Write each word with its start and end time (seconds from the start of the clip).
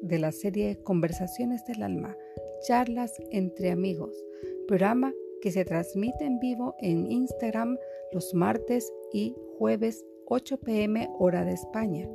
de 0.00 0.20
la 0.20 0.30
serie 0.30 0.78
Conversaciones 0.84 1.64
del 1.64 1.82
Alma, 1.82 2.16
charlas 2.68 3.12
entre 3.32 3.72
amigos, 3.72 4.14
programa 4.68 5.12
que 5.42 5.50
se 5.50 5.64
transmite 5.64 6.24
en 6.24 6.38
vivo 6.38 6.76
en 6.78 7.10
Instagram 7.10 7.76
los 8.12 8.32
martes 8.32 8.92
y 9.12 9.34
jueves 9.58 10.04
8 10.26 10.60
pm 10.60 11.08
hora 11.18 11.44
de 11.44 11.54
España. 11.54 12.08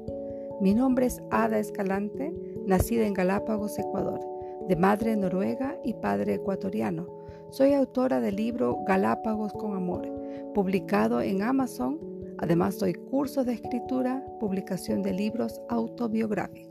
Mi 0.62 0.74
nombre 0.74 1.08
es 1.08 1.22
Ada 1.30 1.60
Escalante, 1.60 2.34
nacida 2.68 3.06
en 3.06 3.14
Galápagos, 3.14 3.78
Ecuador, 3.78 4.22
de 4.70 4.78
madre 4.78 5.18
noruega 5.18 5.78
y 5.84 5.94
padre 5.96 6.36
ecuatoriano. 6.36 7.06
Soy 7.50 7.74
autora 7.74 8.22
del 8.22 8.38
libro 8.38 8.78
Galápagos 8.88 9.52
con 9.52 9.76
Amor, 9.76 10.10
publicado 10.54 11.20
en 11.20 11.42
Amazon 11.42 12.00
Además, 12.42 12.80
doy 12.80 12.94
cursos 12.94 13.46
de 13.46 13.54
escritura, 13.54 14.26
publicación 14.40 15.04
de 15.04 15.14
libros 15.14 15.62
autobiográficos. 15.70 16.71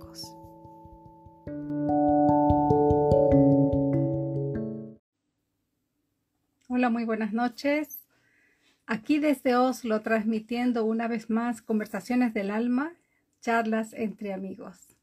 Hola, 6.69 6.89
muy 6.91 7.05
buenas 7.05 7.33
noches. 7.33 8.01
Aquí 8.87 9.19
desde 9.19 9.57
Oslo 9.57 10.03
transmitiendo 10.03 10.84
una 10.84 11.09
vez 11.09 11.31
más 11.31 11.62
conversaciones 11.62 12.34
del 12.34 12.51
alma, 12.51 12.92
charlas 13.41 13.92
entre 13.92 14.33
amigos. 14.33 14.97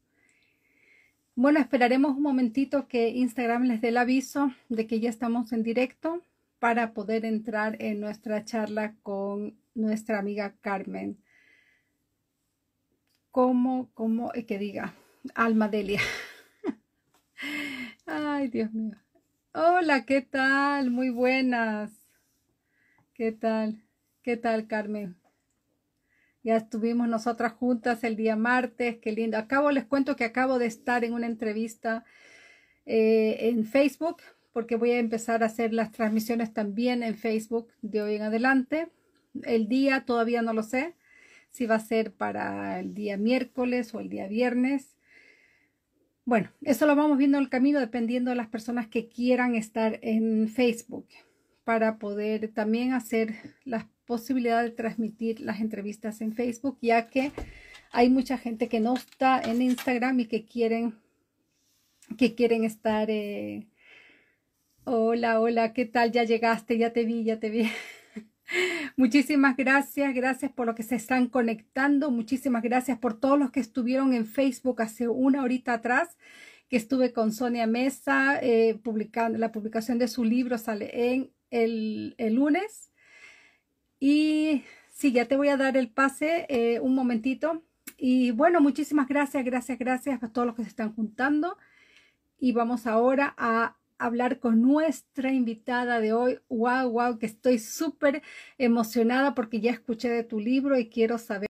Bueno, 1.34 1.60
esperaremos 1.60 2.16
un 2.16 2.22
momentito 2.22 2.88
que 2.88 3.10
Instagram 3.10 3.64
les 3.64 3.80
dé 3.80 3.88
el 3.88 3.96
aviso 3.96 4.52
de 4.68 4.86
que 4.86 5.00
ya 5.00 5.08
estamos 5.08 5.52
en 5.52 5.62
directo 5.62 6.20
para 6.58 6.92
poder 6.92 7.24
entrar 7.24 7.76
en 7.80 8.00
nuestra 8.00 8.44
charla 8.44 8.94
con 9.02 9.56
nuestra 9.74 10.18
amiga 10.18 10.54
Carmen. 10.60 11.16
Como, 13.30 13.88
como, 13.94 14.34
eh, 14.34 14.46
que 14.46 14.58
diga, 14.58 14.94
Alma 15.34 15.68
Delia. 15.68 16.00
Ay, 18.06 18.48
Dios 18.48 18.72
mío. 18.72 18.96
Hola, 19.52 20.04
¿qué 20.04 20.22
tal? 20.22 20.90
Muy 20.90 21.10
buenas. 21.10 21.90
¿Qué 23.14 23.32
tal? 23.32 23.82
¿Qué 24.22 24.36
tal, 24.36 24.66
Carmen? 24.66 25.16
Ya 26.42 26.56
estuvimos 26.56 27.08
nosotras 27.08 27.52
juntas 27.52 28.04
el 28.04 28.16
día 28.16 28.36
martes, 28.36 28.98
qué 28.98 29.12
lindo. 29.12 29.36
Acabo, 29.36 29.70
les 29.70 29.84
cuento 29.84 30.16
que 30.16 30.24
acabo 30.24 30.58
de 30.58 30.66
estar 30.66 31.04
en 31.04 31.12
una 31.12 31.26
entrevista 31.26 32.04
eh, 32.86 33.48
en 33.48 33.66
Facebook 33.66 34.18
porque 34.52 34.76
voy 34.76 34.92
a 34.92 34.98
empezar 34.98 35.42
a 35.42 35.46
hacer 35.46 35.72
las 35.72 35.92
transmisiones 35.92 36.52
también 36.52 37.02
en 37.02 37.16
Facebook 37.16 37.68
de 37.82 38.02
hoy 38.02 38.16
en 38.16 38.22
adelante. 38.22 38.88
El 39.44 39.68
día 39.68 40.04
todavía 40.04 40.42
no 40.42 40.52
lo 40.52 40.62
sé, 40.62 40.94
si 41.50 41.66
va 41.66 41.76
a 41.76 41.80
ser 41.80 42.12
para 42.12 42.80
el 42.80 42.94
día 42.94 43.16
miércoles 43.16 43.94
o 43.94 44.00
el 44.00 44.08
día 44.08 44.26
viernes. 44.26 44.97
Bueno, 46.28 46.50
eso 46.60 46.84
lo 46.84 46.94
vamos 46.94 47.16
viendo 47.16 47.38
en 47.38 47.44
el 47.44 47.48
camino 47.48 47.80
dependiendo 47.80 48.30
de 48.30 48.36
las 48.36 48.48
personas 48.48 48.86
que 48.86 49.08
quieran 49.08 49.54
estar 49.54 49.98
en 50.02 50.50
Facebook 50.50 51.06
para 51.64 51.96
poder 51.96 52.48
también 52.48 52.92
hacer 52.92 53.34
la 53.64 53.88
posibilidad 54.04 54.62
de 54.62 54.70
transmitir 54.70 55.40
las 55.40 55.60
entrevistas 55.60 56.20
en 56.20 56.34
Facebook, 56.34 56.76
ya 56.82 57.08
que 57.08 57.32
hay 57.92 58.10
mucha 58.10 58.36
gente 58.36 58.68
que 58.68 58.78
no 58.78 58.94
está 58.94 59.40
en 59.40 59.62
Instagram 59.62 60.20
y 60.20 60.26
que 60.26 60.44
quieren 60.44 60.96
que 62.18 62.34
quieren 62.34 62.62
estar 62.62 63.08
eh, 63.08 63.66
Hola, 64.84 65.40
hola, 65.40 65.72
¿qué 65.72 65.86
tal? 65.86 66.12
Ya 66.12 66.24
llegaste, 66.24 66.76
ya 66.76 66.92
te 66.92 67.04
vi, 67.04 67.24
ya 67.24 67.40
te 67.40 67.48
vi. 67.48 67.70
Muchísimas 68.96 69.56
gracias, 69.56 70.14
gracias 70.14 70.50
por 70.52 70.66
lo 70.66 70.74
que 70.74 70.82
se 70.82 70.96
están 70.96 71.28
conectando, 71.28 72.10
muchísimas 72.10 72.62
gracias 72.62 72.98
por 72.98 73.18
todos 73.18 73.38
los 73.38 73.50
que 73.50 73.60
estuvieron 73.60 74.12
en 74.14 74.26
Facebook 74.26 74.82
hace 74.82 75.08
una 75.08 75.42
horita 75.42 75.74
atrás, 75.74 76.16
que 76.68 76.76
estuve 76.76 77.12
con 77.12 77.32
Sonia 77.32 77.66
Mesa 77.66 78.38
eh, 78.42 78.78
publicando, 78.82 79.38
la 79.38 79.52
publicación 79.52 79.98
de 79.98 80.08
su 80.08 80.24
libro 80.24 80.58
sale 80.58 81.12
en 81.12 81.30
el, 81.50 82.14
lunes. 82.34 82.92
Y 84.00 84.64
sí, 84.90 85.12
ya 85.12 85.26
te 85.26 85.36
voy 85.36 85.48
a 85.48 85.56
dar 85.56 85.76
el 85.76 85.90
pase 85.90 86.46
eh, 86.48 86.80
un 86.80 86.94
momentito. 86.94 87.64
Y 87.96 88.30
bueno, 88.32 88.60
muchísimas 88.60 89.08
gracias, 89.08 89.44
gracias, 89.44 89.78
gracias 89.78 90.22
a 90.22 90.28
todos 90.32 90.46
los 90.46 90.56
que 90.56 90.62
se 90.62 90.68
están 90.68 90.94
juntando. 90.94 91.56
Y 92.38 92.52
vamos 92.52 92.86
ahora 92.86 93.34
a 93.38 93.77
hablar 93.98 94.38
con 94.38 94.62
nuestra 94.62 95.32
invitada 95.32 96.00
de 96.00 96.12
hoy. 96.12 96.38
Wow, 96.48 96.90
wow, 96.90 97.18
que 97.18 97.26
estoy 97.26 97.58
súper 97.58 98.22
emocionada 98.56 99.34
porque 99.34 99.60
ya 99.60 99.72
escuché 99.72 100.08
de 100.08 100.24
tu 100.24 100.40
libro 100.40 100.78
y 100.78 100.88
quiero 100.88 101.18
saber. 101.18 101.48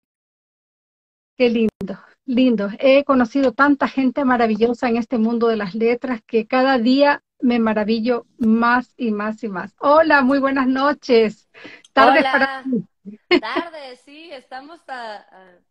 Qué 1.36 1.48
lindo, 1.48 2.00
lindo. 2.26 2.68
He 2.80 3.04
conocido 3.04 3.52
tanta 3.52 3.86
gente 3.86 4.24
maravillosa 4.24 4.88
en 4.88 4.96
este 4.96 5.18
mundo 5.18 5.48
de 5.48 5.56
las 5.56 5.74
letras 5.74 6.20
que 6.26 6.46
cada 6.46 6.78
día 6.78 7.22
me 7.40 7.60
maravillo 7.60 8.26
más 8.38 8.92
y 8.96 9.12
más 9.12 9.44
y 9.44 9.48
más. 9.48 9.74
Hola, 9.78 10.22
muy 10.22 10.40
buenas 10.40 10.66
noches. 10.66 11.48
Tardes 11.92 12.24
para 12.24 12.64
ti. 12.64 12.84
Tarde, 13.40 13.96
sí, 14.04 14.30
estamos 14.32 14.80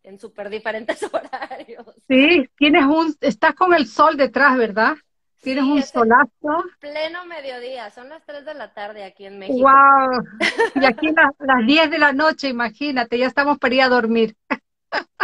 en 0.03 0.19
súper 0.19 0.49
diferentes 0.49 1.03
horarios. 1.13 1.85
Sí, 2.07 2.49
tienes 2.57 2.85
un, 2.85 3.15
estás 3.21 3.53
con 3.53 3.73
el 3.73 3.87
sol 3.87 4.17
detrás, 4.17 4.57
¿verdad? 4.57 4.95
Tienes 5.41 5.63
un 5.63 5.81
solazo. 5.83 6.65
Pleno 6.79 7.25
mediodía, 7.25 7.89
son 7.91 8.09
las 8.09 8.23
3 8.25 8.45
de 8.45 8.53
la 8.53 8.73
tarde 8.73 9.03
aquí 9.03 9.25
en 9.25 9.39
México. 9.39 9.69
¡Wow! 9.69 10.23
Y 10.75 10.85
aquí 10.85 11.11
las, 11.11 11.31
las 11.39 11.65
10 11.65 11.91
de 11.91 11.97
la 11.99 12.13
noche, 12.13 12.49
imagínate, 12.49 13.17
ya 13.17 13.27
estamos 13.27 13.57
para 13.57 13.75
ir 13.75 13.81
a 13.81 13.89
dormir. 13.89 14.35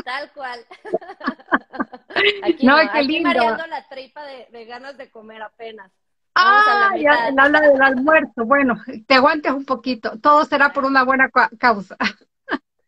Tal 0.03 0.31
cual. 0.33 0.59
Aquí, 2.43 2.65
no, 2.65 2.75
qué 2.75 2.99
aquí 2.99 3.21
mareando 3.21 3.65
la 3.67 3.87
tripa 3.87 4.23
de, 4.25 4.47
de, 4.51 4.65
ganas 4.65 4.97
de 4.97 5.09
comer 5.09 5.41
apenas. 5.41 5.91
ah, 6.35 6.91
ya 6.97 7.27
habla 7.35 7.61
del 7.61 7.81
almuerzo. 7.81 8.45
Bueno, 8.45 8.75
te 9.07 9.15
aguantes 9.15 9.51
un 9.51 9.65
poquito. 9.65 10.19
Todo 10.19 10.45
será 10.45 10.71
por 10.73 10.85
una 10.85 11.03
buena 11.03 11.29
causa. 11.57 11.97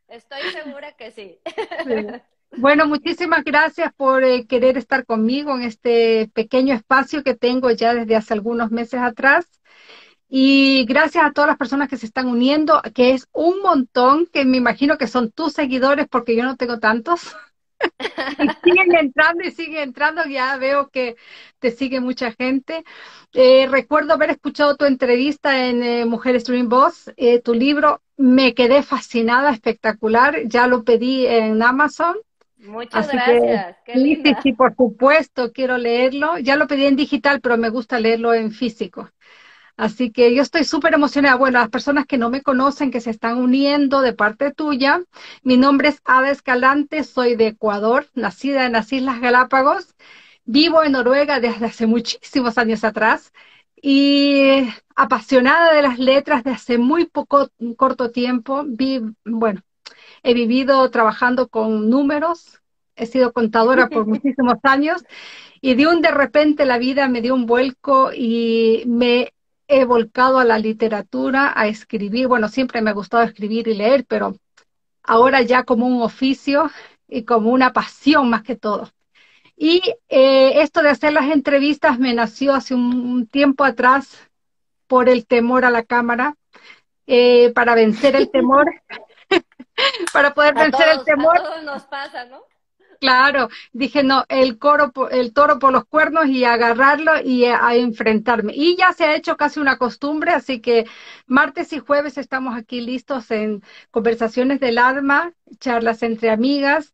Estoy 0.08 0.42
segura 0.52 0.92
que 0.92 1.12
sí. 1.12 1.40
sí. 1.86 2.08
Bueno, 2.58 2.88
muchísimas 2.88 3.44
gracias 3.44 3.94
por 3.96 4.24
eh, 4.24 4.46
querer 4.48 4.78
estar 4.78 5.06
conmigo 5.06 5.56
en 5.56 5.64
este 5.64 6.30
pequeño 6.34 6.74
espacio 6.74 7.22
que 7.24 7.36
tengo 7.36 7.70
ya 7.72 7.94
desde 7.94 8.16
hace 8.16 8.34
algunos 8.34 8.72
meses 8.72 9.02
atrás. 9.02 9.46
Y 10.30 10.86
gracias 10.88 11.26
a 11.26 11.32
todas 11.34 11.50
las 11.50 11.58
personas 11.58 11.90
que 11.90 11.98
se 11.98 12.06
están 12.06 12.28
uniendo, 12.28 12.82
que 12.94 13.12
es 13.12 13.28
un 13.34 13.62
montón, 13.62 14.28
que 14.28 14.46
me 14.46 14.58
imagino 14.58 14.98
que 14.98 15.08
son 15.08 15.32
tus 15.32 15.54
seguidores 15.54 16.08
porque 16.10 16.36
yo 16.36 16.44
no 16.44 16.56
tengo 16.58 16.80
tantos. 16.80 17.36
y 18.40 18.48
siguen 18.64 18.96
entrando 18.96 19.44
y 19.44 19.52
siguen 19.52 19.84
entrando, 19.84 20.26
ya 20.26 20.58
veo 20.58 20.90
que 20.90 21.18
te 21.60 21.72
sigue 21.72 22.00
mucha 22.00 22.32
gente. 22.32 22.84
Eh, 23.34 23.68
recuerdo 23.70 24.14
haber 24.14 24.32
escuchado 24.32 24.78
tu 24.78 24.86
entrevista 24.86 25.68
en 25.68 25.84
eh, 25.84 26.06
Mujeres 26.06 26.46
Dream 26.46 26.70
Boss, 26.70 27.12
tu 27.44 27.54
libro, 27.54 28.02
me 28.18 28.54
quedé 28.54 28.82
fascinada, 28.84 29.52
espectacular, 29.52 30.44
ya 30.46 30.68
lo 30.68 30.84
pedí 30.84 31.26
en 31.28 31.62
Amazon 31.62 32.16
Muchas 32.66 33.08
gracias. 33.12 33.76
sí, 33.94 34.20
sí, 34.24 34.36
sí, 34.42 34.54
por 34.54 34.76
supuesto, 34.76 35.52
quiero 35.52 35.78
leerlo. 35.78 36.38
Ya 36.40 36.56
lo 36.56 36.68
pedí 36.68 36.86
en 36.86 36.96
digital, 36.96 37.42
pero 37.42 37.58
me 37.58 37.70
gusta 37.70 38.00
leerlo 38.00 38.34
en 38.34 38.52
físico. 38.52 39.10
Así 39.78 40.12
que 40.12 40.34
yo 40.34 40.42
estoy 40.42 40.64
súper 40.64 40.94
emocionada. 40.94 41.36
Bueno, 41.36 41.60
las 41.60 41.70
personas 41.70 42.06
que 42.06 42.18
no 42.18 42.30
me 42.30 42.42
conocen, 42.42 42.92
que 42.92 43.02
se 43.02 43.10
están 43.12 43.38
uniendo 43.38 44.02
de 44.02 44.14
parte 44.14 44.52
tuya, 44.52 45.02
mi 45.44 45.58
nombre 45.58 45.90
es 45.90 46.02
Ada 46.06 46.32
Escalante, 46.32 47.04
soy 47.04 47.36
de 47.36 47.48
Ecuador, 47.48 48.08
nacida 48.14 48.66
en 48.66 48.74
las 48.74 48.92
Islas 48.94 49.20
Galápagos, 49.22 49.96
vivo 50.46 50.84
en 50.84 50.94
Noruega 50.94 51.40
desde 51.40 51.66
hace 51.66 51.88
muchísimos 51.88 52.58
años 52.58 52.84
atrás 52.84 53.34
y 53.82 54.68
apasionada 54.96 55.74
de 55.74 55.82
las 55.82 56.00
letras 56.00 56.44
de 56.44 56.52
hace 56.52 56.78
muy 56.78 57.06
poco, 57.06 57.50
corto 57.78 58.12
tiempo. 58.12 58.64
Vi, 58.66 59.02
bueno, 59.26 59.62
he 60.26 60.34
vivido 60.34 60.90
trabajando 60.90 61.48
con 61.50 61.88
números, 61.88 62.60
he 62.96 63.06
sido 63.06 63.32
contadora 63.32 63.88
por 63.88 64.08
muchísimos 64.08 64.58
años 64.64 65.04
y 65.62 65.76
de 65.76 65.86
un 65.86 66.02
de 66.02 66.10
repente 66.10 66.66
la 66.66 66.80
vida 66.80 67.08
me 67.08 67.22
dio 67.22 67.36
un 67.36 67.46
vuelco 67.46 68.12
y 68.12 68.84
me 68.88 69.34
he 69.68 69.86
volcado 69.86 70.40
a 70.40 70.44
la 70.44 70.58
literatura, 70.58 71.54
a 71.56 71.68
escribir. 71.68 72.28
Bueno, 72.28 72.50
siempre 72.50 72.82
me 72.82 72.90
ha 72.90 72.94
gustado 72.94 73.24
escribir 73.24 73.68
y 73.68 73.76
leer, 73.76 74.06
pero 74.08 74.36
ahora 75.04 75.42
ya 75.44 75.64
como 75.64 75.86
un 75.86 76.02
oficio 76.02 76.72
y 77.08 77.24
como 77.24 77.52
una 77.52 77.72
pasión 77.72 78.30
más 78.30 78.42
que 78.42 78.56
todo. 78.56 78.90
Y 79.56 79.82
eh, 80.10 80.62
esto 80.62 80.82
de 80.82 80.90
hacer 80.90 81.14
las 81.14 81.32
entrevistas 81.32 82.00
me 82.00 82.14
nació 82.14 82.54
hace 82.54 82.74
un, 82.74 83.28
tiempo 83.28 83.64
atrás 83.64 84.28
por 84.88 85.08
el 85.08 85.28
temor 85.28 85.66
a 85.66 85.70
la 85.70 85.84
cámara. 85.84 86.36
Eh, 87.08 87.52
para 87.54 87.76
vencer 87.76 88.16
el 88.16 88.32
temor 88.32 88.66
para 90.14 90.34
poder 90.34 90.54
vencer 90.54 90.90
el 90.90 91.04
temor. 91.04 91.38
A 91.38 91.44
todos 91.44 91.64
nos 91.64 91.84
pasa, 91.84 92.26
¿no? 92.26 92.44
Claro, 93.00 93.50
dije 93.74 94.04
no, 94.04 94.26
el 94.30 94.58
coro, 94.58 94.92
el 95.12 95.34
toro 95.34 95.60
por 95.60 95.72
los 95.72 95.86
cuernos 95.86 96.28
y 96.28 96.44
agarrarlo 96.46 97.12
y 97.24 97.46
a, 97.46 97.76
enfrentarme. 97.76 98.54
Y 98.56 98.76
ya 98.78 98.94
se 98.94 99.04
ha 99.06 99.16
hecho 99.16 99.38
casi 99.38 99.60
una 99.60 99.78
costumbre, 99.78 100.32
así 100.32 100.60
que 100.60 100.86
martes 101.28 101.74
y 101.74 101.80
jueves 101.80 102.18
estamos 102.18 102.56
aquí 102.58 102.82
listos 102.82 103.32
en 103.32 103.64
conversaciones 103.92 104.60
del 104.60 104.78
alma, 104.78 105.34
charlas 105.60 106.04
entre 106.04 106.30
amigas 106.30 106.94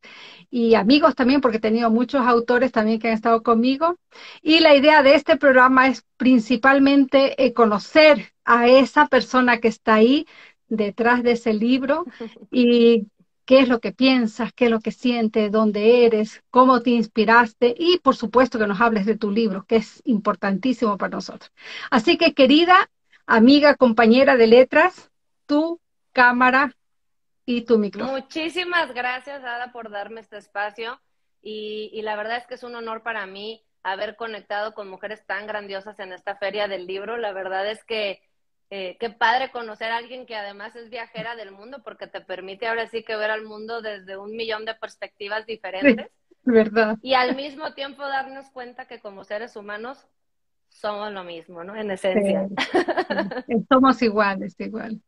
y 0.50 0.76
amigos 0.76 1.16
también, 1.16 1.40
porque 1.42 1.58
he 1.58 1.62
tenido 1.62 1.90
muchos 1.90 2.26
autores 2.26 2.72
también 2.72 3.00
que 3.00 3.08
han 3.08 3.14
estado 3.14 3.44
conmigo. 3.44 3.98
Y 4.42 4.60
la 4.60 4.76
idea 4.76 5.04
de 5.04 5.16
este 5.16 5.38
programa 5.38 5.88
es 5.88 6.06
principalmente 6.18 7.42
eh, 7.44 7.54
conocer 7.54 8.34
a 8.44 8.68
esa 8.68 9.08
persona 9.08 9.60
que 9.60 9.68
está 9.70 9.96
ahí 9.96 10.28
detrás 10.72 11.22
de 11.22 11.34
ese 11.34 11.54
libro 11.54 12.06
y 12.52 13.08
qué 13.46 13.60
es 13.60 13.68
lo 13.68 13.80
que 13.80 13.92
piensas, 13.92 14.54
qué 14.54 14.66
es 14.66 14.72
lo 14.72 14.80
que 14.80 14.92
sientes, 14.92 15.52
dónde 15.52 16.06
eres, 16.06 16.42
cómo 16.50 16.82
te 16.82 16.92
inspiraste 16.92 17.76
y 17.78 18.00
por 18.00 18.16
supuesto 18.16 18.58
que 18.58 18.68
nos 18.68 18.80
hables 18.80 19.06
de 19.06 19.18
tu 19.18 19.30
libro, 19.30 19.66
que 19.66 19.76
es 19.78 20.02
importantísimo 20.06 20.98
para 20.98 21.12
nosotros. 21.18 21.52
Así 21.92 22.18
que 22.18 22.34
querida 22.34 22.90
amiga, 23.26 23.76
compañera 23.76 24.38
de 24.38 24.48
letras, 24.48 25.12
tu 25.46 25.80
cámara 26.14 26.74
y 27.46 27.62
tu 27.62 27.78
micrófono. 27.78 28.18
Muchísimas 28.18 28.94
gracias, 28.94 29.44
Ada, 29.44 29.72
por 29.74 29.90
darme 29.90 30.22
este 30.22 30.38
espacio 30.38 31.02
y, 31.42 31.90
y 31.94 32.02
la 32.04 32.16
verdad 32.16 32.38
es 32.38 32.48
que 32.48 32.54
es 32.54 32.64
un 32.64 32.76
honor 32.76 33.04
para 33.04 33.26
mí 33.26 33.66
haber 33.84 34.16
conectado 34.16 34.74
con 34.74 34.88
mujeres 34.88 35.26
tan 35.26 35.48
grandiosas 35.48 36.00
en 36.00 36.14
esta 36.14 36.38
feria 36.38 36.68
del 36.70 36.88
libro. 36.88 37.18
La 37.18 37.34
verdad 37.34 37.70
es 37.70 37.84
que 37.84 38.22
eh, 38.74 38.96
qué 39.02 39.10
padre 39.10 39.52
conocer 39.52 39.92
a 39.92 39.98
alguien 39.98 40.26
que 40.26 40.38
además 40.38 40.78
es 40.78 40.90
viajera 40.90 41.36
del 41.36 41.52
mundo 41.52 41.84
porque 41.84 42.08
te 42.08 42.22
permite 42.22 42.68
ahora 42.68 42.88
sí 42.88 43.04
que 43.04 43.18
ver 43.18 43.30
al 43.30 43.44
mundo 43.44 43.82
desde 43.82 44.16
un 44.16 44.32
millón 44.32 44.64
de 44.64 44.74
perspectivas 44.76 45.46
diferentes. 45.46 46.10
verdad. 46.44 46.98
Y 47.02 47.14
al 47.14 47.36
mismo 47.36 47.74
tiempo 47.74 48.02
darnos 48.02 48.50
cuenta 48.52 48.88
que 48.88 49.02
como 49.02 49.26
seres 49.26 49.58
humanos 49.58 50.08
somos 50.70 51.12
lo 51.12 51.26
mismo, 51.26 51.66
¿no? 51.66 51.76
En 51.76 51.92
esencia. 51.92 52.48
Somos 53.70 54.02
iguales, 54.02 54.56
igual. 54.58 55.02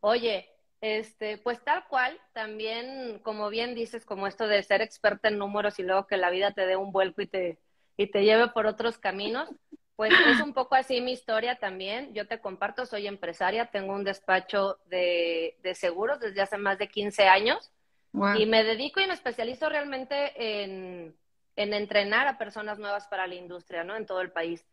Oye, 0.00 0.46
este, 0.82 1.38
pues 1.38 1.64
tal 1.64 1.86
cual, 1.88 2.20
también, 2.34 3.18
como 3.20 3.48
bien 3.48 3.74
dices, 3.74 4.04
como 4.04 4.26
esto 4.26 4.46
de 4.46 4.62
ser 4.62 4.82
experta 4.82 5.28
en 5.28 5.38
números 5.38 5.78
y 5.78 5.84
luego 5.84 6.06
que 6.06 6.18
la 6.18 6.28
vida 6.28 6.52
te 6.52 6.66
dé 6.66 6.76
un 6.76 6.92
vuelco 6.92 7.22
y 7.22 7.28
te, 7.28 7.58
y 7.96 8.10
te 8.10 8.24
lleve 8.24 8.48
por 8.48 8.66
otros 8.66 8.98
caminos, 8.98 9.48
pues 9.96 10.12
es 10.26 10.40
un 10.42 10.52
poco 10.52 10.74
así 10.74 11.00
mi 11.00 11.12
historia 11.12 11.56
también. 11.56 12.12
Yo 12.12 12.28
te 12.28 12.38
comparto, 12.38 12.84
soy 12.84 13.06
empresaria, 13.06 13.70
tengo 13.70 13.94
un 13.94 14.04
despacho 14.04 14.78
de, 14.86 15.56
seguros 15.74 16.20
desde 16.20 16.42
hace 16.42 16.58
más 16.58 16.78
de 16.78 16.88
15 16.88 17.26
años 17.26 17.72
y 18.38 18.46
me 18.46 18.62
dedico 18.62 19.00
y 19.00 19.06
me 19.06 19.14
especializo 19.14 19.68
realmente 19.68 20.62
en, 20.62 21.16
entrenar 21.56 22.26
a 22.28 22.38
personas 22.38 22.78
nuevas 22.78 23.06
para 23.08 23.26
la 23.26 23.34
industria, 23.34 23.84
¿no? 23.84 23.96
En 23.96 24.06
todo 24.06 24.20
el 24.20 24.32
país. 24.32 24.64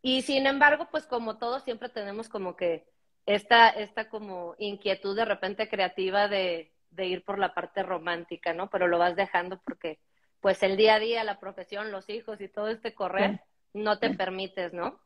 Y 0.00 0.22
sin 0.22 0.46
embargo, 0.46 0.88
pues 0.90 1.06
como 1.06 1.36
todos, 1.36 1.64
siempre 1.64 1.88
tenemos 1.88 2.28
como 2.28 2.56
que 2.56 2.86
esta, 3.26 3.68
esta 3.68 4.08
como 4.08 4.54
inquietud 4.58 5.14
de 5.16 5.24
repente 5.24 5.68
creativa 5.68 6.28
de, 6.28 6.72
de 6.90 7.06
ir 7.06 7.24
por 7.24 7.38
la 7.38 7.52
parte 7.52 7.82
romántica, 7.82 8.54
¿no? 8.54 8.70
Pero 8.70 8.86
lo 8.86 8.98
vas 8.98 9.16
dejando 9.16 9.60
porque 9.64 9.98
pues 10.40 10.62
el 10.62 10.76
día 10.76 10.94
a 10.94 11.00
día, 11.00 11.24
la 11.24 11.38
profesión, 11.38 11.90
los 11.90 12.08
hijos 12.08 12.40
y 12.40 12.48
todo 12.48 12.68
este 12.68 12.94
correr 12.94 13.40
no 13.72 13.98
te 13.98 14.10
permites, 14.10 14.72
¿no? 14.72 15.00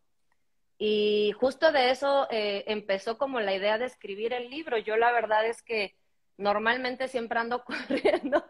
Y 0.79 1.33
justo 1.39 1.73
de 1.73 1.91
eso 1.91 2.27
eh, 2.31 2.65
empezó 2.67 3.17
como 3.17 3.41
la 3.41 3.55
idea 3.55 3.79
de 3.79 3.87
escribir 3.87 4.33
el 4.33 4.51
libro. 4.51 4.77
Yo 4.79 4.97
la 4.97 5.13
verdad 5.13 5.47
es 5.47 5.63
que 5.63 5.95
normalmente 6.37 7.09
siempre 7.09 7.39
ando 7.39 7.65
corriendo 7.65 8.45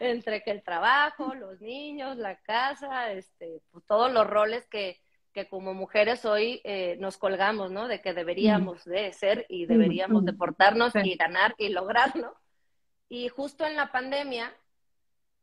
entre 0.00 0.42
que 0.42 0.50
el 0.50 0.62
trabajo, 0.62 1.34
los 1.34 1.60
niños, 1.60 2.16
la 2.16 2.36
casa, 2.36 3.12
este, 3.12 3.60
pues, 3.70 3.84
todos 3.86 4.10
los 4.10 4.26
roles 4.26 4.66
que, 4.66 5.00
que 5.32 5.46
como 5.48 5.74
mujeres 5.74 6.24
hoy 6.24 6.60
eh, 6.64 6.96
nos 7.00 7.18
colgamos, 7.18 7.70
¿no? 7.70 7.86
De 7.86 8.00
que 8.00 8.14
deberíamos 8.14 8.84
de 8.84 9.12
ser 9.12 9.44
y 9.48 9.66
deberíamos 9.66 10.24
de 10.24 10.32
portarnos 10.32 10.94
y 10.94 11.14
ganar 11.16 11.54
y 11.58 11.68
lograrlo. 11.68 12.34
Y 13.10 13.28
justo 13.28 13.66
en 13.66 13.76
la 13.76 13.92
pandemia, 13.92 14.54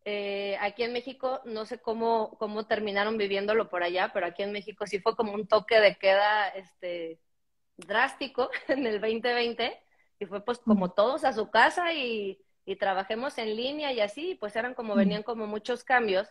eh, 0.07 0.55
aquí 0.61 0.83
en 0.83 0.93
México, 0.93 1.41
no 1.45 1.65
sé 1.65 1.79
cómo, 1.79 2.37
cómo 2.37 2.67
terminaron 2.67 3.17
viviéndolo 3.17 3.69
por 3.69 3.81
allá, 3.81 4.11
pero 4.13 4.27
aquí 4.27 4.43
en 4.43 4.51
México 4.51 4.85
sí 4.85 4.99
fue 4.99 5.15
como 5.15 5.33
un 5.33 5.47
toque 5.47 5.79
de 5.79 5.95
queda 5.95 6.47
este, 6.49 7.19
drástico 7.75 8.51
en 8.67 8.85
el 8.85 9.01
2020 9.01 9.81
y 10.19 10.25
fue 10.27 10.45
pues 10.45 10.59
como 10.59 10.91
todos 10.91 11.25
a 11.25 11.33
su 11.33 11.49
casa 11.49 11.93
y, 11.93 12.39
y 12.65 12.75
trabajemos 12.75 13.37
en 13.39 13.55
línea 13.55 13.91
y 13.93 13.99
así, 13.99 14.35
pues 14.35 14.55
eran 14.55 14.75
como, 14.75 14.95
venían 14.95 15.23
como 15.23 15.47
muchos 15.47 15.83
cambios. 15.83 16.29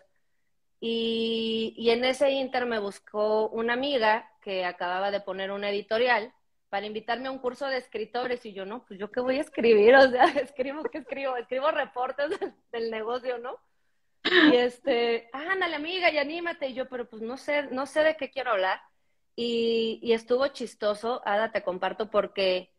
Y, 0.78 1.74
y 1.76 1.90
en 1.90 2.04
ese 2.04 2.30
inter 2.30 2.66
me 2.66 2.78
buscó 2.78 3.48
una 3.48 3.72
amiga 3.72 4.30
que 4.40 4.64
acababa 4.64 5.10
de 5.10 5.20
poner 5.20 5.50
una 5.50 5.70
editorial 5.70 6.32
para 6.74 6.86
invitarme 6.86 7.28
a 7.28 7.30
un 7.30 7.38
curso 7.38 7.68
de 7.68 7.76
escritores 7.76 8.44
y 8.44 8.52
yo, 8.52 8.66
no, 8.66 8.84
pues 8.84 8.98
yo 8.98 9.08
qué 9.12 9.20
voy 9.20 9.38
a 9.38 9.42
escribir, 9.42 9.94
o 9.94 10.10
sea, 10.10 10.24
escribo, 10.42 10.82
¿qué 10.82 10.98
escribo? 10.98 11.36
Escribo 11.36 11.70
reportes 11.70 12.30
del, 12.72 12.90
negocio, 12.90 13.38
¿no? 13.38 13.60
Y 14.24 14.56
este, 14.56 15.30
ándale 15.32 15.76
amiga 15.76 16.10
y 16.10 16.18
anímate, 16.18 16.66
y 16.66 16.74
yo, 16.74 16.88
pero 16.88 17.08
pues 17.08 17.22
no 17.22 17.36
sé, 17.36 17.68
no 17.70 17.86
sé 17.86 18.02
de 18.02 18.16
qué 18.16 18.28
quiero 18.28 18.50
hablar. 18.50 18.80
Y, 19.36 20.00
estuvo 20.12 20.48
chistoso, 20.48 21.22
Ada, 21.24 21.52
te 21.52 21.62
comparto, 21.62 22.10
porque 22.10 22.72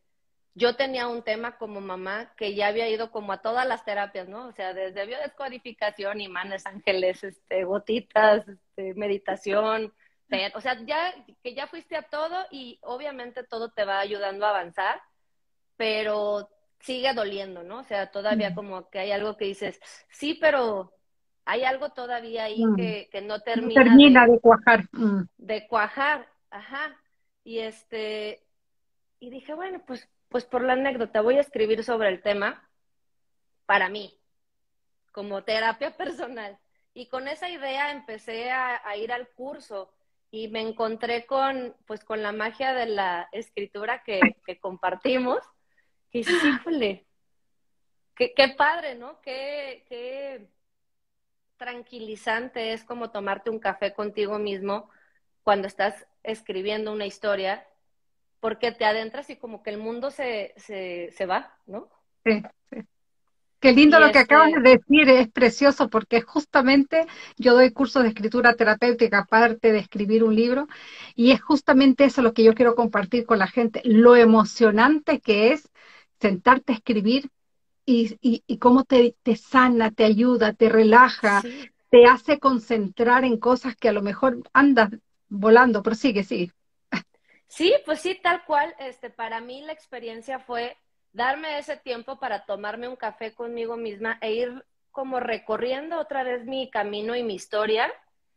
yo 0.55 0.75
tenía 0.75 1.07
un 1.07 1.23
tema 1.23 1.57
como 1.57 1.79
mamá 1.79 2.33
que 2.35 2.53
ya 2.53 2.67
había 2.67 2.89
ido 2.89 3.11
como 3.11 3.31
a 3.31 3.41
todas 3.41 3.65
las 3.65 3.85
terapias, 3.85 4.27
¿no? 4.27 4.47
O 4.47 4.51
sea, 4.51 4.73
desde 4.73 5.05
biodescodificación, 5.05 6.19
imanes, 6.19 6.65
ángeles, 6.65 7.23
este, 7.23 7.63
gotitas, 7.63 8.45
este, 8.45 8.93
meditación, 8.95 9.93
o 10.55 10.61
sea, 10.61 10.79
ya 10.85 11.13
que 11.43 11.53
ya 11.53 11.67
fuiste 11.67 11.95
a 11.95 12.03
todo 12.03 12.45
y 12.51 12.79
obviamente 12.81 13.43
todo 13.43 13.69
te 13.69 13.85
va 13.85 13.99
ayudando 13.99 14.45
a 14.45 14.49
avanzar, 14.49 15.01
pero 15.77 16.49
sigue 16.79 17.13
doliendo, 17.13 17.63
¿no? 17.63 17.79
O 17.79 17.83
sea, 17.83 18.11
todavía 18.11 18.53
como 18.53 18.89
que 18.89 18.99
hay 18.99 19.11
algo 19.11 19.37
que 19.37 19.45
dices, 19.45 19.79
sí, 20.09 20.37
pero 20.39 20.93
hay 21.45 21.63
algo 21.63 21.89
todavía 21.89 22.45
ahí 22.45 22.65
mm. 22.65 22.75
que, 22.75 23.09
que, 23.11 23.21
no 23.21 23.39
termina. 23.41 23.83
termina 23.83 24.27
de, 24.27 24.39
cuajar. 24.39 24.85
Mm. 24.91 25.21
De 25.37 25.67
cuajar, 25.67 26.27
ajá. 26.49 26.99
Y 27.43 27.59
este, 27.59 28.43
y 29.19 29.29
dije, 29.29 29.53
bueno, 29.53 29.81
pues, 29.85 30.09
pues 30.29 30.45
por 30.45 30.63
la 30.63 30.73
anécdota 30.73 31.21
voy 31.21 31.37
a 31.37 31.41
escribir 31.41 31.83
sobre 31.83 32.09
el 32.09 32.21
tema 32.21 32.67
para 33.65 33.89
mí, 33.89 34.19
como 35.11 35.43
terapia 35.43 35.91
personal. 35.97 36.57
Y 36.93 37.07
con 37.07 37.27
esa 37.27 37.49
idea 37.49 37.91
empecé 37.91 38.51
a 38.51 38.95
ir 38.95 39.11
al 39.11 39.27
curso 39.29 39.94
y 40.35 40.49
me 40.49 40.59
encontré 40.59 41.25
con, 41.25 41.73
pues, 41.85 42.03
con 42.03 42.21
la 42.21 42.33
magia 42.33 42.73
de 42.73 42.87
la 42.87 43.29
escritura 43.31 44.03
que, 44.03 44.19
que 44.45 44.59
compartimos. 44.59 45.39
Qué, 48.17 48.33
qué 48.33 48.49
padre, 48.49 48.95
¿no? 48.95 49.21
Qué, 49.21 49.85
qué 49.87 50.49
tranquilizante 51.55 52.73
es 52.73 52.83
como 52.83 53.11
tomarte 53.11 53.49
un 53.49 53.59
café 53.59 53.93
contigo 53.93 54.37
mismo 54.37 54.89
cuando 55.41 55.67
estás 55.67 56.05
escribiendo 56.21 56.91
una 56.91 57.05
historia, 57.05 57.65
porque 58.41 58.73
te 58.73 58.83
adentras 58.83 59.29
y 59.29 59.37
como 59.37 59.63
que 59.63 59.69
el 59.69 59.77
mundo 59.77 60.11
se, 60.11 60.53
se, 60.57 61.11
se 61.11 61.25
va, 61.25 61.57
¿no? 61.65 61.87
Sí. 62.25 62.43
Qué 63.65 63.71
lindo 63.73 63.99
lo 63.99 64.11
que 64.11 64.19
acabas 64.19 64.51
de 64.51 64.77
decir, 64.77 65.09
es 65.09 65.27
precioso 65.27 65.89
porque 65.89 66.21
justamente 66.21 67.07
yo 67.35 67.55
doy 67.55 67.71
cursos 67.71 68.03
de 68.03 68.09
escritura 68.09 68.53
terapéutica 68.53 69.21
aparte 69.21 69.71
de 69.71 69.79
escribir 69.79 70.23
un 70.23 70.35
libro 70.35 70.67
y 71.15 71.31
es 71.31 71.41
justamente 71.41 72.03
eso 72.03 72.21
lo 72.21 72.33
que 72.33 72.43
yo 72.43 72.53
quiero 72.53 72.75
compartir 72.75 73.25
con 73.25 73.39
la 73.39 73.47
gente, 73.47 73.81
lo 73.83 74.15
emocionante 74.15 75.19
que 75.19 75.51
es 75.51 75.67
sentarte 76.19 76.73
a 76.73 76.75
escribir 76.75 77.31
y, 77.87 78.19
y, 78.21 78.57
cómo 78.59 78.83
te, 78.83 79.15
te, 79.23 79.35
sana, 79.35 79.89
te 79.89 80.03
ayuda, 80.03 80.53
te 80.53 80.69
relaja, 80.69 81.41
te 81.89 82.05
hace 82.05 82.37
concentrar 82.37 83.25
en 83.25 83.39
cosas 83.39 83.75
que 83.75 83.89
a 83.89 83.93
lo 83.93 84.03
mejor 84.03 84.43
andas 84.53 84.91
volando, 85.27 85.81
pero 85.81 85.95
sigue, 85.95 86.23
sigue. 86.23 86.51
Sí, 87.47 87.73
pues 87.83 88.01
sí, 88.01 88.19
tal 88.21 88.43
cual. 88.45 88.75
Este, 88.77 89.09
para 89.09 89.41
mí 89.41 89.63
la 89.63 89.71
experiencia 89.71 90.37
fue 90.37 90.77
darme 91.15 91.57
ese 91.57 91.77
tiempo 91.77 92.19
para 92.19 92.45
tomarme 92.45 92.89
un 92.89 92.97
café 92.97 93.33
conmigo 93.33 93.77
misma 93.77 94.17
e 94.19 94.33
ir 94.33 94.65
como 94.91 95.21
recorriendo 95.21 95.97
otra 95.97 96.23
vez 96.23 96.45
mi 96.45 96.69
camino 96.69 97.15
y 97.15 97.23
mi 97.23 97.35
historia 97.35 97.91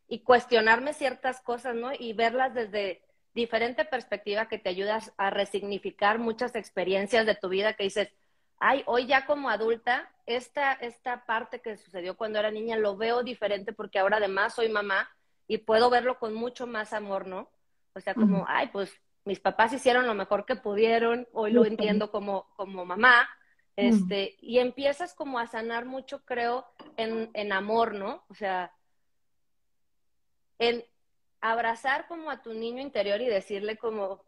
y 0.07 0.21
cuestionarme 0.21 0.93
ciertas 0.93 1.41
cosas, 1.41 1.75
¿no? 1.75 1.91
Y 1.93 2.13
verlas 2.13 2.55
desde 2.55 3.03
diferente 3.35 3.85
perspectiva 3.85 4.47
que 4.47 4.59
te 4.59 4.69
ayudas 4.69 5.13
a 5.17 5.31
resignificar 5.31 6.21
muchas 6.21 6.55
experiencias 6.55 7.27
de 7.27 7.35
tu 7.35 7.49
vida 7.49 7.73
que 7.73 7.83
dices, 7.83 8.13
ay, 8.61 8.85
hoy 8.87 9.07
ya 9.07 9.27
como 9.27 9.51
adulta, 9.51 10.09
esta, 10.27 10.73
esta 10.73 11.27
parte 11.27 11.61
que 11.61 11.77
sucedió 11.77 12.17
cuando 12.17 12.39
era 12.39 12.53
niña 12.53 12.77
lo 12.77 12.97
veo 12.97 13.25
diferente 13.25 13.73
porque 13.73 13.99
ahora 13.99 14.19
además 14.19 14.55
soy 14.55 14.69
mamá 14.69 15.11
y 15.49 15.59
puedo 15.59 15.91
verlo 15.91 16.19
con 16.21 16.33
mucho 16.33 16.67
más 16.69 16.93
amor, 16.93 17.27
¿no? 17.27 17.51
O 17.95 18.01
sea, 18.01 18.15
como, 18.15 18.45
ay, 18.47 18.69
pues 18.69 18.93
mis 19.29 19.41
papás 19.41 19.75
hicieron 19.75 20.07
lo 20.07 20.15
mejor 20.15 20.47
que 20.47 20.57
pudieron, 20.57 21.29
hoy 21.33 21.53
lo 21.53 21.67
entiendo 21.67 22.11
como, 22.11 22.49
como 22.57 22.87
mamá, 22.87 23.29
Este, 23.77 24.37
y 24.41 24.59
empiezas 24.59 25.15
como 25.15 25.39
a 25.39 25.47
sanar 25.47 25.85
mucho, 25.85 26.25
creo, 26.25 26.67
en, 26.97 27.31
en 27.35 27.53
amor, 27.53 27.95
¿no? 27.95 28.25
O 28.29 28.35
sea, 28.35 28.73
en 30.59 30.83
abrazar 31.41 32.09
como 32.09 32.31
a 32.31 32.43
tu 32.43 32.55
niño 32.55 32.81
interior 32.81 33.21
y 33.21 33.27
decirle 33.27 33.77
como, 33.77 34.25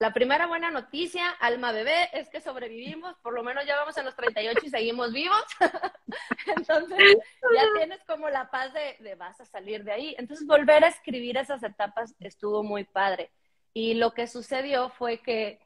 la 0.00 0.12
primera 0.12 0.46
buena 0.48 0.70
noticia, 0.70 1.30
alma 1.40 1.70
bebé, 1.70 2.10
es 2.12 2.28
que 2.28 2.40
sobrevivimos, 2.40 3.16
por 3.22 3.32
lo 3.32 3.44
menos 3.44 3.64
ya 3.66 3.76
vamos 3.76 3.96
a 3.98 4.02
los 4.02 4.16
38 4.16 4.58
y 4.64 4.70
seguimos 4.70 5.12
vivos. 5.12 5.44
Entonces, 6.56 7.16
ya 7.54 7.62
tienes 7.76 8.02
como 8.04 8.28
la 8.28 8.50
paz 8.50 8.72
de, 8.72 8.96
de, 8.98 9.14
vas 9.14 9.40
a 9.40 9.44
salir 9.44 9.84
de 9.84 9.92
ahí. 9.92 10.14
Entonces, 10.18 10.46
volver 10.46 10.84
a 10.84 10.88
escribir 10.88 11.36
esas 11.36 11.62
etapas 11.62 12.16
estuvo 12.18 12.62
muy 12.64 12.84
padre. 12.84 13.30
Y 13.72 13.94
lo 13.94 14.12
que 14.12 14.26
sucedió 14.26 14.90
fue 14.90 15.18
que 15.18 15.60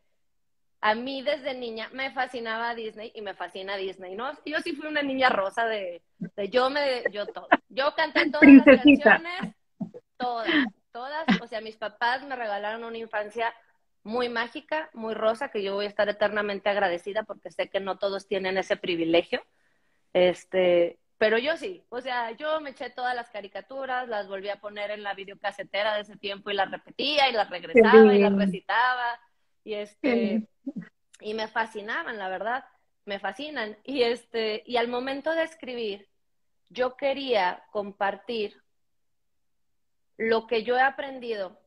a 0.81 0.95
mí 0.95 1.23
desde 1.23 1.55
niña 1.55 1.89
me 1.93 2.11
fascinaba 2.13 2.75
Disney 2.75 3.11
y 3.15 3.23
me 3.23 3.35
fascina 3.35 3.77
Disney, 3.77 4.15
¿no? 4.15 4.31
Yo 4.45 4.61
sí 4.61 4.77
fui 4.77 4.87
una 4.87 5.03
niña 5.03 5.31
rosa 5.31 5.65
de, 5.65 6.03
de 6.19 6.49
yo 6.51 6.69
me, 6.69 7.03
yo 7.11 7.27
todo. 7.27 7.49
Yo 7.71 7.95
canté 7.97 8.31
todas 8.31 8.47
las 8.47 8.65
canciones, 8.65 9.55
todas, 10.19 10.51
todas. 10.93 11.25
O 11.41 11.47
sea, 11.47 11.63
mis 11.63 11.77
papás 11.77 12.23
me 12.25 12.37
regalaron 12.37 12.85
una 12.85 12.99
infancia 12.99 13.55
muy 14.03 14.29
mágica, 14.29 14.91
muy 14.93 15.15
rosa, 15.15 15.49
que 15.49 15.63
yo 15.63 15.75
voy 15.75 15.87
a 15.87 15.89
estar 15.89 16.09
eternamente 16.11 16.69
agradecida 16.69 17.23
porque 17.23 17.51
sé 17.51 17.71
que 17.71 17.81
no 17.81 17.97
todos 17.97 18.29
tienen 18.29 18.59
ese 18.59 18.77
privilegio. 18.77 19.43
Este, 20.13 20.99
pero 21.25 21.39
yo 21.39 21.57
sí, 21.57 21.83
o 21.89 22.03
sea, 22.03 22.33
yo 22.33 22.61
me 22.61 22.69
eché 22.69 22.91
todas 22.91 23.17
las 23.17 23.31
caricaturas, 23.31 24.07
las 24.11 24.29
volví 24.29 24.51
a 24.51 24.61
poner 24.61 24.91
en 24.91 25.03
la 25.03 25.15
videocasetera 25.15 25.95
de 25.95 26.03
ese 26.03 26.19
tiempo 26.19 26.51
y 26.51 26.55
las 26.55 26.71
repetía 26.71 27.31
y 27.31 27.33
las 27.33 27.49
regresaba 27.49 28.15
y 28.15 28.19
las 28.19 28.37
recitaba 28.37 29.19
y 29.65 29.73
este 29.73 30.47
y 31.21 31.33
me 31.33 31.49
fascinaban, 31.49 32.19
la 32.19 32.29
verdad, 32.29 32.67
me 33.07 33.19
fascinan 33.19 33.79
y 33.85 34.03
este 34.03 34.65
y 34.67 34.77
al 34.77 34.89
momento 34.89 35.31
de 35.31 35.45
escribir 35.45 36.11
yo 36.69 36.99
quería 36.99 37.65
compartir 37.73 38.61
lo 40.19 40.47
que 40.47 40.63
yo 40.63 40.77
he 40.77 40.83
aprendido 40.83 41.59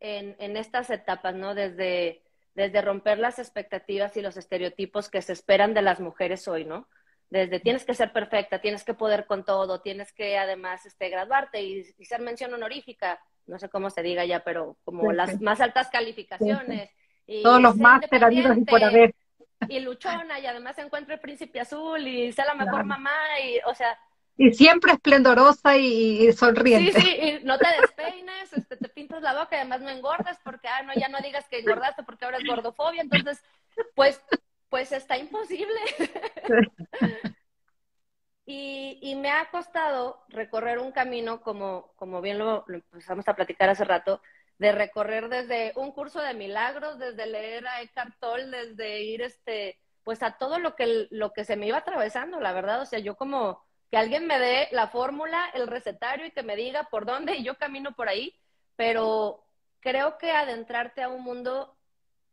en, 0.00 0.56
estas 0.56 0.88
etapas, 0.88 1.34
¿no? 1.34 1.54
Desde, 1.54 2.22
desde 2.54 2.80
romper 2.80 3.18
las 3.18 3.38
expectativas 3.38 4.16
y 4.16 4.22
los 4.22 4.38
estereotipos 4.38 5.10
que 5.10 5.20
se 5.20 5.34
esperan 5.34 5.74
de 5.74 5.82
las 5.82 6.00
mujeres 6.00 6.48
hoy, 6.48 6.64
¿no? 6.64 6.88
Desde 7.30 7.58
tienes 7.58 7.84
que 7.84 7.94
ser 7.94 8.12
perfecta, 8.12 8.60
tienes 8.60 8.84
que 8.84 8.94
poder 8.94 9.26
con 9.26 9.44
todo, 9.44 9.80
tienes 9.80 10.12
que 10.12 10.38
además 10.38 10.86
este, 10.86 11.08
graduarte 11.08 11.62
y, 11.62 11.82
ser 12.04 12.20
mención 12.20 12.54
honorífica, 12.54 13.20
no 13.46 13.58
sé 13.58 13.68
cómo 13.68 13.90
se 13.90 14.02
diga 14.02 14.24
ya, 14.24 14.44
pero 14.44 14.76
como 14.84 15.12
las 15.12 15.40
más 15.40 15.60
altas 15.60 15.88
calificaciones. 15.90 16.90
y 17.26 17.42
Todos 17.42 17.60
los 17.60 17.76
máster 17.76 18.22
habidos 18.22 18.56
y 18.56 18.64
por 18.64 18.82
haber. 18.84 19.14
Y 19.68 19.80
luchona, 19.80 20.38
y 20.38 20.46
además 20.46 20.76
se 20.76 20.82
encuentra 20.82 21.14
el 21.14 21.20
príncipe 21.20 21.60
azul 21.60 22.06
y 22.06 22.32
sea 22.32 22.44
la 22.44 22.54
mejor 22.54 22.84
mamá, 22.84 23.10
y 23.42 23.58
o 23.66 23.74
sea, 23.74 23.98
y 24.36 24.52
siempre 24.52 24.92
esplendorosa 24.92 25.76
y, 25.76 26.32
sonriente. 26.32 27.00
Sí, 27.00 27.00
sí, 27.00 27.16
y 27.20 27.44
no 27.44 27.56
te 27.56 27.68
despeines, 27.80 28.52
este, 28.52 28.76
te 28.76 28.88
pintas 28.88 29.22
la 29.22 29.32
boca 29.32 29.50
y 29.52 29.60
además 29.60 29.80
no 29.80 29.90
engordas 29.90 30.38
porque, 30.42 30.66
ah, 30.66 30.82
no, 30.82 30.92
ya 30.94 31.08
no 31.08 31.18
digas 31.20 31.46
que 31.48 31.60
engordaste 31.60 32.02
porque 32.02 32.24
ahora 32.24 32.38
es 32.38 32.44
gordofobia, 32.44 33.02
entonces, 33.02 33.42
pues, 33.94 34.20
pues 34.74 34.90
está 34.90 35.16
imposible. 35.16 35.80
y, 38.44 39.14
me 39.14 39.30
ha 39.30 39.48
costado 39.52 40.24
recorrer 40.30 40.80
un 40.80 40.90
camino, 40.90 41.42
como, 41.42 41.92
como 41.94 42.20
bien 42.20 42.38
lo, 42.38 42.64
empezamos 42.66 43.28
a 43.28 43.36
platicar 43.36 43.68
hace 43.68 43.84
rato, 43.84 44.20
de 44.58 44.72
recorrer 44.72 45.28
desde 45.28 45.74
un 45.76 45.92
curso 45.92 46.20
de 46.20 46.34
milagros, 46.34 46.98
desde 46.98 47.26
leer 47.26 47.68
a 47.68 47.82
Eckhart 47.82 48.18
Tolle, 48.18 48.46
desde 48.46 49.02
ir, 49.02 49.22
este, 49.22 49.78
pues 50.02 50.24
a 50.24 50.38
todo 50.38 50.58
lo 50.58 50.74
que, 50.74 51.06
lo 51.10 51.32
que 51.32 51.44
se 51.44 51.54
me 51.54 51.68
iba 51.68 51.78
atravesando, 51.78 52.40
la 52.40 52.52
verdad, 52.52 52.80
o 52.80 52.86
sea, 52.86 52.98
yo 52.98 53.14
como 53.14 53.62
que 53.92 53.96
alguien 53.96 54.26
me 54.26 54.40
dé 54.40 54.66
la 54.72 54.88
fórmula, 54.88 55.50
el 55.54 55.68
recetario 55.68 56.26
y 56.26 56.32
que 56.32 56.42
me 56.42 56.56
diga 56.56 56.88
por 56.90 57.06
dónde 57.06 57.36
y 57.36 57.44
yo 57.44 57.56
camino 57.58 57.92
por 57.94 58.08
ahí, 58.08 58.34
pero 58.74 59.44
creo 59.78 60.18
que 60.18 60.32
adentrarte 60.32 61.00
a 61.00 61.10
un 61.10 61.22
mundo 61.22 61.76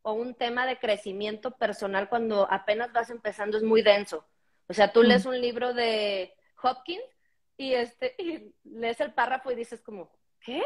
o 0.03 0.13
un 0.13 0.36
tema 0.36 0.65
de 0.65 0.79
crecimiento 0.79 1.51
personal 1.51 2.10
cuando 2.10 2.48
apenas 2.51 2.91
vas 2.91 3.10
empezando 3.10 3.58
es 3.58 3.63
muy 3.63 3.81
denso. 3.81 4.25
O 4.67 4.74
sea, 4.74 4.91
tú 4.91 5.03
lees 5.03 5.25
un 5.25 5.39
libro 5.39 5.74
de 5.74 6.34
Hopkins 6.62 7.03
y 7.58 7.74
este 7.74 8.15
y 8.17 8.53
lees 8.63 9.00
el 9.01 9.13
párrafo 9.13 9.51
y 9.51 9.55
dices 9.55 9.81
como, 9.81 10.12
¿qué? 10.39 10.62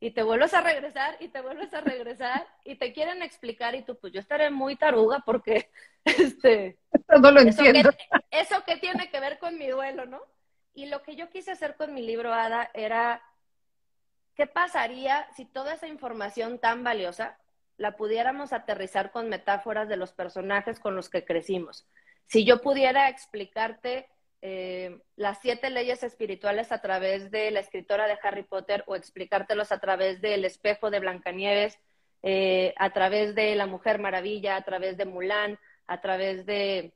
Y 0.00 0.10
te 0.10 0.22
vuelves 0.22 0.52
a 0.52 0.60
regresar 0.60 1.16
y 1.20 1.28
te 1.28 1.40
vuelves 1.40 1.72
a 1.72 1.80
regresar 1.80 2.46
y 2.64 2.74
te 2.76 2.92
quieren 2.92 3.22
explicar 3.22 3.74
y 3.74 3.82
tú 3.82 3.96
pues 3.98 4.12
yo 4.12 4.20
estaré 4.20 4.50
muy 4.50 4.76
taruga 4.76 5.20
porque 5.24 5.70
este 6.04 6.78
no 7.20 7.30
lo 7.30 7.40
entiendo. 7.40 7.90
eso 8.30 8.62
que 8.66 8.76
tiene 8.76 9.10
que 9.10 9.20
ver 9.20 9.38
con 9.38 9.56
mi 9.56 9.68
duelo, 9.68 10.04
¿no? 10.06 10.20
Y 10.74 10.86
lo 10.86 11.02
que 11.02 11.14
yo 11.14 11.30
quise 11.30 11.52
hacer 11.52 11.76
con 11.76 11.94
mi 11.94 12.02
libro, 12.02 12.34
Ada, 12.34 12.70
era, 12.74 13.22
¿qué 14.34 14.48
pasaría 14.48 15.28
si 15.36 15.44
toda 15.44 15.74
esa 15.74 15.86
información 15.86 16.58
tan 16.58 16.82
valiosa 16.82 17.38
la 17.76 17.96
pudiéramos 17.96 18.52
aterrizar 18.52 19.10
con 19.10 19.28
metáforas 19.28 19.88
de 19.88 19.96
los 19.96 20.12
personajes 20.12 20.80
con 20.80 20.94
los 20.94 21.08
que 21.08 21.24
crecimos? 21.24 21.86
Si 22.26 22.44
yo 22.44 22.60
pudiera 22.60 23.08
explicarte 23.08 24.08
eh, 24.42 24.98
las 25.16 25.38
siete 25.40 25.70
leyes 25.70 26.02
espirituales 26.02 26.70
a 26.70 26.80
través 26.80 27.30
de 27.30 27.50
la 27.50 27.60
escritora 27.60 28.06
de 28.06 28.18
Harry 28.22 28.42
Potter 28.42 28.84
o 28.86 28.94
explicártelos 28.94 29.72
a 29.72 29.78
través 29.78 30.20
del 30.20 30.44
espejo 30.44 30.90
de 30.90 31.00
Blancanieves, 31.00 31.78
eh, 32.22 32.74
a 32.76 32.90
través 32.92 33.34
de 33.34 33.54
La 33.54 33.66
Mujer 33.66 33.98
Maravilla, 33.98 34.56
a 34.56 34.62
través 34.62 34.96
de 34.96 35.04
Mulan, 35.04 35.58
a 35.86 36.00
través 36.00 36.46
de 36.46 36.92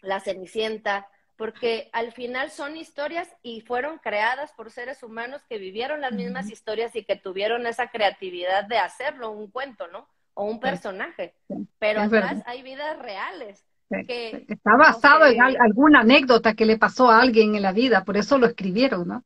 La 0.00 0.20
Cenicienta, 0.20 1.08
porque 1.36 1.90
al 1.92 2.12
final 2.12 2.50
son 2.50 2.76
historias 2.76 3.28
y 3.42 3.60
fueron 3.60 3.98
creadas 3.98 4.52
por 4.52 4.70
seres 4.70 5.02
humanos 5.02 5.42
que 5.48 5.58
vivieron 5.58 6.00
las 6.00 6.12
mismas 6.12 6.50
historias 6.50 6.96
y 6.96 7.04
que 7.04 7.16
tuvieron 7.16 7.66
esa 7.66 7.88
creatividad 7.88 8.64
de 8.64 8.78
hacerlo 8.78 9.30
un 9.30 9.50
cuento, 9.50 9.86
¿no? 9.88 10.08
O 10.34 10.44
un 10.44 10.60
personaje. 10.60 11.34
Pero 11.78 12.00
además 12.00 12.42
hay 12.46 12.62
vidas 12.62 12.98
reales. 12.98 13.64
Que, 13.88 14.46
Está 14.48 14.76
basado 14.76 15.26
en 15.26 15.40
alguna 15.40 16.00
anécdota 16.00 16.54
que 16.54 16.66
le 16.66 16.78
pasó 16.78 17.10
a 17.10 17.20
alguien 17.20 17.54
en 17.54 17.62
la 17.62 17.72
vida, 17.72 18.04
por 18.04 18.16
eso 18.16 18.38
lo 18.38 18.46
escribieron, 18.46 19.06
¿no? 19.06 19.24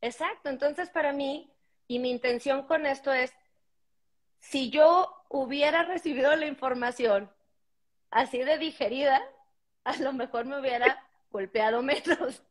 Exacto, 0.00 0.48
entonces 0.48 0.88
para 0.90 1.12
mí, 1.12 1.52
y 1.88 1.98
mi 1.98 2.10
intención 2.10 2.62
con 2.62 2.86
esto 2.86 3.12
es, 3.12 3.32
si 4.38 4.70
yo 4.70 5.12
hubiera 5.28 5.82
recibido 5.82 6.34
la 6.36 6.46
información 6.46 7.30
así 8.10 8.38
de 8.38 8.58
digerida, 8.58 9.20
a 9.84 9.96
lo 9.98 10.12
mejor 10.12 10.46
me 10.46 10.58
hubiera 10.58 11.02
golpeado 11.32 11.82
menos 11.82 12.42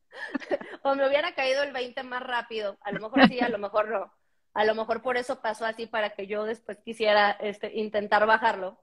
o 0.82 0.96
me 0.96 1.08
hubiera 1.08 1.34
caído 1.34 1.64
el 1.64 1.72
20 1.72 2.04
más 2.04 2.24
rápido. 2.24 2.78
A 2.82 2.92
lo 2.92 3.00
mejor 3.00 3.28
sí, 3.28 3.40
a 3.40 3.50
lo 3.50 3.58
mejor 3.58 3.90
no. 3.90 4.14
A 4.54 4.66
lo 4.66 4.76
mejor 4.76 5.02
por 5.02 5.16
eso 5.16 5.42
pasó 5.42 5.66
así 5.66 5.86
para 5.86 6.12
que 6.12 6.28
yo 6.28 6.44
después 6.44 6.80
quisiera 6.80 7.32
este, 7.32 7.72
intentar 7.78 8.26
bajarlo. 8.26 8.78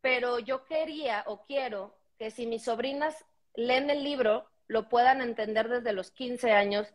Pero 0.00 0.38
yo 0.38 0.64
quería 0.64 1.24
o 1.26 1.44
quiero 1.44 1.98
que 2.18 2.30
si 2.30 2.46
mis 2.46 2.64
sobrinas 2.64 3.24
leen 3.54 3.90
el 3.90 4.04
libro, 4.04 4.48
lo 4.68 4.88
puedan 4.88 5.20
entender 5.20 5.68
desde 5.68 5.92
los 5.92 6.10
15 6.12 6.52
años, 6.52 6.92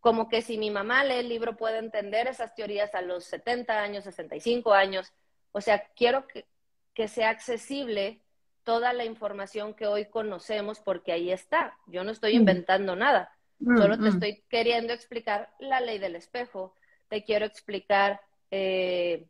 como 0.00 0.28
que 0.28 0.42
si 0.42 0.58
mi 0.58 0.70
mamá 0.70 1.04
lee 1.04 1.14
el 1.14 1.28
libro 1.28 1.56
puede 1.56 1.78
entender 1.78 2.28
esas 2.28 2.54
teorías 2.54 2.94
a 2.94 3.02
los 3.02 3.24
70 3.24 3.80
años, 3.80 4.04
65 4.04 4.74
años. 4.74 5.12
O 5.52 5.60
sea, 5.60 5.86
quiero 5.96 6.26
que, 6.26 6.46
que 6.94 7.08
sea 7.08 7.30
accesible 7.30 8.22
toda 8.68 8.92
la 8.92 9.06
información 9.06 9.72
que 9.72 9.86
hoy 9.86 10.04
conocemos 10.04 10.78
porque 10.78 11.10
ahí 11.10 11.32
está. 11.32 11.78
Yo 11.86 12.04
no 12.04 12.10
estoy 12.10 12.36
inventando 12.36 12.96
nada. 12.96 13.34
Solo 13.64 13.98
te 13.98 14.08
estoy 14.08 14.44
queriendo 14.50 14.92
explicar 14.92 15.54
la 15.58 15.80
ley 15.80 15.98
del 15.98 16.16
espejo. 16.16 16.74
Te 17.08 17.24
quiero 17.24 17.46
explicar 17.46 18.20
eh, 18.50 19.24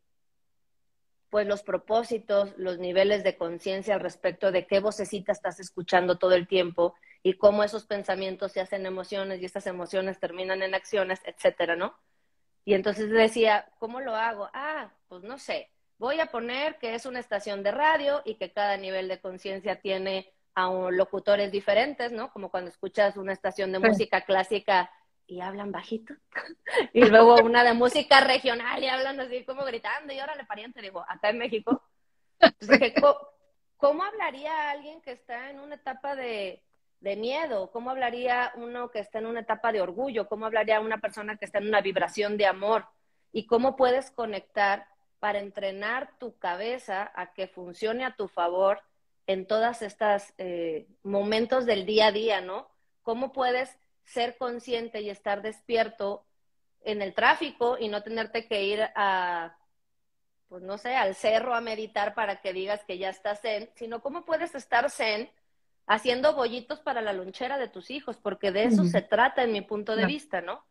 pues 1.30 1.46
los 1.46 1.62
propósitos, 1.62 2.52
los 2.56 2.80
niveles 2.80 3.22
de 3.22 3.36
conciencia 3.36 3.94
al 3.94 4.00
respecto 4.00 4.50
de 4.50 4.66
qué 4.66 4.80
vocecita 4.80 5.30
estás 5.30 5.60
escuchando 5.60 6.18
todo 6.18 6.32
el 6.34 6.48
tiempo 6.48 6.96
y 7.22 7.34
cómo 7.34 7.62
esos 7.62 7.86
pensamientos 7.86 8.50
se 8.50 8.60
hacen 8.60 8.86
emociones 8.86 9.40
y 9.40 9.44
estas 9.44 9.68
emociones 9.68 10.18
terminan 10.18 10.62
en 10.62 10.74
acciones, 10.74 11.20
etcétera, 11.24 11.76
¿no? 11.76 11.96
Y 12.64 12.74
entonces 12.74 13.08
decía, 13.08 13.68
¿cómo 13.78 14.00
lo 14.00 14.16
hago? 14.16 14.50
Ah, 14.52 14.90
pues 15.06 15.22
no 15.22 15.38
sé 15.38 15.70
voy 15.98 16.20
a 16.20 16.26
poner 16.26 16.78
que 16.78 16.94
es 16.94 17.06
una 17.06 17.18
estación 17.18 17.62
de 17.62 17.72
radio 17.72 18.22
y 18.24 18.36
que 18.36 18.52
cada 18.52 18.76
nivel 18.76 19.08
de 19.08 19.20
conciencia 19.20 19.80
tiene 19.80 20.32
a 20.54 20.70
locutores 20.90 21.52
diferentes, 21.52 22.12
¿no? 22.12 22.32
Como 22.32 22.50
cuando 22.50 22.70
escuchas 22.70 23.16
una 23.16 23.32
estación 23.32 23.70
de 23.72 23.78
música 23.78 24.22
clásica 24.22 24.90
y 25.26 25.40
hablan 25.40 25.70
bajito, 25.70 26.14
y 26.92 27.04
luego 27.04 27.36
una 27.42 27.62
de 27.62 27.74
música 27.74 28.20
regional 28.20 28.82
y 28.82 28.88
hablan 28.88 29.20
así 29.20 29.44
como 29.44 29.64
gritando, 29.64 30.12
y 30.12 30.20
órale, 30.20 30.44
pariente, 30.44 30.80
digo, 30.80 31.04
acá 31.06 31.30
en 31.30 31.38
México. 31.38 31.82
¿cómo, 33.76 34.02
hablaría 34.04 34.70
alguien 34.70 35.00
que 35.02 35.12
está 35.12 35.50
en 35.50 35.60
una 35.60 35.74
etapa 35.74 36.16
de, 36.16 36.62
de 37.00 37.16
miedo? 37.16 37.70
¿Cómo 37.70 37.90
hablaría 37.90 38.52
uno 38.56 38.90
que 38.90 39.00
está 39.00 39.18
en 39.18 39.26
una 39.26 39.40
etapa 39.40 39.70
de 39.72 39.80
orgullo? 39.80 40.28
¿Cómo 40.28 40.46
hablaría 40.46 40.80
una 40.80 40.98
persona 40.98 41.36
que 41.36 41.44
está 41.44 41.58
en 41.58 41.68
una 41.68 41.80
vibración 41.80 42.36
de 42.36 42.46
amor? 42.46 42.86
¿Y 43.32 43.46
cómo 43.46 43.76
puedes 43.76 44.10
conectar 44.10 44.86
para 45.18 45.40
entrenar 45.40 46.16
tu 46.18 46.38
cabeza 46.38 47.10
a 47.14 47.32
que 47.32 47.48
funcione 47.48 48.04
a 48.04 48.14
tu 48.14 48.28
favor 48.28 48.80
en 49.26 49.46
todas 49.46 49.82
estas 49.82 50.32
eh, 50.38 50.86
momentos 51.02 51.66
del 51.66 51.84
día 51.84 52.06
a 52.06 52.12
día, 52.12 52.40
¿no? 52.40 52.68
¿Cómo 53.02 53.32
puedes 53.32 53.78
ser 54.04 54.36
consciente 54.38 55.02
y 55.02 55.10
estar 55.10 55.42
despierto 55.42 56.24
en 56.82 57.02
el 57.02 57.14
tráfico 57.14 57.76
y 57.78 57.88
no 57.88 58.02
tenerte 58.02 58.46
que 58.46 58.64
ir 58.64 58.80
a, 58.94 59.58
pues 60.48 60.62
no 60.62 60.78
sé, 60.78 60.96
al 60.96 61.14
cerro 61.14 61.54
a 61.54 61.60
meditar 61.60 62.14
para 62.14 62.40
que 62.40 62.52
digas 62.52 62.82
que 62.84 62.96
ya 62.96 63.10
estás 63.10 63.40
zen, 63.42 63.70
sino 63.74 64.00
cómo 64.00 64.24
puedes 64.24 64.54
estar 64.54 64.90
zen 64.90 65.30
haciendo 65.86 66.34
bollitos 66.34 66.80
para 66.80 67.02
la 67.02 67.12
lonchera 67.12 67.58
de 67.58 67.68
tus 67.68 67.90
hijos, 67.90 68.16
porque 68.16 68.52
de 68.52 68.64
eso 68.64 68.84
se 68.84 69.02
trata 69.02 69.42
en 69.42 69.52
mi 69.52 69.62
punto 69.62 69.96
de 69.96 70.06
vista, 70.06 70.40
¿no? 70.40 70.64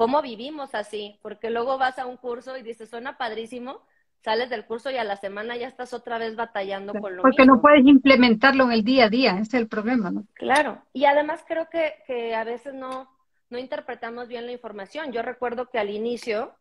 ¿Cómo 0.00 0.22
vivimos 0.22 0.74
así? 0.74 1.18
Porque 1.20 1.50
luego 1.50 1.76
vas 1.76 1.98
a 1.98 2.06
un 2.06 2.16
curso 2.16 2.56
y 2.56 2.62
dices, 2.62 2.88
suena 2.88 3.18
padrísimo, 3.18 3.82
sales 4.24 4.48
del 4.48 4.64
curso 4.64 4.90
y 4.90 4.96
a 4.96 5.04
la 5.04 5.16
semana 5.16 5.58
ya 5.58 5.68
estás 5.68 5.92
otra 5.92 6.16
vez 6.16 6.36
batallando 6.36 6.94
con 6.94 7.16
lo 7.16 7.20
Porque 7.20 7.44
no 7.44 7.60
puedes 7.60 7.84
implementarlo 7.84 8.64
en 8.64 8.72
el 8.72 8.82
día 8.82 9.04
a 9.04 9.08
día, 9.10 9.32
ese 9.32 9.42
es 9.42 9.54
el 9.62 9.68
problema, 9.68 10.10
¿no? 10.10 10.24
Claro, 10.32 10.82
y 10.94 11.04
además 11.04 11.44
creo 11.46 11.68
que, 11.68 11.96
que 12.06 12.34
a 12.34 12.44
veces 12.44 12.72
no, 12.72 13.10
no 13.50 13.58
interpretamos 13.58 14.26
bien 14.26 14.46
la 14.46 14.52
información. 14.52 15.12
Yo 15.12 15.20
recuerdo 15.20 15.66
que 15.66 15.78
al 15.78 15.90
inicio, 15.90 16.54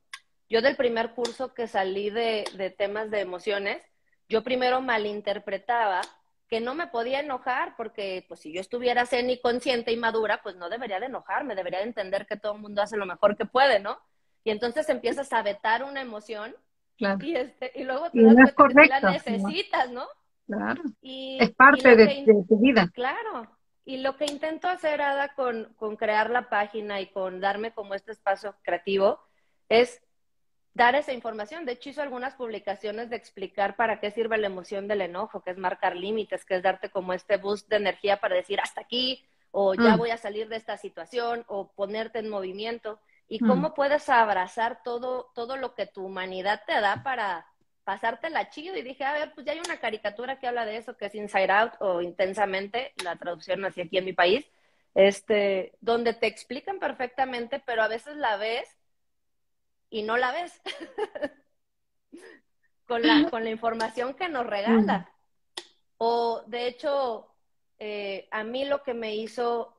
yo 0.50 0.62
del 0.62 0.76
primer 0.76 1.12
curso 1.12 1.54
que 1.54 1.68
salí 1.68 2.10
de, 2.10 2.44
de 2.58 2.72
temas 2.72 3.10
de 3.10 3.22
emociones, 3.22 3.82
yo 4.28 4.44
primero 4.44 4.82
malinterpretaba 4.82 6.02
que 6.50 6.60
no 6.60 6.74
me 6.74 6.88
podía 6.88 7.20
enojar 7.20 7.76
porque 7.78 8.26
pues 8.28 8.40
si 8.40 8.52
yo 8.52 8.60
estuviera 8.60 9.06
zen 9.06 9.30
y 9.30 9.40
consciente 9.40 9.92
y 9.92 9.98
madura, 9.98 10.42
pues 10.42 10.56
no 10.56 10.68
debería 10.70 11.00
de 11.00 11.06
enojarme, 11.06 11.56
debería 11.56 11.80
de 11.80 11.86
entender 11.86 12.26
que 12.26 12.38
todo 12.38 12.56
el 12.56 12.62
mundo 12.62 12.82
hace 12.82 12.98
lo 12.98 13.06
mejor 13.06 13.38
que 13.38 13.46
puede, 13.46 13.80
¿no? 13.80 14.00
Y 14.44 14.52
entonces 14.52 14.90
empiezas 14.90 15.32
a 15.32 15.44
vetar 15.44 15.84
una 15.84 16.02
emoción 16.02 16.56
y, 16.98 17.36
este, 17.36 17.72
y 17.76 17.84
luego 17.84 18.10
te 18.10 18.22
das 18.22 18.54
cuenta 18.54 18.82
que 18.82 18.88
la 18.90 19.12
necesitas, 19.12 19.92
¿no? 19.92 20.08
Claro. 20.48 20.82
Y, 21.02 21.38
es 21.40 21.52
parte 21.52 21.96
de, 21.96 22.26
tu 22.48 22.60
vida. 22.60 22.90
Claro. 22.94 23.48
Y 23.86 23.98
lo 23.98 24.18
que 24.18 24.26
intento 24.26 24.68
hacer, 24.68 25.02
Ada, 25.02 25.34
con, 25.36 25.74
con 25.76 25.96
crear 25.96 26.30
la 26.30 26.50
página 26.50 27.00
y 27.00 27.08
con 27.12 27.40
darme 27.40 27.72
como 27.74 27.94
este 27.94 28.12
espacio 28.12 28.56
creativo, 28.64 29.20
es 29.70 30.02
dar 30.74 30.96
esa 30.96 31.14
información. 31.14 31.66
De 31.66 31.74
hecho, 31.74 31.90
hizo 31.90 32.02
algunas 32.02 32.36
publicaciones 32.36 33.10
de 33.10 33.16
explicar 33.16 33.76
para 33.76 34.00
qué 34.00 34.12
sirve 34.12 34.38
la 34.38 34.48
emoción 34.48 34.88
del 34.88 35.02
enojo, 35.02 35.42
que 35.42 35.52
es 35.52 35.58
marcar 35.58 35.96
límites, 35.96 36.46
que 36.46 36.56
es 36.56 36.64
darte 36.64 36.90
como 36.90 37.14
este 37.14 37.38
boost 37.38 37.68
de 37.70 37.78
energía 37.78 38.20
para 38.20 38.36
decir 38.36 38.60
hasta 38.60 38.82
aquí, 38.82 39.26
o 39.52 39.74
ya 39.74 39.96
mm. 39.96 39.98
voy 39.98 40.12
a 40.12 40.18
salir 40.18 40.48
de 40.48 40.58
esta 40.58 40.78
situación, 40.78 41.44
o 41.48 41.72
ponerte 41.72 42.20
en 42.20 42.30
movimiento 42.30 43.00
y 43.28 43.44
mm. 43.44 43.48
cómo 43.48 43.74
puedes 43.74 44.10
abrazar 44.10 44.82
todo, 44.84 45.32
todo 45.36 45.58
lo 45.58 45.76
que 45.76 45.86
tu 45.86 46.06
humanidad 46.06 46.62
te 46.66 46.80
da 46.80 47.04
para 47.04 47.46
pasártela 47.84 48.50
chido. 48.50 48.78
Y 48.78 48.84
dije, 48.84 49.04
a 49.04 49.14
ver, 49.14 49.34
pues 49.34 49.46
ya 49.46 49.54
hay 49.54 49.60
una 49.60 49.80
caricatura 49.80 50.40
que 50.40 50.48
habla 50.48 50.66
de 50.66 50.78
eso, 50.78 50.96
que 50.96 51.08
es 51.08 51.16
Inside 51.16 51.52
Out 51.52 51.74
o 51.80 52.02
Intensamente, 52.02 52.94
la 53.04 53.16
traducción 53.16 53.66
así 53.66 53.82
aquí 53.82 53.98
en 53.98 54.06
mi 54.06 54.14
país, 54.14 54.46
este, 54.94 55.74
donde 55.82 56.14
te 56.14 56.28
explican 56.28 56.80
perfectamente, 56.80 57.60
pero 57.66 57.82
a 57.82 57.88
veces 57.88 58.16
la 58.16 58.38
ves 58.38 58.79
y 59.90 60.04
no 60.04 60.18
la 60.18 60.32
ves. 60.32 60.62
con, 62.88 63.02
la, 63.02 63.30
con 63.30 63.44
la 63.44 63.50
información 63.50 64.14
que 64.16 64.30
nos 64.30 64.46
regala. 64.46 65.00
Mm. 65.00 65.62
O 65.98 66.44
de 66.48 66.68
hecho, 66.68 67.28
eh, 67.78 68.28
a 68.32 68.44
mí 68.44 68.66
lo 68.66 68.84
que 68.84 68.94
me 68.94 69.16
hizo 69.16 69.76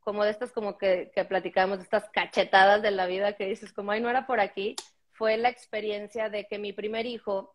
como 0.00 0.22
de 0.22 0.30
estas 0.30 0.52
como 0.52 0.76
que, 0.76 1.10
que 1.14 1.24
platicamos, 1.24 1.78
de 1.78 1.84
estas 1.84 2.08
cachetadas 2.10 2.82
de 2.82 2.90
la 2.90 3.06
vida 3.06 3.32
que 3.32 3.46
dices, 3.46 3.72
como, 3.72 3.90
ay, 3.90 4.00
no 4.00 4.10
era 4.10 4.26
por 4.26 4.38
aquí, 4.38 4.76
fue 5.12 5.38
la 5.38 5.48
experiencia 5.48 6.28
de 6.28 6.46
que 6.46 6.58
mi 6.58 6.74
primer 6.74 7.06
hijo 7.06 7.54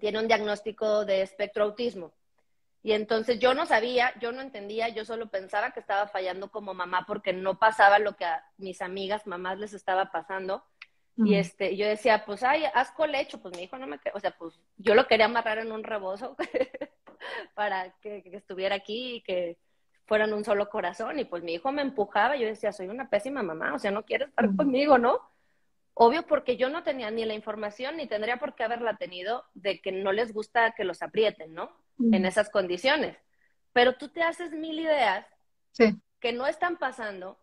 tiene 0.00 0.18
un 0.18 0.26
diagnóstico 0.26 1.04
de 1.04 1.22
espectro 1.22 1.64
autismo. 1.64 2.12
Y 2.82 2.92
entonces 2.92 3.38
yo 3.38 3.54
no 3.54 3.66
sabía, 3.66 4.12
yo 4.20 4.32
no 4.32 4.40
entendía, 4.40 4.88
yo 4.88 5.04
solo 5.04 5.28
pensaba 5.28 5.72
que 5.72 5.80
estaba 5.80 6.08
fallando 6.08 6.50
como 6.50 6.74
mamá 6.74 7.04
porque 7.06 7.32
no 7.32 7.58
pasaba 7.58 7.98
lo 7.98 8.16
que 8.16 8.24
a 8.24 8.44
mis 8.56 8.80
amigas 8.82 9.26
mamás 9.26 9.58
les 9.58 9.72
estaba 9.72 10.10
pasando. 10.10 10.64
Y 11.24 11.34
este, 11.34 11.76
yo 11.76 11.86
decía, 11.86 12.24
pues, 12.24 12.44
ay, 12.44 12.64
haz 12.74 12.92
colecho, 12.92 13.40
pues 13.40 13.56
mi 13.56 13.64
hijo 13.64 13.76
no 13.76 13.88
me, 13.88 13.98
o 14.14 14.20
sea, 14.20 14.30
pues 14.30 14.60
yo 14.76 14.94
lo 14.94 15.08
quería 15.08 15.26
amarrar 15.26 15.58
en 15.58 15.72
un 15.72 15.82
rebozo 15.82 16.36
para 17.54 17.92
que, 18.00 18.22
que, 18.22 18.36
estuviera 18.36 18.76
aquí 18.76 19.16
y 19.16 19.20
que 19.22 19.58
fueran 20.06 20.32
un 20.32 20.44
solo 20.44 20.68
corazón. 20.68 21.18
Y 21.18 21.24
pues 21.24 21.42
mi 21.42 21.54
hijo 21.54 21.72
me 21.72 21.82
empujaba, 21.82 22.36
yo 22.36 22.46
decía, 22.46 22.72
soy 22.72 22.86
una 22.86 23.10
pésima 23.10 23.42
mamá, 23.42 23.74
o 23.74 23.78
sea, 23.80 23.90
no 23.90 24.04
quiere 24.04 24.26
estar 24.26 24.54
conmigo, 24.54 24.96
¿no? 24.96 25.20
Obvio 25.94 26.24
porque 26.24 26.56
yo 26.56 26.68
no 26.68 26.84
tenía 26.84 27.10
ni 27.10 27.24
la 27.24 27.34
información 27.34 27.96
ni 27.96 28.06
tendría 28.06 28.36
por 28.36 28.54
qué 28.54 28.62
haberla 28.62 28.96
tenido 28.96 29.44
de 29.54 29.80
que 29.80 29.90
no 29.90 30.12
les 30.12 30.32
gusta 30.32 30.72
que 30.76 30.84
los 30.84 31.02
aprieten, 31.02 31.52
¿no? 31.52 31.72
En 32.12 32.24
esas 32.24 32.50
condiciones. 32.50 33.16
Pero 33.72 33.96
tú 33.96 34.08
te 34.08 34.22
haces 34.22 34.52
mil 34.52 34.78
ideas 34.78 35.26
que 36.20 36.32
no 36.32 36.46
están 36.46 36.76
pasando 36.76 37.38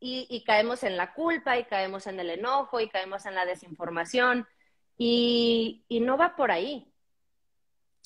y, 0.00 0.26
y, 0.30 0.42
caemos 0.44 0.82
en 0.82 0.96
la 0.96 1.12
culpa 1.12 1.58
y 1.58 1.64
caemos 1.64 2.06
en 2.06 2.18
el 2.18 2.30
enojo 2.30 2.80
y 2.80 2.88
caemos 2.88 3.26
en 3.26 3.34
la 3.34 3.44
desinformación 3.44 4.46
y, 4.96 5.84
y 5.88 6.00
no 6.00 6.16
va 6.16 6.34
por 6.36 6.50
ahí. 6.50 6.90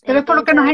Pero 0.04 0.18
es 0.18 0.24
por 0.24 0.36
lo 0.36 0.44
que 0.44 0.54
nos, 0.54 0.66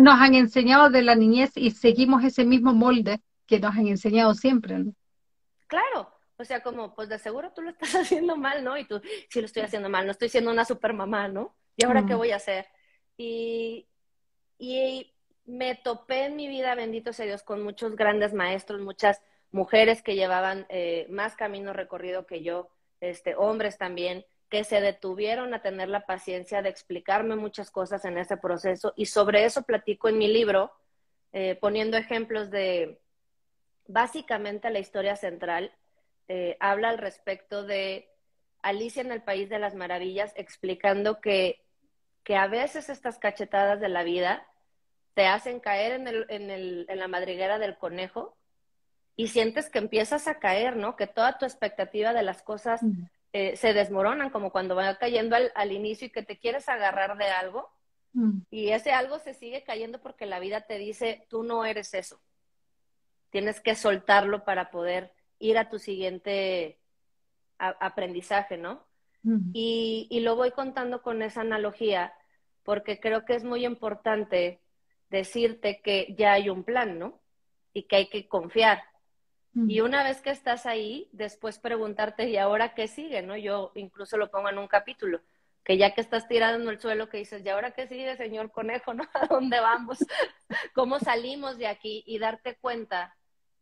nos 0.00 0.20
han 0.20 0.34
enseñado 0.34 0.90
de 0.90 1.02
la 1.02 1.14
niñez 1.14 1.52
y 1.56 1.70
seguimos 1.72 2.22
ese 2.22 2.44
mismo 2.44 2.72
molde 2.72 3.20
que 3.46 3.58
nos 3.58 3.74
han 3.74 3.88
enseñado 3.88 4.34
siempre, 4.34 4.78
¿no? 4.78 4.92
Claro, 5.66 6.12
o 6.36 6.44
sea, 6.44 6.62
como, 6.62 6.94
pues 6.94 7.08
de 7.08 7.18
seguro 7.18 7.52
tú 7.52 7.62
lo 7.62 7.70
estás 7.70 7.94
haciendo 7.94 8.36
mal, 8.36 8.62
¿no? 8.62 8.76
Y 8.76 8.84
tú, 8.84 9.00
sí 9.28 9.40
lo 9.40 9.46
estoy 9.46 9.62
haciendo 9.62 9.88
mal, 9.88 10.06
no 10.06 10.12
estoy 10.12 10.28
siendo 10.28 10.50
una 10.50 10.64
super 10.64 10.92
mamá, 10.92 11.28
¿no? 11.28 11.56
¿Y 11.76 11.84
ahora 11.84 12.06
qué 12.06 12.14
voy 12.14 12.30
a 12.30 12.36
hacer? 12.36 12.66
Y, 13.16 13.88
y 14.58 15.12
me 15.44 15.74
topé 15.74 16.26
en 16.26 16.36
mi 16.36 16.48
vida, 16.48 16.74
bendito 16.74 17.12
sea 17.12 17.26
Dios, 17.26 17.42
con 17.42 17.62
muchos 17.62 17.96
grandes 17.96 18.32
maestros, 18.32 18.80
muchas 18.80 19.20
mujeres 19.56 20.02
que 20.02 20.14
llevaban 20.14 20.66
eh, 20.68 21.06
más 21.08 21.34
camino 21.34 21.72
recorrido 21.72 22.26
que 22.26 22.42
yo, 22.42 22.68
este, 23.00 23.34
hombres 23.34 23.78
también, 23.78 24.24
que 24.50 24.64
se 24.64 24.80
detuvieron 24.82 25.54
a 25.54 25.62
tener 25.62 25.88
la 25.88 26.04
paciencia 26.04 26.60
de 26.60 26.68
explicarme 26.68 27.36
muchas 27.36 27.70
cosas 27.70 28.04
en 28.04 28.18
ese 28.18 28.36
proceso. 28.36 28.92
Y 28.96 29.06
sobre 29.06 29.44
eso 29.46 29.62
platico 29.62 30.08
en 30.08 30.18
mi 30.18 30.28
libro, 30.28 30.72
eh, 31.32 31.56
poniendo 31.58 31.96
ejemplos 31.96 32.50
de 32.50 33.00
básicamente 33.88 34.70
la 34.70 34.78
historia 34.78 35.16
central, 35.16 35.72
eh, 36.28 36.56
habla 36.60 36.90
al 36.90 36.98
respecto 36.98 37.64
de 37.64 38.10
Alicia 38.60 39.00
en 39.00 39.10
el 39.10 39.22
País 39.22 39.48
de 39.48 39.58
las 39.58 39.74
Maravillas, 39.74 40.32
explicando 40.36 41.20
que, 41.20 41.64
que 42.24 42.36
a 42.36 42.46
veces 42.46 42.90
estas 42.90 43.18
cachetadas 43.18 43.80
de 43.80 43.88
la 43.88 44.02
vida 44.02 44.46
te 45.14 45.26
hacen 45.26 45.60
caer 45.60 45.92
en, 45.92 46.08
el, 46.08 46.26
en, 46.28 46.50
el, 46.50 46.84
en 46.90 46.98
la 46.98 47.08
madriguera 47.08 47.58
del 47.58 47.78
conejo 47.78 48.36
y 49.16 49.28
sientes 49.28 49.70
que 49.70 49.78
empiezas 49.78 50.28
a 50.28 50.38
caer, 50.38 50.76
¿no? 50.76 50.94
Que 50.94 51.06
toda 51.06 51.38
tu 51.38 51.46
expectativa 51.46 52.12
de 52.12 52.22
las 52.22 52.42
cosas 52.42 52.82
eh, 53.32 53.56
se 53.56 53.72
desmoronan, 53.72 54.30
como 54.30 54.52
cuando 54.52 54.76
va 54.76 54.98
cayendo 54.98 55.36
al, 55.54 55.72
inicio 55.72 56.06
y 56.06 56.10
que 56.10 56.22
te 56.22 56.38
quieres 56.38 56.68
agarrar 56.68 57.16
de 57.16 57.24
algo 57.24 57.70
mm. 58.12 58.40
y 58.50 58.68
ese 58.68 58.92
algo 58.92 59.18
se 59.18 59.32
sigue 59.32 59.64
cayendo 59.64 60.02
porque 60.02 60.26
la 60.26 60.38
vida 60.38 60.60
te 60.60 60.76
dice, 60.76 61.26
tú 61.30 61.42
no 61.42 61.64
eres 61.64 61.94
eso. 61.94 62.20
Tienes 63.30 63.60
que 63.60 63.74
soltarlo 63.74 64.44
para 64.44 64.70
poder 64.70 65.12
ir 65.38 65.56
a 65.56 65.70
tu 65.70 65.78
siguiente 65.78 66.78
aprendizaje, 67.58 68.58
¿no? 68.58 68.84
Mm. 69.22 69.50
Y, 69.54 70.08
y 70.10 70.20
lo 70.20 70.36
voy 70.36 70.50
contando 70.50 71.00
con 71.00 71.22
esa 71.22 71.40
analogía 71.40 72.12
porque 72.64 73.00
creo 73.00 73.24
que 73.24 73.34
es 73.34 73.44
muy 73.44 73.64
importante 73.64 74.60
decirte 75.08 75.80
que 75.80 76.14
ya 76.18 76.34
hay 76.34 76.50
un 76.50 76.64
plan, 76.64 76.98
¿no? 76.98 77.18
Y 77.72 77.84
que 77.84 77.96
hay 77.96 78.08
que 78.08 78.28
confiar 78.28 78.82
y 79.68 79.80
una 79.80 80.04
vez 80.04 80.20
que 80.20 80.30
estás 80.30 80.66
ahí, 80.66 81.08
después 81.12 81.58
preguntarte, 81.58 82.28
¿y 82.28 82.36
ahora 82.36 82.74
qué 82.74 82.88
sigue? 82.88 83.22
¿no? 83.22 83.36
Yo 83.36 83.72
incluso 83.74 84.18
lo 84.18 84.30
pongo 84.30 84.50
en 84.50 84.58
un 84.58 84.68
capítulo, 84.68 85.20
que 85.64 85.78
ya 85.78 85.94
que 85.94 86.02
estás 86.02 86.28
tirado 86.28 86.56
en 86.56 86.68
el 86.68 86.78
suelo, 86.78 87.08
que 87.08 87.16
dices, 87.16 87.42
¿y 87.44 87.48
ahora 87.48 87.70
qué 87.70 87.86
sigue, 87.86 88.16
señor 88.16 88.52
conejo? 88.52 88.92
¿no? 88.94 89.04
¿A 89.14 89.26
dónde 89.26 89.58
vamos? 89.58 89.98
¿Cómo 90.74 90.98
salimos 90.98 91.56
de 91.56 91.68
aquí? 91.68 92.04
Y 92.06 92.18
darte 92.18 92.56
cuenta 92.56 93.16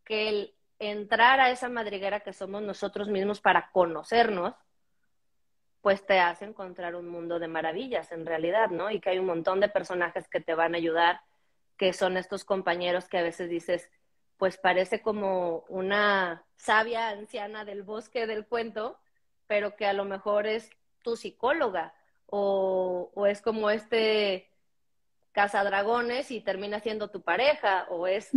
que 0.04 0.28
el 0.28 0.54
entrar 0.78 1.38
a 1.40 1.50
esa 1.50 1.68
madriguera 1.68 2.20
que 2.20 2.32
somos 2.32 2.62
nosotros 2.62 3.08
mismos 3.08 3.40
para 3.40 3.70
conocernos, 3.70 4.54
pues 5.80 6.04
te 6.06 6.18
hace 6.18 6.46
encontrar 6.46 6.96
un 6.96 7.08
mundo 7.08 7.38
de 7.38 7.46
maravillas 7.46 8.10
en 8.10 8.26
realidad, 8.26 8.70
¿no? 8.70 8.90
Y 8.90 9.00
que 9.00 9.10
hay 9.10 9.18
un 9.18 9.26
montón 9.26 9.60
de 9.60 9.68
personajes 9.68 10.28
que 10.28 10.40
te 10.40 10.54
van 10.54 10.74
a 10.74 10.78
ayudar, 10.78 11.20
que 11.76 11.92
son 11.92 12.16
estos 12.16 12.44
compañeros 12.44 13.08
que 13.08 13.18
a 13.18 13.22
veces 13.22 13.50
dices, 13.50 13.90
pues 14.36 14.56
parece 14.56 15.00
como 15.00 15.64
una 15.68 16.44
sabia 16.56 17.08
anciana 17.10 17.64
del 17.64 17.82
bosque 17.82 18.26
del 18.26 18.46
cuento, 18.46 18.98
pero 19.46 19.76
que 19.76 19.86
a 19.86 19.92
lo 19.92 20.04
mejor 20.04 20.46
es 20.46 20.70
tu 21.02 21.16
psicóloga 21.16 21.94
o, 22.26 23.26
es 23.26 23.40
como 23.40 23.70
este 23.70 24.50
cazadragones 25.32 26.30
y 26.30 26.40
termina 26.40 26.80
siendo 26.80 27.08
tu 27.08 27.22
pareja 27.22 27.86
o 27.90 28.06
es 28.06 28.30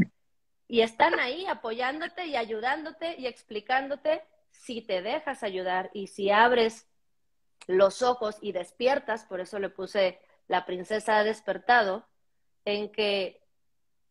y 0.67 0.81
están 0.81 1.19
ahí 1.19 1.45
apoyándote 1.45 2.25
y 2.25 2.36
ayudándote 2.36 3.15
y 3.17 3.27
explicándote 3.27 4.23
si 4.51 4.81
te 4.81 5.01
dejas 5.01 5.43
ayudar 5.43 5.89
y 5.93 6.07
si 6.07 6.29
abres 6.31 6.88
los 7.67 8.01
ojos 8.01 8.38
y 8.41 8.51
despiertas, 8.51 9.25
por 9.25 9.39
eso 9.39 9.60
le 9.60 9.69
puse 9.69 10.19
la 10.47 10.65
princesa 10.65 11.17
ha 11.17 11.23
despertado, 11.23 12.05
en 12.65 12.91
que 12.91 13.41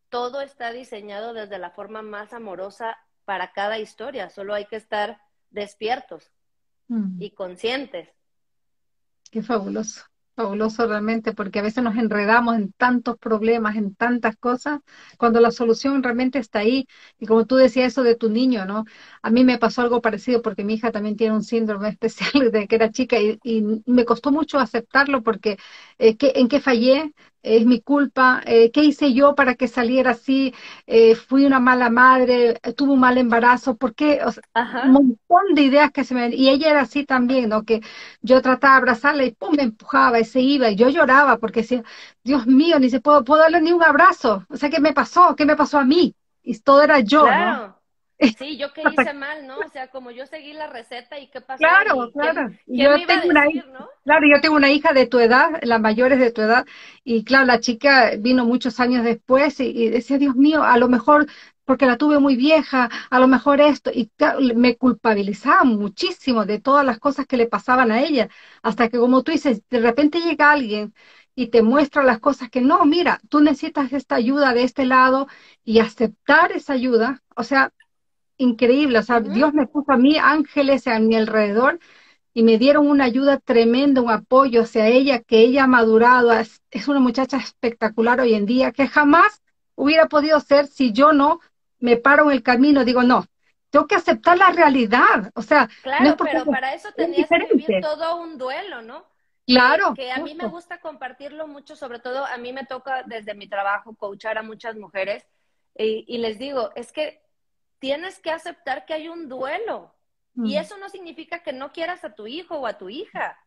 todo 0.09 0.41
está 0.41 0.71
diseñado 0.71 1.33
desde 1.33 1.59
la 1.59 1.71
forma 1.71 2.01
más 2.01 2.33
amorosa 2.33 2.97
para 3.25 3.51
cada 3.51 3.79
historia, 3.79 4.29
solo 4.29 4.53
hay 4.53 4.65
que 4.65 4.77
estar 4.77 5.19
despiertos 5.49 6.31
mm. 6.87 7.21
y 7.21 7.31
conscientes. 7.31 8.09
Qué 9.31 9.41
fabuloso 9.41 10.03
fabuloso 10.37 10.85
realmente, 10.87 11.33
porque 11.33 11.59
a 11.59 11.63
veces 11.63 11.83
nos 11.83 11.97
enredamos 11.97 12.55
en 12.55 12.71
tantos 12.73 13.17
problemas, 13.17 13.75
en 13.75 13.95
tantas 13.95 14.37
cosas, 14.37 14.81
cuando 15.17 15.41
la 15.41 15.49
solución 15.49 16.03
realmente 16.03 16.37
está 16.37 16.59
ahí. 16.59 16.87
Y 17.19 17.25
como 17.25 17.47
tú 17.47 17.55
decías 17.55 17.87
eso 17.87 18.03
de 18.03 18.15
tu 18.15 18.29
niño, 18.29 18.65
¿no? 18.65 18.85
A 19.23 19.31
mí 19.31 19.43
me 19.43 19.57
pasó 19.57 19.81
algo 19.81 19.99
parecido 19.99 20.43
porque 20.43 20.63
mi 20.63 20.75
hija 20.75 20.91
también 20.91 21.17
tiene 21.17 21.33
un 21.33 21.43
síndrome 21.43 21.89
especial 21.97 22.51
de 22.51 22.67
que 22.67 22.75
era 22.75 22.91
chica 22.91 23.17
y, 23.19 23.39
me 23.87 24.05
costó 24.05 24.31
mucho 24.31 24.59
aceptarlo 24.59 25.23
porque 25.23 25.57
eh, 25.97 26.15
¿en 26.19 26.47
qué 26.47 26.61
fallé? 26.61 27.13
Es 27.55 27.65
mi 27.65 27.81
culpa, 27.81 28.41
eh, 28.45 28.71
¿qué 28.71 28.83
hice 28.83 29.13
yo 29.13 29.35
para 29.35 29.55
que 29.55 29.67
saliera 29.67 30.11
así? 30.11 30.53
Eh, 30.87 31.15
fui 31.15 31.45
una 31.45 31.59
mala 31.59 31.89
madre, 31.89 32.55
tuve 32.75 32.93
un 32.93 32.99
mal 32.99 33.17
embarazo, 33.17 33.75
¿por 33.77 33.95
qué? 33.95 34.19
un 34.81 34.91
montón 34.93 35.55
de 35.55 35.63
ideas 35.63 35.91
que 35.91 36.03
se 36.03 36.13
me... 36.13 36.29
Y 36.35 36.49
ella 36.49 36.69
era 36.71 36.81
así 36.81 37.05
también, 37.05 37.49
¿no? 37.49 37.63
Que 37.65 37.81
yo 38.21 38.41
trataba 38.41 38.73
de 38.75 38.77
abrazarla 38.79 39.25
y 39.25 39.31
pum, 39.33 39.55
me 39.55 39.63
empujaba 39.63 40.19
y 40.19 40.25
se 40.25 40.39
iba 40.41 40.69
y 40.69 40.75
yo 40.75 40.89
lloraba 40.89 41.37
porque 41.39 41.61
decía, 41.61 41.83
Dios 42.23 42.45
mío, 42.47 42.79
ni 42.79 42.89
se 42.89 43.01
puedo, 43.01 43.23
puedo 43.23 43.41
darle 43.41 43.61
ni 43.61 43.71
un 43.73 43.83
abrazo. 43.83 44.45
O 44.49 44.57
sea, 44.57 44.69
¿qué 44.69 44.79
me 44.79 44.93
pasó? 44.93 45.35
¿Qué 45.35 45.45
me 45.45 45.55
pasó 45.55 45.79
a 45.79 45.85
mí? 45.85 46.15
Y 46.43 46.59
todo 46.59 46.81
era 46.83 46.99
yo, 46.99 47.33
¿no? 47.33 47.76
Sí, 48.37 48.57
yo 48.57 48.73
qué 48.73 48.81
hice 48.81 49.13
mal, 49.13 49.45
¿no? 49.45 49.59
O 49.59 49.69
sea, 49.69 49.87
como 49.89 50.09
yo 50.11 50.25
seguí 50.25 50.53
la 50.53 50.67
receta 50.67 51.19
y 51.19 51.27
qué 51.27 51.41
pasó. 51.41 51.59
Claro, 51.59 52.11
claro. 52.11 52.49
yo 52.65 53.05
tengo 53.05 53.29
una 53.29 53.49
hija, 53.49 53.65
Claro, 54.03 54.27
yo 54.33 54.41
tengo 54.41 54.55
una 54.55 54.71
hija 54.71 54.93
de 54.93 55.05
tu 55.05 55.19
edad, 55.19 55.59
la 55.61 55.79
mayor 55.79 56.13
es 56.13 56.19
de 56.19 56.31
tu 56.31 56.41
edad, 56.41 56.65
y 57.03 57.23
claro, 57.23 57.45
la 57.45 57.59
chica 57.59 58.11
vino 58.17 58.45
muchos 58.45 58.79
años 58.79 59.03
después 59.03 59.59
y, 59.59 59.89
decía, 59.89 60.17
Dios 60.17 60.35
mío, 60.35 60.63
a 60.63 60.77
lo 60.77 60.87
mejor 60.87 61.27
porque 61.65 61.85
la 61.85 61.97
tuve 61.97 62.17
muy 62.19 62.37
vieja, 62.37 62.89
a 63.09 63.19
lo 63.19 63.27
mejor 63.27 63.59
esto, 63.59 63.91
y 63.93 64.09
me 64.55 64.77
culpabilizaba 64.77 65.65
muchísimo 65.65 66.45
de 66.45 66.59
todas 66.59 66.85
las 66.85 66.99
cosas 66.99 67.27
que 67.27 67.35
le 67.35 67.47
pasaban 67.47 67.91
a 67.91 68.01
ella, 68.01 68.29
hasta 68.63 68.87
que 68.87 68.97
como 68.97 69.21
tú 69.23 69.33
dices, 69.33 69.61
de 69.69 69.81
repente 69.81 70.21
llega 70.21 70.51
alguien 70.51 70.93
y 71.35 71.47
te 71.47 71.61
muestra 71.61 72.03
las 72.03 72.19
cosas 72.19 72.49
que 72.49 72.61
no, 72.61 72.85
mira, 72.85 73.19
tú 73.29 73.41
necesitas 73.41 73.91
esta 73.91 74.15
ayuda 74.15 74.53
de 74.53 74.63
este 74.63 74.85
lado 74.85 75.27
y 75.65 75.79
aceptar 75.79 76.53
esa 76.53 76.73
ayuda, 76.73 77.21
o 77.35 77.43
sea, 77.43 77.73
increíble. 78.37 78.99
O 78.99 79.03
sea, 79.03 79.19
Dios 79.19 79.53
me 79.53 79.67
puso 79.67 79.91
a 79.91 79.97
mí 79.97 80.17
ángeles 80.17 80.87
a 80.87 80.99
mi 80.99 81.15
alrededor 81.15 81.79
y 82.33 82.43
me 82.43 82.57
dieron 82.57 82.87
una 82.87 83.05
ayuda 83.05 83.39
tremenda, 83.39 84.01
un 84.01 84.11
apoyo 84.11 84.61
hacia 84.61 84.87
ella, 84.87 85.21
que 85.21 85.39
ella 85.39 85.63
ha 85.63 85.67
madurado. 85.67 86.31
Es, 86.33 86.87
una 86.87 86.99
muchacha 86.99 87.37
espectacular 87.37 88.19
hoy 88.21 88.35
en 88.35 88.45
día, 88.45 88.71
que 88.71 88.87
jamás 88.87 89.41
hubiera 89.75 90.07
podido 90.07 90.39
ser 90.39 90.67
si 90.67 90.93
yo 90.93 91.13
no 91.13 91.39
me 91.79 91.97
paro 91.97 92.25
en 92.25 92.31
el 92.31 92.43
camino. 92.43 92.85
Digo, 92.85 93.03
no, 93.03 93.25
tengo 93.69 93.87
que 93.87 93.95
aceptar 93.95 94.37
la 94.37 94.51
realidad. 94.51 95.31
O 95.33 95.41
sea, 95.41 95.67
claro, 95.81 96.15
pero 96.17 96.45
para 96.45 96.73
eso 96.73 96.89
tenías 96.95 97.27
que 97.27 97.55
vivir 97.55 97.81
todo 97.81 98.21
un 98.21 98.37
duelo, 98.37 98.81
¿no? 98.81 99.05
Claro. 99.47 99.93
Que, 99.95 100.11
a 100.11 100.19
mí 100.19 100.35
me 100.35 100.47
gusta 100.47 100.79
compartirlo 100.79 101.47
mucho, 101.47 101.75
sobre 101.75 101.99
todo 101.99 102.25
a 102.25 102.37
mí 102.37 102.51
me 102.51 102.65
toca 102.65 103.03
desde 103.03 103.33
mi 103.33 103.47
trabajo 103.47 103.95
coachar 103.95 104.37
a 104.37 104.43
muchas 104.43 104.75
mujeres 104.75 105.25
y 105.79 106.17
les 106.17 106.39
digo, 106.39 106.71
es 106.75 106.91
que 106.91 107.21
tienes 107.79 108.19
que 108.19 108.31
aceptar 108.31 108.85
que 108.85 108.93
hay 108.93 109.09
un 109.09 109.29
duelo. 109.29 109.93
Y 110.35 110.55
mm. 110.55 110.61
eso 110.61 110.77
no 110.77 110.89
significa 110.89 111.41
que 111.41 111.53
no 111.53 111.71
quieras 111.71 112.03
a 112.03 112.13
tu 112.13 112.27
hijo 112.27 112.55
o 112.55 112.67
a 112.67 112.77
tu 112.77 112.89
hija 112.89 113.39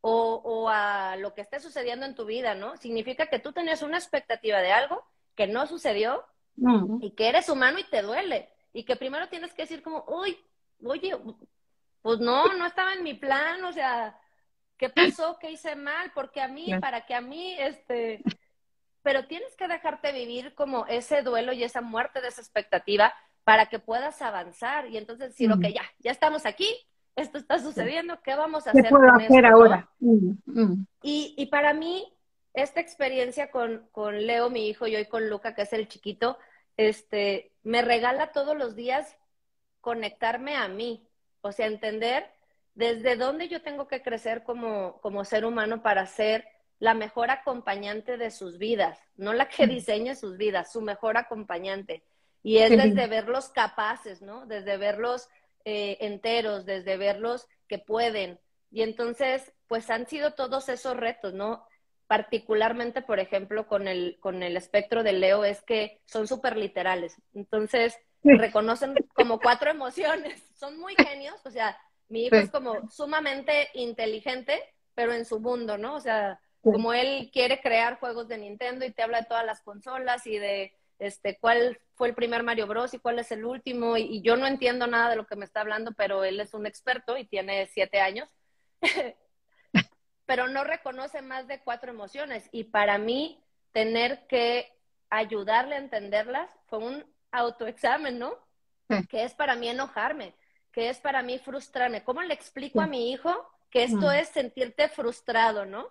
o, 0.00 0.68
a 0.70 1.16
lo 1.16 1.34
que 1.34 1.40
esté 1.40 1.58
sucediendo 1.58 2.06
en 2.06 2.14
tu 2.14 2.26
vida, 2.26 2.54
¿no? 2.54 2.76
Significa 2.76 3.26
que 3.26 3.40
tú 3.40 3.52
tenías 3.52 3.82
una 3.82 3.98
expectativa 3.98 4.60
de 4.60 4.70
algo 4.70 5.04
que 5.34 5.48
no 5.48 5.66
sucedió 5.66 6.24
mm. 6.56 7.02
y 7.02 7.10
que 7.10 7.28
eres 7.28 7.48
humano 7.48 7.80
y 7.80 7.84
te 7.84 8.02
duele. 8.02 8.48
Y 8.72 8.84
que 8.84 8.94
primero 8.94 9.28
tienes 9.28 9.52
que 9.52 9.62
decir 9.62 9.82
como, 9.82 10.04
uy, 10.06 10.38
oye, 10.84 11.16
pues 12.02 12.20
no, 12.20 12.52
no 12.54 12.66
estaba 12.66 12.92
en 12.92 13.02
mi 13.02 13.14
plan, 13.14 13.64
o 13.64 13.72
sea, 13.72 14.16
¿qué 14.76 14.90
pasó? 14.90 15.38
¿Qué 15.40 15.50
hice 15.50 15.74
mal? 15.74 16.12
Porque 16.14 16.40
a 16.40 16.46
mí, 16.46 16.72
para 16.80 17.04
que 17.04 17.14
a 17.14 17.20
mí, 17.20 17.56
este, 17.58 18.22
pero 19.02 19.26
tienes 19.26 19.56
que 19.56 19.66
dejarte 19.66 20.12
vivir 20.12 20.54
como 20.54 20.86
ese 20.86 21.22
duelo 21.22 21.52
y 21.52 21.64
esa 21.64 21.80
muerte 21.80 22.20
de 22.20 22.28
esa 22.28 22.40
expectativa 22.40 23.12
para 23.46 23.66
que 23.66 23.78
puedas 23.78 24.20
avanzar 24.22 24.88
y 24.88 24.96
entonces 24.96 25.28
decir, 25.28 25.48
lo 25.48 25.60
que 25.60 25.72
ya, 25.72 25.82
ya 26.00 26.10
estamos 26.10 26.46
aquí, 26.46 26.66
esto 27.14 27.38
está 27.38 27.60
sucediendo, 27.60 28.20
¿qué 28.20 28.34
vamos 28.34 28.66
a 28.66 28.70
hacer? 28.70 28.88
puedo 28.88 29.08
hacer 29.08 29.46
ahora? 29.46 29.88
Y, 31.00 31.32
y, 31.38 31.46
para 31.46 31.72
mí, 31.72 32.12
esta 32.54 32.80
experiencia 32.80 33.52
con, 33.52 33.86
con 33.92 34.26
Leo, 34.26 34.50
mi 34.50 34.66
hijo, 34.66 34.88
y 34.88 34.96
hoy 34.96 35.04
con 35.04 35.30
Luca, 35.30 35.54
que 35.54 35.62
es 35.62 35.72
el 35.72 35.86
chiquito, 35.86 36.36
este, 36.76 37.52
me 37.62 37.82
regala 37.82 38.32
todos 38.32 38.56
los 38.56 38.74
días 38.74 39.16
conectarme 39.80 40.56
a 40.56 40.66
mí, 40.66 41.08
o 41.40 41.52
sea, 41.52 41.66
entender 41.66 42.28
desde 42.74 43.14
dónde 43.14 43.46
yo 43.46 43.62
tengo 43.62 43.86
que 43.86 44.02
crecer 44.02 44.42
como, 44.42 44.98
como 45.02 45.24
ser 45.24 45.44
humano 45.44 45.82
para 45.82 46.04
ser 46.06 46.48
la 46.80 46.94
mejor 46.94 47.30
acompañante 47.30 48.16
de 48.16 48.32
sus 48.32 48.58
vidas, 48.58 48.98
no 49.14 49.32
la 49.34 49.48
que 49.48 49.68
diseñe 49.68 50.16
sus 50.16 50.36
vidas, 50.36 50.72
su 50.72 50.80
mejor 50.80 51.16
acompañante. 51.16 52.02
Y 52.46 52.58
es 52.58 52.70
desde 52.70 53.08
verlos 53.08 53.48
capaces, 53.48 54.22
¿no? 54.22 54.46
Desde 54.46 54.76
verlos 54.76 55.28
eh, 55.64 55.96
enteros, 55.98 56.64
desde 56.64 56.96
verlos 56.96 57.48
que 57.66 57.80
pueden. 57.80 58.38
Y 58.70 58.82
entonces, 58.82 59.52
pues 59.66 59.90
han 59.90 60.06
sido 60.06 60.34
todos 60.34 60.68
esos 60.68 60.96
retos, 60.96 61.34
¿no? 61.34 61.66
Particularmente, 62.06 63.02
por 63.02 63.18
ejemplo, 63.18 63.66
con 63.66 63.88
el, 63.88 64.18
con 64.20 64.44
el 64.44 64.56
espectro 64.56 65.02
de 65.02 65.14
Leo, 65.14 65.44
es 65.44 65.60
que 65.62 66.00
son 66.04 66.28
súper 66.28 66.56
literales. 66.56 67.20
Entonces, 67.34 67.98
reconocen 68.22 68.94
como 69.12 69.40
cuatro 69.40 69.68
emociones. 69.68 70.40
Son 70.54 70.78
muy 70.78 70.94
genios, 70.94 71.44
o 71.44 71.50
sea, 71.50 71.76
mi 72.08 72.26
hijo 72.26 72.36
es 72.36 72.50
como 72.50 72.88
sumamente 72.88 73.70
inteligente, 73.74 74.62
pero 74.94 75.12
en 75.12 75.24
su 75.24 75.40
mundo, 75.40 75.78
¿no? 75.78 75.96
O 75.96 76.00
sea, 76.00 76.38
como 76.62 76.92
él 76.92 77.28
quiere 77.32 77.60
crear 77.60 77.98
juegos 77.98 78.28
de 78.28 78.38
Nintendo 78.38 78.84
y 78.84 78.92
te 78.92 79.02
habla 79.02 79.22
de 79.22 79.26
todas 79.26 79.44
las 79.44 79.62
consolas 79.62 80.28
y 80.28 80.38
de 80.38 80.72
este, 80.98 81.38
cuál 81.38 81.80
fue 81.94 82.08
el 82.08 82.14
primer 82.14 82.42
Mario 82.42 82.66
Bros 82.66 82.94
y 82.94 82.98
cuál 82.98 83.18
es 83.18 83.30
el 83.32 83.44
último, 83.44 83.96
y, 83.96 84.22
yo 84.22 84.36
no 84.36 84.46
entiendo 84.46 84.86
nada 84.86 85.10
de 85.10 85.16
lo 85.16 85.26
que 85.26 85.36
me 85.36 85.44
está 85.44 85.60
hablando, 85.60 85.92
pero 85.92 86.24
él 86.24 86.40
es 86.40 86.54
un 86.54 86.66
experto 86.66 87.16
y 87.16 87.24
tiene 87.24 87.66
siete 87.66 88.00
años, 88.00 88.28
pero 90.26 90.48
no 90.48 90.64
reconoce 90.64 91.22
más 91.22 91.46
de 91.46 91.60
cuatro 91.60 91.90
emociones, 91.90 92.48
y 92.52 92.64
para 92.64 92.98
mí 92.98 93.42
tener 93.72 94.26
que 94.26 94.72
ayudarle 95.10 95.76
a 95.76 95.78
entenderlas 95.78 96.50
fue 96.66 96.78
un 96.78 97.04
autoexamen, 97.30 98.18
¿no? 98.18 98.34
Que 99.08 99.24
es 99.24 99.34
para 99.34 99.56
mí 99.56 99.68
enojarme, 99.68 100.34
que 100.72 100.88
es 100.88 100.98
para 100.98 101.22
mí 101.22 101.38
frustrarme. 101.38 102.04
¿Cómo 102.04 102.22
le 102.22 102.34
explico 102.34 102.80
a 102.80 102.86
mi 102.86 103.10
hijo 103.12 103.34
que 103.70 103.84
esto 103.84 104.10
es 104.10 104.28
sentirte 104.28 104.88
frustrado, 104.88 105.66
¿no? 105.66 105.90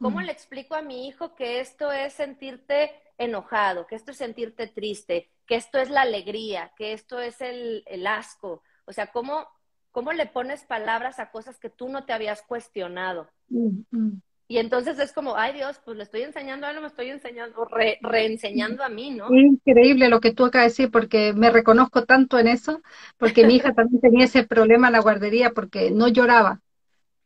¿Cómo 0.00 0.20
le 0.20 0.32
explico 0.32 0.74
a 0.74 0.82
mi 0.82 1.06
hijo 1.06 1.34
que 1.34 1.60
esto 1.60 1.92
es 1.92 2.14
sentirte 2.14 2.92
enojado, 3.20 3.86
que 3.86 3.94
esto 3.94 4.10
es 4.10 4.16
sentirte 4.16 4.66
triste, 4.66 5.28
que 5.46 5.54
esto 5.54 5.78
es 5.78 5.90
la 5.90 6.00
alegría, 6.00 6.72
que 6.76 6.94
esto 6.94 7.20
es 7.20 7.40
el, 7.40 7.84
asco. 8.06 8.62
O 8.86 8.92
sea, 8.92 9.08
¿cómo, 9.08 9.46
¿cómo 9.92 10.12
le 10.12 10.26
pones 10.26 10.64
palabras 10.64 11.20
a 11.20 11.30
cosas 11.30 11.58
que 11.58 11.68
tú 11.68 11.88
no 11.90 12.04
te 12.04 12.14
habías 12.14 12.42
cuestionado? 12.42 13.28
Mm. 13.48 14.14
Y 14.48 14.58
entonces 14.58 14.98
es 14.98 15.12
como, 15.12 15.36
ay 15.36 15.52
Dios, 15.52 15.80
pues 15.84 15.98
le 15.98 16.02
estoy 16.02 16.22
enseñando 16.22 16.66
a 16.66 16.70
él, 16.70 16.80
me 16.80 16.86
estoy 16.86 17.10
enseñando, 17.10 17.68
reenseñando 18.00 18.82
a 18.82 18.88
mí, 18.88 19.10
¿no? 19.10 19.32
Increíble 19.32 20.08
lo 20.08 20.20
que 20.20 20.32
tú 20.32 20.46
acabas 20.46 20.64
de 20.64 20.70
decir, 20.70 20.90
porque 20.90 21.32
me 21.34 21.50
reconozco 21.50 22.04
tanto 22.04 22.38
en 22.38 22.48
eso, 22.48 22.80
porque 23.18 23.46
mi 23.46 23.56
hija 23.56 23.74
también 23.74 24.00
tenía 24.00 24.24
ese 24.24 24.44
problema 24.44 24.88
en 24.88 24.94
la 24.94 25.02
guardería, 25.02 25.50
porque 25.50 25.90
no 25.92 26.08
lloraba 26.08 26.62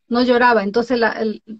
no 0.07 0.23
lloraba. 0.23 0.63
Entonces 0.63 0.99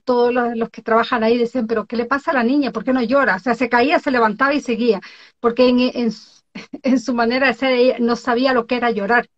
todos 0.04 0.34
los, 0.34 0.70
que 0.70 0.82
trabajan 0.82 1.24
ahí 1.24 1.38
decían, 1.38 1.68
pero 1.68 1.86
¿qué 1.86 1.96
le 1.96 2.06
pasa 2.06 2.32
a 2.32 2.36
la 2.36 2.44
niña? 2.44 2.72
¿Por 2.72 2.84
qué 2.84 2.94
no 2.94 3.02
llora? 3.02 3.36
O 3.36 3.40
sea, 3.40 3.56
se 3.56 3.70
caía, 3.70 4.00
se 4.00 4.12
levantaba 4.12 4.54
y 4.54 4.62
seguía, 4.62 5.02
porque 5.40 5.68
en, 5.68 5.80
en, 5.80 7.00
su 7.00 7.14
manera 7.14 7.48
de 7.48 7.54
ser 7.54 7.72
ella 7.72 7.98
no 8.00 8.16
sabía 8.16 8.54
lo 8.54 8.68
que 8.68 8.76
era 8.76 8.92
llorar. 8.92 9.30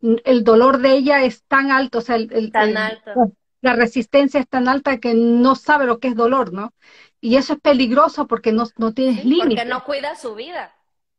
El 0.00 0.42
dolor 0.42 0.78
de 0.78 0.92
ella 0.92 1.22
es 1.22 1.44
tan 1.44 1.70
alto, 1.70 1.98
o 1.98 2.00
sea, 2.00 2.16
el, 2.16 2.50
tan 2.50 2.76
alto. 2.76 3.12
la 3.60 3.74
resistencia 3.74 4.40
es 4.40 4.48
tan 4.48 4.68
alta 4.68 4.98
que 4.98 5.14
no 5.14 5.54
sabe 5.54 5.86
lo 5.86 6.00
que 6.00 6.08
es 6.08 6.16
dolor, 6.16 6.52
¿no? 6.52 6.72
Y 7.20 7.36
eso 7.36 7.52
es 7.52 7.60
peligroso 7.60 8.26
porque 8.26 8.50
no, 8.50 8.64
no 8.78 8.92
tienes 8.92 9.24
límites. 9.24 9.60
Porque 9.60 9.64
no 9.64 9.84
cuida 9.84 10.16
su 10.16 10.34
vida. 10.34 10.74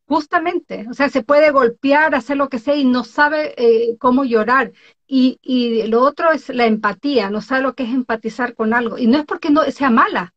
Justamente, 0.06 0.86
o 0.90 0.94
sea, 0.94 1.10
se 1.10 1.24
puede 1.24 1.52
golpear, 1.52 2.14
hacer 2.14 2.38
lo 2.38 2.50
que 2.50 2.60
sea 2.60 2.76
y 2.76 2.84
no 2.84 3.04
sabe 3.04 3.54
eh, 3.58 3.98
cómo 4.00 4.26
llorar. 4.26 4.74
Y, 5.08 5.40
y, 5.42 5.88
lo 5.88 6.02
otro 6.02 6.32
es 6.32 6.50
la 6.50 6.66
empatía, 6.66 7.30
no 7.30 7.42
sabe 7.42 7.62
lo 7.62 7.74
que 7.74 7.84
es 7.84 7.90
empatizar 7.90 8.54
con 8.54 8.74
algo. 8.74 8.98
Y 8.98 9.08
no 9.08 9.18
es 9.18 9.26
porque 9.26 9.50
no 9.50 9.64
sea 9.64 9.90
mala. 9.90 10.34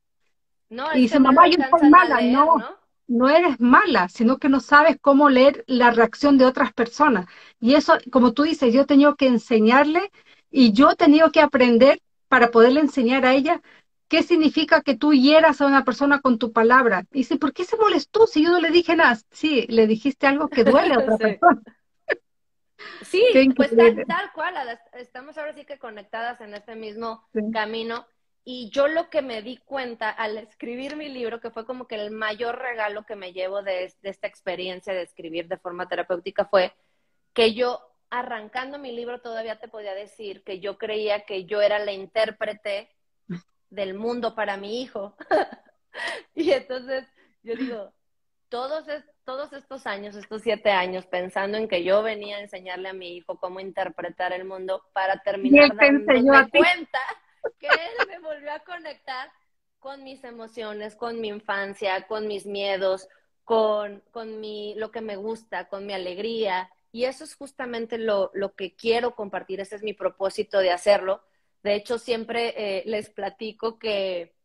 No, 0.68 0.94
y 0.94 1.02
dice, 1.02 1.18
mamá, 1.18 1.48
yo 1.48 1.58
soy 1.70 1.90
mala. 1.90 2.20
no, 2.20 2.76
no, 3.08 3.28
eres 3.28 3.60
mala, 3.60 4.08
sino 4.08 4.38
que 4.38 4.48
no 4.48 4.60
sabes 4.60 4.98
cómo 5.00 5.28
leer 5.30 5.64
la 5.66 5.90
reacción 5.90 6.38
de 6.38 6.46
otras 6.46 6.72
personas. 6.72 7.26
Y 7.60 7.74
eso, 7.74 7.94
como 8.10 8.32
tú 8.32 8.42
dices, 8.44 8.72
yo 8.72 8.82
he 8.82 8.86
tenido 8.86 9.16
que 9.16 9.26
enseñarle 9.26 10.10
y 10.50 10.72
yo 10.72 10.90
he 10.90 10.96
tenido 10.96 11.30
que 11.32 11.40
aprender 11.40 12.00
para 12.28 12.50
poderle 12.50 12.80
enseñar 12.80 13.24
a 13.24 13.34
ella 13.34 13.62
¿qué 14.08 14.22
significa 14.22 14.82
que 14.82 14.96
tú 14.96 15.12
hieras 15.12 15.60
a 15.60 15.66
una 15.66 15.84
persona 15.84 16.20
con 16.20 16.38
tu 16.38 16.52
palabra? 16.52 17.04
Y 17.12 17.18
dice, 17.18 17.36
¿por 17.36 17.52
qué 17.52 17.64
se 17.64 17.76
molestó 17.76 18.26
si 18.26 18.44
yo 18.44 18.50
no 18.50 18.60
le 18.60 18.70
dije 18.70 18.96
nada? 18.96 19.18
Sí, 19.30 19.66
le 19.68 19.86
dijiste 19.86 20.26
algo 20.26 20.48
que 20.48 20.64
duele 20.64 20.94
a 20.94 20.98
otra 20.98 21.16
persona. 21.18 21.62
Sí, 23.02 23.24
pues 23.56 23.70
tal, 24.06 24.32
cual, 24.32 24.54
estamos 24.94 25.36
ahora 25.38 25.54
sí 25.54 25.64
que 25.64 25.78
conectadas 25.78 26.40
en 26.40 26.54
este 26.54 26.76
mismo 26.76 27.26
camino. 27.52 28.06
Y 28.44 28.70
yo 28.70 28.86
lo 28.86 29.10
que 29.10 29.22
me 29.22 29.42
di 29.42 29.56
cuenta 29.56 30.08
al 30.08 30.38
escribir 30.38 30.94
mi 30.94 31.08
libro, 31.08 31.40
que 31.40 31.50
fue 31.50 31.66
como 31.66 31.88
que 31.88 31.96
el 31.96 32.12
mayor 32.12 32.58
regalo 32.58 33.04
que 33.04 33.16
me 33.16 33.32
llevo 33.32 33.62
de, 33.62 33.92
esta 34.02 34.28
experiencia 34.28 34.94
de 34.94 35.02
escribir 35.02 35.48
de 35.48 35.56
forma 35.56 35.88
terapéutica, 35.88 36.44
fue 36.44 36.72
que 37.32 37.54
yo, 37.54 37.80
arrancando 38.08 38.78
mi 38.78 38.92
libro, 38.92 39.20
todavía 39.20 39.58
te 39.58 39.66
podía 39.66 39.94
decir 39.94 40.44
que 40.44 40.60
yo 40.60 40.78
creía 40.78 41.24
que 41.24 41.44
yo 41.44 41.60
era 41.60 41.80
la 41.80 41.92
intérprete 41.92 42.88
del 43.70 43.94
mundo 43.94 44.34
para 44.34 44.56
mi 44.56 44.82
hijo. 44.82 45.16
y 46.34 46.50
entonces 46.52 47.06
yo 47.42 47.56
digo, 47.56 47.92
todos, 48.48 48.84
todos 49.24 49.52
estos 49.52 49.86
años, 49.86 50.16
estos 50.16 50.42
siete 50.42 50.70
años, 50.70 51.06
pensando 51.06 51.58
en 51.58 51.68
que 51.68 51.84
yo 51.84 52.02
venía 52.02 52.36
a 52.36 52.40
enseñarle 52.40 52.88
a 52.88 52.92
mi 52.92 53.16
hijo 53.16 53.38
cómo 53.38 53.60
interpretar 53.60 54.32
el 54.32 54.44
mundo 54.44 54.82
para 54.92 55.22
terminar 55.22 55.74
dándome 55.76 56.50
cuenta 56.50 57.00
que 57.58 57.68
él 57.68 58.08
me 58.08 58.18
volvió 58.18 58.52
a 58.52 58.60
conectar 58.60 59.30
con 59.78 60.02
mis 60.02 60.24
emociones, 60.24 60.96
con 60.96 61.20
mi 61.20 61.28
infancia, 61.28 62.06
con 62.06 62.26
mis 62.26 62.46
miedos, 62.46 63.08
con, 63.44 64.02
con 64.10 64.40
mi, 64.40 64.74
lo 64.76 64.90
que 64.90 65.00
me 65.00 65.16
gusta, 65.16 65.68
con 65.68 65.86
mi 65.86 65.92
alegría. 65.92 66.70
Y 66.90 67.04
eso 67.04 67.24
es 67.24 67.36
justamente 67.36 67.98
lo, 67.98 68.30
lo 68.34 68.54
que 68.54 68.74
quiero 68.74 69.14
compartir, 69.14 69.60
ese 69.60 69.76
es 69.76 69.82
mi 69.82 69.92
propósito 69.92 70.58
de 70.58 70.72
hacerlo. 70.72 71.22
De 71.66 71.74
hecho, 71.74 71.98
siempre 71.98 72.54
eh, 72.56 72.84
les 72.86 73.10
platico 73.10 73.76
que, 73.76 74.36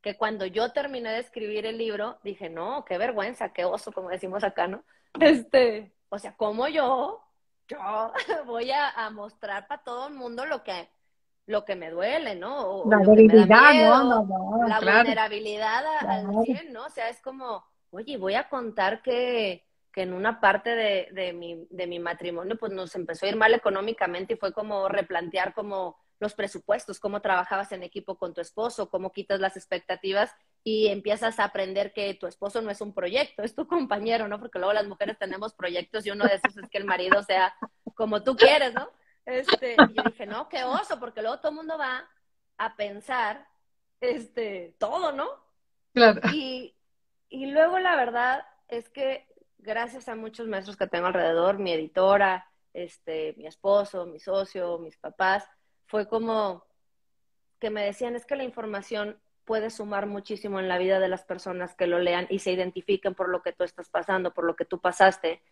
que 0.00 0.16
cuando 0.16 0.46
yo 0.46 0.72
terminé 0.72 1.12
de 1.12 1.18
escribir 1.18 1.66
el 1.66 1.76
libro, 1.76 2.18
dije, 2.24 2.48
no, 2.48 2.86
qué 2.86 2.96
vergüenza, 2.96 3.52
qué 3.52 3.66
oso, 3.66 3.92
como 3.92 4.08
decimos 4.08 4.44
acá, 4.44 4.66
¿no? 4.66 4.82
Este, 5.20 5.92
o 6.08 6.18
sea, 6.18 6.34
como 6.38 6.68
yo, 6.68 7.20
yo 7.68 7.78
voy 8.46 8.70
a, 8.70 8.88
a 8.88 9.10
mostrar 9.10 9.66
para 9.66 9.82
todo 9.82 10.08
el 10.08 10.14
mundo 10.14 10.46
lo 10.46 10.62
que 10.62 10.88
lo 11.44 11.66
que 11.66 11.76
me 11.76 11.90
duele, 11.90 12.34
¿no? 12.34 12.84
la 12.86 12.96
debilidad, 12.98 13.74
¿no? 13.74 14.24
No, 14.24 14.66
La 14.66 14.80
vulnerabilidad 14.80 15.84
al 15.98 16.44
100, 16.44 16.72
¿no? 16.72 16.86
O 16.86 16.90
sea, 16.90 17.10
es 17.10 17.20
como, 17.20 17.62
oye, 17.90 18.16
voy 18.16 18.36
a 18.36 18.48
contar 18.48 19.02
que, 19.02 19.66
que 19.92 20.02
en 20.02 20.14
una 20.14 20.40
parte 20.40 20.70
de, 20.70 21.08
de, 21.12 21.34
mi, 21.34 21.66
de 21.68 21.86
mi 21.86 21.98
matrimonio, 21.98 22.56
pues 22.56 22.72
nos 22.72 22.94
empezó 22.94 23.26
a 23.26 23.28
ir 23.28 23.36
mal 23.36 23.52
económicamente 23.52 24.32
y 24.32 24.36
fue 24.38 24.54
como 24.54 24.88
replantear 24.88 25.52
como 25.52 25.98
los 26.20 26.34
presupuestos, 26.34 27.00
cómo 27.00 27.20
trabajabas 27.20 27.72
en 27.72 27.82
equipo 27.82 28.16
con 28.16 28.34
tu 28.34 28.40
esposo, 28.40 28.90
cómo 28.90 29.10
quitas 29.10 29.40
las 29.40 29.56
expectativas 29.56 30.32
y 30.62 30.88
empiezas 30.88 31.40
a 31.40 31.44
aprender 31.44 31.92
que 31.92 32.14
tu 32.14 32.26
esposo 32.26 32.60
no 32.60 32.70
es 32.70 32.82
un 32.82 32.92
proyecto, 32.92 33.42
es 33.42 33.54
tu 33.54 33.66
compañero, 33.66 34.28
¿no? 34.28 34.38
Porque 34.38 34.58
luego 34.58 34.74
las 34.74 34.86
mujeres 34.86 35.18
tenemos 35.18 35.54
proyectos 35.54 36.06
y 36.06 36.10
uno 36.10 36.26
de 36.26 36.34
esos 36.34 36.56
es 36.56 36.68
que 36.68 36.78
el 36.78 36.84
marido 36.84 37.22
sea 37.22 37.54
como 37.94 38.22
tú 38.22 38.36
quieres, 38.36 38.74
¿no? 38.74 38.88
Este, 39.24 39.74
y 39.74 39.94
yo 39.94 40.02
dije, 40.04 40.26
no, 40.26 40.48
qué 40.48 40.62
oso, 40.64 41.00
porque 41.00 41.22
luego 41.22 41.38
todo 41.38 41.50
el 41.50 41.56
mundo 41.56 41.78
va 41.78 42.08
a 42.58 42.76
pensar 42.76 43.48
este, 44.00 44.76
todo, 44.78 45.12
¿no? 45.12 45.28
Claro. 45.94 46.20
Y, 46.32 46.74
y 47.30 47.46
luego 47.46 47.78
la 47.78 47.96
verdad 47.96 48.46
es 48.68 48.90
que 48.90 49.26
gracias 49.58 50.08
a 50.08 50.14
muchos 50.14 50.48
maestros 50.48 50.76
que 50.76 50.86
tengo 50.86 51.06
alrededor, 51.06 51.58
mi 51.58 51.72
editora, 51.72 52.46
este, 52.74 53.34
mi 53.38 53.46
esposo, 53.46 54.06
mi 54.06 54.20
socio, 54.20 54.78
mis 54.78 54.96
papás, 54.98 55.48
fue 55.90 56.08
como 56.08 56.64
que 57.58 57.68
me 57.68 57.84
decían, 57.84 58.14
es 58.14 58.24
que 58.24 58.36
la 58.36 58.44
información 58.44 59.20
puede 59.44 59.70
sumar 59.70 60.06
muchísimo 60.06 60.60
en 60.60 60.68
la 60.68 60.78
vida 60.78 61.00
de 61.00 61.08
las 61.08 61.24
personas 61.24 61.74
que 61.74 61.88
lo 61.88 61.98
lean 61.98 62.28
y 62.30 62.38
se 62.38 62.52
identifiquen 62.52 63.16
por 63.16 63.28
lo 63.28 63.42
que 63.42 63.52
tú 63.52 63.64
estás 63.64 63.90
pasando, 63.90 64.32
por 64.32 64.44
lo 64.44 64.54
que 64.54 64.64
tú 64.64 64.80
pasaste. 64.80 65.42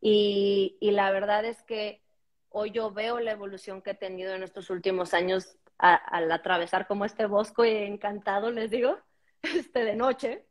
Y, 0.00 0.76
y 0.80 0.90
la 0.90 1.12
verdad 1.12 1.44
es 1.44 1.62
que 1.62 2.02
hoy 2.48 2.72
yo 2.72 2.90
veo 2.90 3.20
la 3.20 3.30
evolución 3.30 3.82
que 3.82 3.92
he 3.92 3.94
tenido 3.94 4.34
en 4.34 4.42
estos 4.42 4.68
últimos 4.68 5.14
años 5.14 5.56
al 5.78 6.30
atravesar 6.32 6.88
como 6.88 7.04
este 7.04 7.26
bosque 7.26 7.86
encantado, 7.86 8.50
les 8.50 8.72
digo, 8.72 8.98
este 9.42 9.84
de 9.84 9.94
noche, 9.94 10.44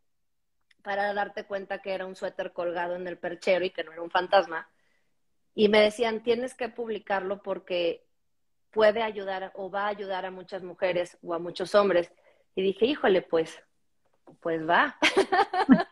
para 0.83 1.13
darte 1.13 1.45
cuenta 1.45 1.81
que 1.81 1.93
era 1.93 2.05
un 2.05 2.15
suéter 2.15 2.53
colgado 2.53 2.95
en 2.95 3.07
el 3.07 3.17
perchero 3.17 3.65
y 3.65 3.71
que 3.71 3.83
no 3.83 3.91
era 3.91 4.01
un 4.01 4.09
fantasma. 4.09 4.69
Y 5.53 5.67
me 5.67 5.81
decían, 5.81 6.23
tienes 6.23 6.55
que 6.55 6.69
publicarlo 6.69 7.41
porque 7.41 8.07
puede 8.73 9.03
ayudar 9.03 9.51
o 9.55 9.69
va 9.69 9.85
a 9.85 9.89
ayudar 9.89 10.25
a 10.25 10.31
muchas 10.31 10.63
mujeres 10.63 11.17
o 11.23 11.33
a 11.33 11.39
muchos 11.39 11.73
hombres. 11.75 12.11
Y 12.55 12.63
dije, 12.63 12.85
híjole, 12.85 13.21
pues, 13.21 13.63
pues 14.41 14.67
va. 14.67 14.97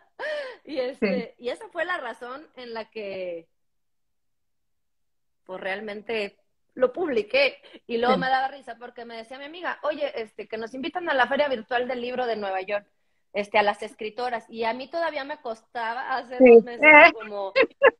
y, 0.65 0.79
este, 0.79 1.35
y 1.37 1.49
esa 1.49 1.69
fue 1.69 1.85
la 1.85 1.97
razón 1.97 2.47
en 2.55 2.73
la 2.73 2.89
que 2.89 3.47
pues 5.43 5.59
realmente 5.59 6.37
lo 6.73 6.93
publiqué 6.93 7.61
y 7.85 7.97
luego 7.97 8.17
me 8.17 8.29
daba 8.29 8.47
risa 8.47 8.75
porque 8.77 9.05
me 9.05 9.17
decía 9.17 9.37
mi 9.37 9.45
amiga, 9.45 9.79
oye, 9.83 10.11
este, 10.21 10.47
que 10.47 10.57
nos 10.57 10.73
invitan 10.73 11.09
a 11.09 11.13
la 11.13 11.27
feria 11.27 11.49
virtual 11.49 11.87
del 11.87 12.01
libro 12.01 12.25
de 12.25 12.37
Nueva 12.37 12.61
York, 12.61 12.85
este, 13.33 13.57
a 13.57 13.63
las 13.63 13.81
escritoras, 13.83 14.45
y 14.49 14.63
a 14.63 14.73
mí 14.73 14.89
todavía 14.89 15.23
me 15.23 15.41
costaba 15.41 16.15
hace 16.15 16.37
dos 16.39 16.63
meses 16.63 17.11
como, 17.13 17.53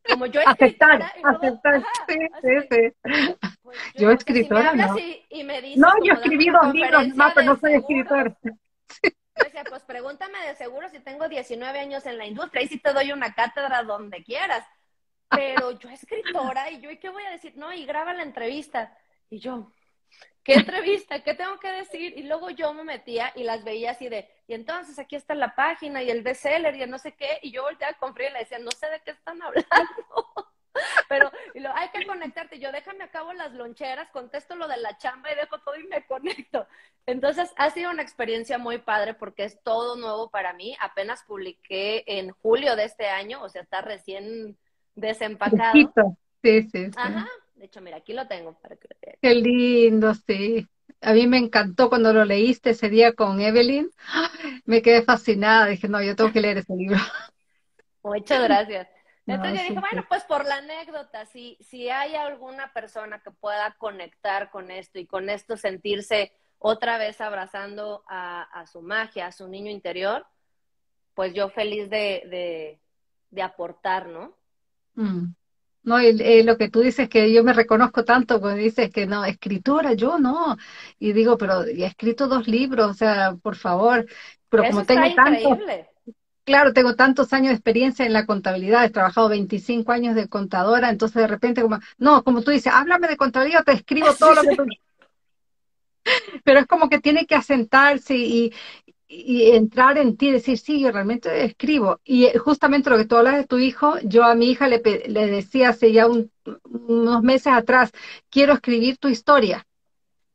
como 0.10 0.26
yo 0.28 0.42
escritora. 0.42 1.12
Aceptar, 1.24 1.84
sí, 2.08 2.18
sí, 2.42 2.68
sí. 2.70 3.51
Pues 3.62 3.78
yo, 3.96 4.12
escritora, 4.12 4.74
no. 4.74 4.98
Y, 5.30 5.44
me 5.44 5.62
dice, 5.62 5.80
no, 5.80 5.90
yo 6.04 6.14
escribí 6.14 6.50
dos 6.50 6.74
libros 6.74 7.08
más, 7.16 7.34
pero 7.34 7.54
no 7.54 7.60
soy 7.60 7.74
escritora. 7.74 8.36
Decía, 9.36 9.64
pues 9.68 9.84
pregúntame 9.84 10.40
de 10.46 10.56
seguro 10.56 10.90
si 10.90 11.00
tengo 11.00 11.28
19 11.28 11.80
años 11.80 12.06
en 12.06 12.18
la 12.18 12.26
industria 12.26 12.64
y 12.64 12.68
si 12.68 12.80
te 12.80 12.94
doy 12.94 13.12
una 13.12 13.34
cátedra 13.34 13.82
donde 13.84 14.24
quieras 14.24 14.66
pero 15.32 15.72
yo 15.72 15.90
escritora 15.90 16.70
y 16.72 16.82
yo, 16.82 16.92
¿y 16.92 16.98
qué 16.98 17.10
voy 17.10 17.24
a 17.24 17.32
decir? 17.32 17.54
No, 17.56 17.72
y 17.72 17.86
graba 17.86 18.14
la 18.14 18.24
entrevista. 18.24 18.98
Y 19.30 19.40
yo, 19.40 19.72
¿qué 20.44 20.56
entrevista? 20.56 21.24
¿Qué 21.24 21.34
tengo 21.34 21.58
que 21.58 21.72
decir? 21.72 22.18
Y 22.18 22.24
luego 22.24 22.50
yo 22.50 22.74
me 22.74 22.84
metía 22.84 23.32
y 23.36 23.44
las 23.44 23.64
veía 23.64 23.92
así 23.92 24.10
de, 24.10 24.30
y 24.48 24.54
entonces 24.54 25.00
aquí 25.00 25.16
está 25.16 25.34
la 25.34 25.56
página 25.56 26.04
y 26.04 26.10
el 26.10 26.22
bestseller 26.22 26.76
y 26.76 26.84
el 26.84 26.90
no 26.90 27.00
sé 27.00 27.14
qué, 27.14 27.40
y 27.42 27.52
yo 27.52 27.64
volteaba 27.64 27.98
con 27.98 28.14
frío 28.14 28.28
y 28.30 28.34
le 28.34 28.40
decía, 28.40 28.60
no 28.60 28.72
sé 28.72 28.88
de 28.90 29.02
qué 29.06 29.12
están 29.12 29.42
hablando. 29.42 29.66
Pero 31.10 31.32
y 31.54 31.60
lo, 31.60 31.76
hay 31.76 31.90
que 31.90 32.06
conectarte. 32.06 32.60
Yo 32.60 32.72
déjame 32.72 33.04
a 33.04 33.12
cabo 33.12 33.34
las 33.34 33.54
loncheras, 33.54 34.10
contesto 34.10 34.56
lo 34.56 34.68
de 34.68 34.78
la 34.78 34.98
chamba 34.98 35.32
y 35.32 35.36
dejo 35.36 35.60
todo 35.60 35.76
y 35.78 35.88
me 35.88 36.06
conecto. 36.06 36.68
Entonces 37.06 37.52
ha 37.58 37.70
sido 37.72 37.92
una 37.92 38.02
experiencia 38.02 38.58
muy 38.58 38.78
padre 38.78 39.14
porque 39.14 39.44
es 39.44 39.62
todo 39.64 39.96
nuevo 39.96 40.30
para 40.30 40.54
mí. 40.54 40.76
Apenas 40.80 41.24
publiqué 41.24 42.04
en 42.08 42.32
julio 42.32 42.76
de 42.76 42.86
este 42.86 43.08
año, 43.08 43.42
o 43.42 43.50
sea, 43.50 43.62
está 43.62 43.82
recién 43.82 44.58
desempacado. 44.96 45.74
Sí, 46.44 46.64
sí, 46.72 46.90
Ajá. 46.96 47.28
De 47.56 47.66
hecho, 47.66 47.82
mira, 47.82 47.98
aquí 47.98 48.14
lo 48.14 48.28
tengo 48.28 48.54
para 48.54 48.76
que 48.76 48.88
lo 48.90 49.14
Qué 49.22 49.36
lindo, 49.36 50.14
sí. 50.16 50.68
A 51.00 51.14
mí 51.14 51.28
me 51.28 51.38
encantó 51.38 51.90
cuando 51.90 52.12
lo 52.12 52.26
leíste 52.26 52.72
ese 52.72 52.90
día 52.90 53.14
con 53.14 53.40
Evelyn. 53.40 53.90
Me 54.66 54.82
quedé 54.82 55.04
fascinada. 55.04 55.68
Dije, 55.68 55.88
no, 55.88 56.02
yo 56.02 56.16
tengo 56.16 56.32
que 56.32 56.42
leer 56.42 56.58
ese 56.58 56.74
libro. 56.76 56.98
Muchas 58.04 58.44
gracias. 58.44 58.88
Entonces 59.36 59.62
yo 59.62 59.70
dije, 59.70 59.80
bueno, 59.80 60.06
pues 60.08 60.24
por 60.24 60.46
la 60.46 60.58
anécdota, 60.58 61.26
si, 61.26 61.58
si 61.62 61.90
hay 61.90 62.16
alguna 62.16 62.72
persona 62.74 63.20
que 63.20 63.32
pueda 63.32 63.76
conectar 63.78 64.50
con 64.50 64.72
esto 64.72 65.00
y 65.00 65.06
con 65.06 65.30
esto 65.30 65.58
sentirse 65.58 66.32
otra 66.60 66.98
vez 66.98 67.20
abrazando 67.22 68.04
a, 68.08 68.66
su 68.72 68.82
magia, 68.82 69.28
a 69.28 69.32
su 69.32 69.48
niño 69.48 69.72
interior, 69.72 70.26
pues 71.16 71.34
yo 71.34 71.50
feliz 71.50 71.90
de, 71.90 72.24
de, 72.30 72.80
de 73.32 73.42
aportar, 73.42 74.08
¿no? 74.08 74.38
Mm. 74.96 75.34
No, 75.84 76.00
y, 76.00 76.44
lo 76.44 76.58
que 76.58 76.70
tú 76.70 76.82
dices 76.82 77.10
que 77.10 77.34
yo 77.34 77.44
me 77.44 77.54
reconozco 77.54 78.06
tanto 78.06 78.40
cuando 78.40 78.62
dices 78.62 78.92
que 78.92 79.08
no, 79.08 79.26
escritora, 79.26 79.94
yo 79.94 80.20
no. 80.20 80.56
Y 81.00 81.14
digo, 81.14 81.38
pero 81.38 81.64
he 81.64 81.86
escrito 81.86 82.28
dos 82.28 82.48
libros, 82.48 82.92
o 82.92 82.94
sea, 82.94 83.36
por 83.42 83.56
favor. 83.56 84.06
Pero 84.50 84.64
como 84.66 84.86
tengo 84.86 85.16
tanto, 85.16 85.58
claro, 86.52 86.74
tengo 86.74 86.96
tantos 86.96 87.32
años 87.32 87.48
de 87.48 87.54
experiencia 87.54 88.06
en 88.06 88.12
la 88.12 88.26
contabilidad, 88.26 88.84
he 88.84 88.90
trabajado 88.90 89.30
25 89.30 89.90
años 89.94 90.16
de 90.16 90.28
contadora, 90.28 90.90
entonces 90.90 91.22
de 91.22 91.28
repente 91.28 91.62
como, 91.62 91.80
no, 91.98 92.26
como 92.26 92.42
tú 92.42 92.52
dices, 92.52 92.74
háblame 92.74 93.08
de 93.08 93.16
contabilidad, 93.16 93.64
te 93.64 93.72
escribo 93.72 94.14
todo 94.20 94.36
lo 94.36 94.42
que 94.42 94.56
tú... 94.58 94.66
Pero 96.44 96.60
es 96.60 96.68
como 96.68 96.90
que 96.90 97.00
tiene 97.00 97.26
que 97.26 97.36
asentarse 97.36 98.18
y, 98.18 98.52
y 99.08 99.52
entrar 99.52 99.98
en 99.98 100.18
ti 100.18 100.30
decir, 100.30 100.58
sí, 100.58 100.82
yo 100.82 100.92
realmente 100.92 101.46
escribo. 101.46 102.02
Y 102.04 102.26
eh, 102.26 102.38
justamente 102.38 102.90
lo 102.90 102.98
que 102.98 103.06
tú 103.06 103.16
hablas 103.16 103.38
de 103.38 103.48
tu 103.48 103.58
hijo, 103.58 103.98
yo 104.04 104.26
a 104.26 104.36
mi 104.36 104.52
hija 104.52 104.68
le, 104.68 104.82
le 105.08 105.28
decía 105.28 105.70
hace 105.70 105.94
ya 105.94 106.06
unos 106.06 107.24
meses 107.24 107.54
atrás, 107.54 107.94
quiero 108.30 108.52
escribir 108.52 108.98
tu 108.98 109.08
historia, 109.08 109.66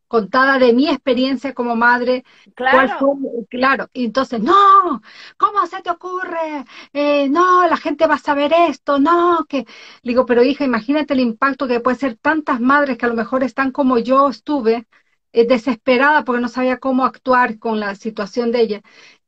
contada 0.08 0.58
de 0.58 0.72
mi 0.72 0.88
experiencia 0.88 1.54
como 1.54 1.76
madre. 1.76 2.24
Claro. 2.54 3.18
claro. 3.48 3.88
Y 3.92 4.06
entonces, 4.06 4.40
no, 4.40 5.02
¿cómo 5.36 5.66
se 5.66 5.82
te 5.82 5.90
ocurre? 5.90 6.64
Eh, 6.92 7.28
no, 7.28 7.66
la 7.66 7.76
gente 7.76 8.06
va 8.06 8.14
a 8.14 8.18
saber 8.18 8.52
esto, 8.68 8.98
no, 8.98 9.44
que... 9.48 9.66
digo, 10.02 10.26
pero 10.26 10.42
hija, 10.42 10.64
imagínate 10.64 11.14
el 11.14 11.20
impacto 11.20 11.66
que 11.68 11.80
puede 11.80 11.96
ser 11.96 12.16
tantas 12.16 12.60
madres 12.60 12.98
que 12.98 13.06
a 13.06 13.08
lo 13.08 13.14
mejor 13.14 13.42
están 13.42 13.72
como 13.72 13.98
yo 13.98 14.28
estuve, 14.28 14.86
eh, 15.32 15.46
desesperada 15.46 16.24
porque 16.24 16.42
no 16.42 16.48
sabía 16.48 16.78
cómo 16.78 17.04
actuar 17.04 17.58
con 17.58 17.80
la 17.80 17.94
situación 17.94 18.52
de 18.52 18.60
ella. 18.60 18.82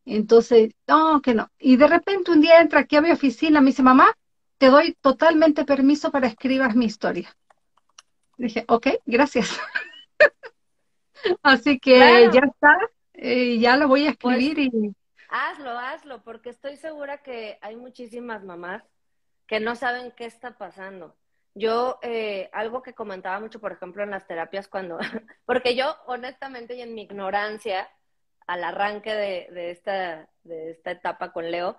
Entonces, 0.05 0.71
no, 0.87 1.21
que 1.21 1.35
no. 1.35 1.51
Y 1.59 1.77
de 1.77 1.87
repente 1.87 2.31
un 2.31 2.41
día 2.41 2.61
entra 2.61 2.81
aquí 2.81 2.97
a 2.97 3.03
mi 3.03 3.11
oficina, 3.11 3.61
me 3.61 3.71
dice, 3.71 3.83
mamá, 3.83 4.15
te 4.59 4.69
doy 4.71 4.97
totalmente 5.01 5.65
permiso 5.65 6.11
para 6.11 6.29
escribas 6.29 6.75
mi 6.75 6.87
historia. 6.87 7.35
Dije, 8.39 8.65
ok, 8.69 8.89
gracias. 9.07 9.59
Así 11.43 11.79
que 11.79 11.99
ya 12.33 12.41
está, 12.41 12.79
eh, 13.15 13.59
ya 13.59 13.77
lo 13.77 13.89
voy 13.89 14.07
a 14.07 14.13
pues 14.13 14.39
escribir 14.39 14.75
y... 14.75 14.95
Hazlo, 15.31 15.79
hazlo, 15.79 16.23
porque 16.23 16.51
estoy 16.51 16.77
segura 16.77 17.19
que 17.19 17.59
hay 17.61 17.77
muchísimas 17.77 18.45
mamás 18.45 18.83
que 19.47 19.61
no 19.61 19.75
saben 19.75 20.13
qué 20.13 20.25
está 20.25 20.57
pasando. 20.57 21.17
Yo, 21.55 21.99
eh, 22.03 22.49
algo 22.53 22.83
que 22.83 22.95
comentaba 22.95 23.41
mucho, 23.41 23.61
por 23.61 23.73
ejemplo, 23.73 24.03
en 24.03 24.11
las 24.11 24.27
terapias 24.27 24.69
cuando, 24.69 24.99
porque 25.45 25.75
yo 25.75 25.97
honestamente 26.07 26.77
y 26.77 26.83
en 26.83 26.95
mi 26.95 27.03
ignorancia, 27.03 27.89
al 28.47 28.65
arranque 28.65 29.13
de, 29.13 29.49
de, 29.53 29.71
esta, 29.71 30.29
de 30.45 30.71
esta 30.71 30.93
etapa 30.93 31.33
con 31.33 31.51
Leo, 31.51 31.77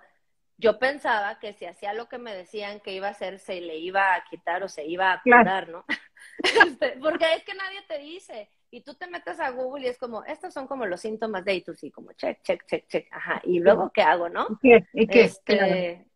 yo 0.60 0.78
pensaba 0.78 1.38
que 1.38 1.54
si 1.54 1.64
hacía 1.64 1.94
lo 1.94 2.08
que 2.08 2.18
me 2.18 2.34
decían 2.34 2.80
que 2.80 2.92
iba 2.92 3.08
a 3.08 3.12
hacer, 3.12 3.38
se 3.38 3.60
le 3.60 3.78
iba 3.78 4.14
a 4.14 4.24
quitar 4.24 4.62
o 4.62 4.68
se 4.68 4.84
iba 4.84 5.12
a 5.12 5.22
curar, 5.22 5.68
¿no? 5.68 5.84
Este, 6.42 6.98
porque 7.00 7.32
es 7.34 7.44
que 7.44 7.54
nadie 7.54 7.82
te 7.88 7.98
dice. 7.98 8.50
Y 8.70 8.82
tú 8.82 8.94
te 8.94 9.08
metes 9.08 9.40
a 9.40 9.50
Google 9.50 9.84
y 9.84 9.88
es 9.88 9.98
como, 9.98 10.24
estos 10.24 10.54
son 10.54 10.66
como 10.66 10.86
los 10.86 11.00
síntomas 11.00 11.44
de, 11.44 11.54
y 11.54 11.62
tú 11.62 11.74
sí, 11.74 11.90
como 11.90 12.12
check, 12.12 12.40
check, 12.42 12.64
check, 12.66 12.86
check, 12.86 13.08
ajá. 13.10 13.40
Y 13.44 13.58
luego, 13.58 13.90
¿qué 13.92 14.02
hago, 14.02 14.28
no? 14.28 14.46
¿Qué? 14.62 14.86
¿Y 14.92 15.06
qué? 15.08 15.24
Este, 15.24 16.06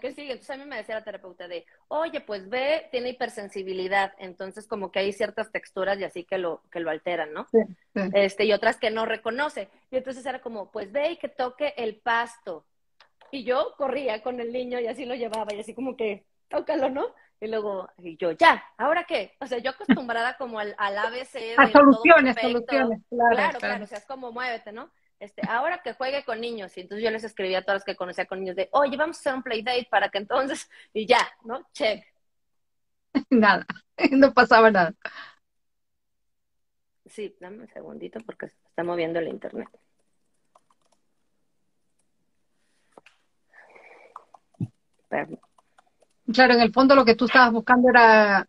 ¿qué 0.00 0.12
sigue? 0.12 0.32
Entonces 0.32 0.50
a 0.50 0.56
mí 0.56 0.64
me 0.64 0.76
decía 0.76 0.94
la 0.94 1.04
terapeuta 1.04 1.48
de, 1.48 1.64
oye, 1.88 2.20
pues 2.20 2.48
ve, 2.48 2.88
tiene 2.90 3.10
hipersensibilidad, 3.10 4.12
entonces 4.18 4.66
como 4.66 4.90
que 4.90 5.00
hay 5.00 5.12
ciertas 5.12 5.50
texturas 5.50 5.98
y 5.98 6.04
así 6.04 6.24
que 6.24 6.38
lo, 6.38 6.62
que 6.70 6.80
lo 6.80 6.90
alteran, 6.90 7.32
¿no? 7.32 7.46
Este, 8.12 8.44
y 8.44 8.52
otras 8.52 8.78
que 8.78 8.90
no 8.90 9.06
reconoce. 9.06 9.68
Y 9.90 9.96
entonces 9.96 10.24
era 10.26 10.40
como, 10.40 10.70
pues 10.70 10.92
ve 10.92 11.12
y 11.12 11.16
que 11.16 11.28
toque 11.28 11.74
el 11.76 11.96
pasto. 11.96 12.66
Y 13.30 13.44
yo 13.44 13.74
corría 13.78 14.22
con 14.22 14.40
el 14.40 14.52
niño 14.52 14.78
y 14.78 14.86
así 14.86 15.06
lo 15.06 15.14
llevaba 15.14 15.54
y 15.54 15.60
así 15.60 15.74
como 15.74 15.96
que, 15.96 16.24
tócalo, 16.48 16.90
¿no? 16.90 17.14
Y 17.42 17.48
luego, 17.48 17.90
y 17.98 18.16
yo, 18.18 18.30
ya, 18.30 18.62
¿ahora 18.78 19.02
qué? 19.02 19.34
O 19.40 19.48
sea, 19.48 19.58
yo 19.58 19.70
acostumbrada 19.70 20.36
como 20.36 20.60
al, 20.60 20.76
al 20.78 20.96
ABC. 20.96 21.32
De 21.58 21.72
soluciones, 21.72 22.36
soluciones, 22.40 23.00
claro, 23.10 23.34
claro, 23.34 23.58
claro, 23.58 23.84
o 23.84 23.86
sea, 23.88 23.98
es 23.98 24.06
como 24.06 24.30
muévete, 24.30 24.70
¿no? 24.70 24.92
Este, 25.18 25.42
ahora 25.48 25.82
que 25.82 25.92
juegue 25.92 26.24
con 26.24 26.40
niños. 26.40 26.76
Y 26.76 26.82
entonces 26.82 27.02
yo 27.02 27.10
les 27.10 27.24
escribía 27.24 27.58
a 27.58 27.62
todas 27.62 27.80
las 27.80 27.84
que 27.84 27.96
conocía 27.96 28.26
con 28.26 28.38
niños 28.38 28.54
de, 28.54 28.68
oye, 28.70 28.96
vamos 28.96 29.16
a 29.16 29.20
hacer 29.20 29.34
un 29.34 29.42
playdate 29.42 29.88
para 29.90 30.08
que 30.08 30.18
entonces, 30.18 30.70
y 30.94 31.04
ya, 31.04 31.18
¿no? 31.42 31.66
Check. 31.72 32.04
Nada, 33.30 33.66
no 34.12 34.32
pasaba 34.32 34.70
nada. 34.70 34.94
Sí, 37.06 37.36
dame 37.40 37.62
un 37.62 37.68
segundito 37.70 38.20
porque 38.24 38.50
se 38.50 38.54
está 38.68 38.84
moviendo 38.84 39.18
el 39.18 39.26
internet. 39.26 39.68
Claro, 46.32 46.54
en 46.54 46.60
el 46.60 46.72
fondo 46.72 46.94
lo 46.94 47.04
que 47.04 47.16
tú 47.16 47.24
estabas 47.24 47.52
buscando 47.52 47.88
era 47.88 48.48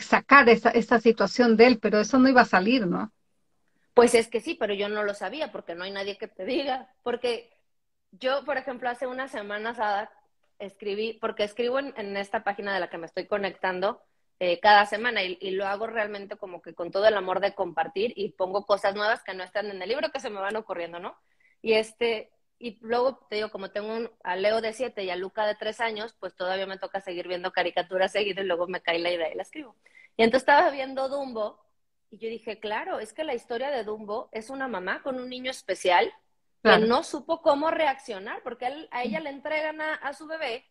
sacar 0.00 0.48
esa, 0.48 1.00
situación 1.00 1.56
de 1.56 1.66
él, 1.66 1.78
pero 1.78 2.00
eso 2.00 2.18
no 2.18 2.28
iba 2.28 2.42
a 2.42 2.46
salir, 2.46 2.86
¿no? 2.86 3.10
Pues 3.94 4.14
es 4.14 4.28
que 4.28 4.40
sí, 4.40 4.54
pero 4.54 4.74
yo 4.74 4.88
no 4.88 5.02
lo 5.02 5.14
sabía 5.14 5.52
porque 5.52 5.74
no 5.74 5.84
hay 5.84 5.90
nadie 5.90 6.18
que 6.18 6.28
te 6.28 6.44
diga. 6.44 6.88
Porque 7.02 7.50
yo, 8.10 8.44
por 8.44 8.56
ejemplo, 8.56 8.88
hace 8.88 9.06
unas 9.06 9.30
semanas 9.30 9.78
escribí, 10.58 11.14
porque 11.14 11.44
escribo 11.44 11.78
en, 11.78 12.16
esta 12.16 12.44
página 12.44 12.74
de 12.74 12.80
la 12.80 12.90
que 12.90 12.98
me 12.98 13.06
estoy 13.06 13.26
conectando 13.26 14.02
eh, 14.38 14.60
cada 14.60 14.86
semana 14.86 15.22
y, 15.22 15.50
lo 15.52 15.66
hago 15.66 15.86
realmente 15.86 16.36
como 16.36 16.62
que 16.62 16.74
con 16.74 16.90
todo 16.90 17.06
el 17.06 17.16
amor 17.16 17.40
de 17.40 17.54
compartir 17.54 18.12
y 18.16 18.30
pongo 18.30 18.66
cosas 18.66 18.94
nuevas 18.94 19.22
que 19.22 19.34
no 19.34 19.44
están 19.44 19.70
en 19.70 19.80
el 19.80 19.88
libro 19.88 20.10
que 20.10 20.20
se 20.20 20.30
me 20.30 20.40
van 20.40 20.56
ocurriendo, 20.56 20.98
¿no? 20.98 21.16
Y 21.62 21.74
este, 21.74 22.31
y 22.62 22.78
luego 22.80 23.16
te 23.28 23.34
digo, 23.36 23.50
como 23.50 23.72
tengo 23.72 23.92
un, 23.92 24.08
a 24.22 24.36
Leo 24.36 24.60
de 24.60 24.72
siete 24.72 25.02
y 25.02 25.10
a 25.10 25.16
Luca 25.16 25.44
de 25.48 25.56
tres 25.56 25.80
años, 25.80 26.14
pues 26.20 26.36
todavía 26.36 26.64
me 26.64 26.78
toca 26.78 27.00
seguir 27.00 27.26
viendo 27.26 27.50
caricaturas 27.50 28.12
seguidas 28.12 28.44
y 28.44 28.46
luego 28.46 28.68
me 28.68 28.80
cae 28.80 29.00
la 29.00 29.10
idea 29.10 29.32
y 29.32 29.34
la 29.34 29.42
escribo. 29.42 29.74
Y 30.16 30.22
entonces 30.22 30.42
estaba 30.42 30.70
viendo 30.70 31.08
Dumbo 31.08 31.58
y 32.08 32.18
yo 32.18 32.28
dije, 32.28 32.60
claro, 32.60 33.00
es 33.00 33.12
que 33.12 33.24
la 33.24 33.34
historia 33.34 33.72
de 33.72 33.82
Dumbo 33.82 34.28
es 34.30 34.48
una 34.48 34.68
mamá 34.68 35.02
con 35.02 35.18
un 35.18 35.28
niño 35.28 35.50
especial 35.50 36.12
que 36.62 36.78
no 36.78 37.02
supo 37.02 37.42
cómo 37.42 37.72
reaccionar, 37.72 38.40
porque 38.44 38.86
a 38.92 39.02
ella 39.02 39.18
le 39.18 39.30
entregan 39.30 39.80
a, 39.80 40.12
su 40.12 40.28
bebé 40.28 40.64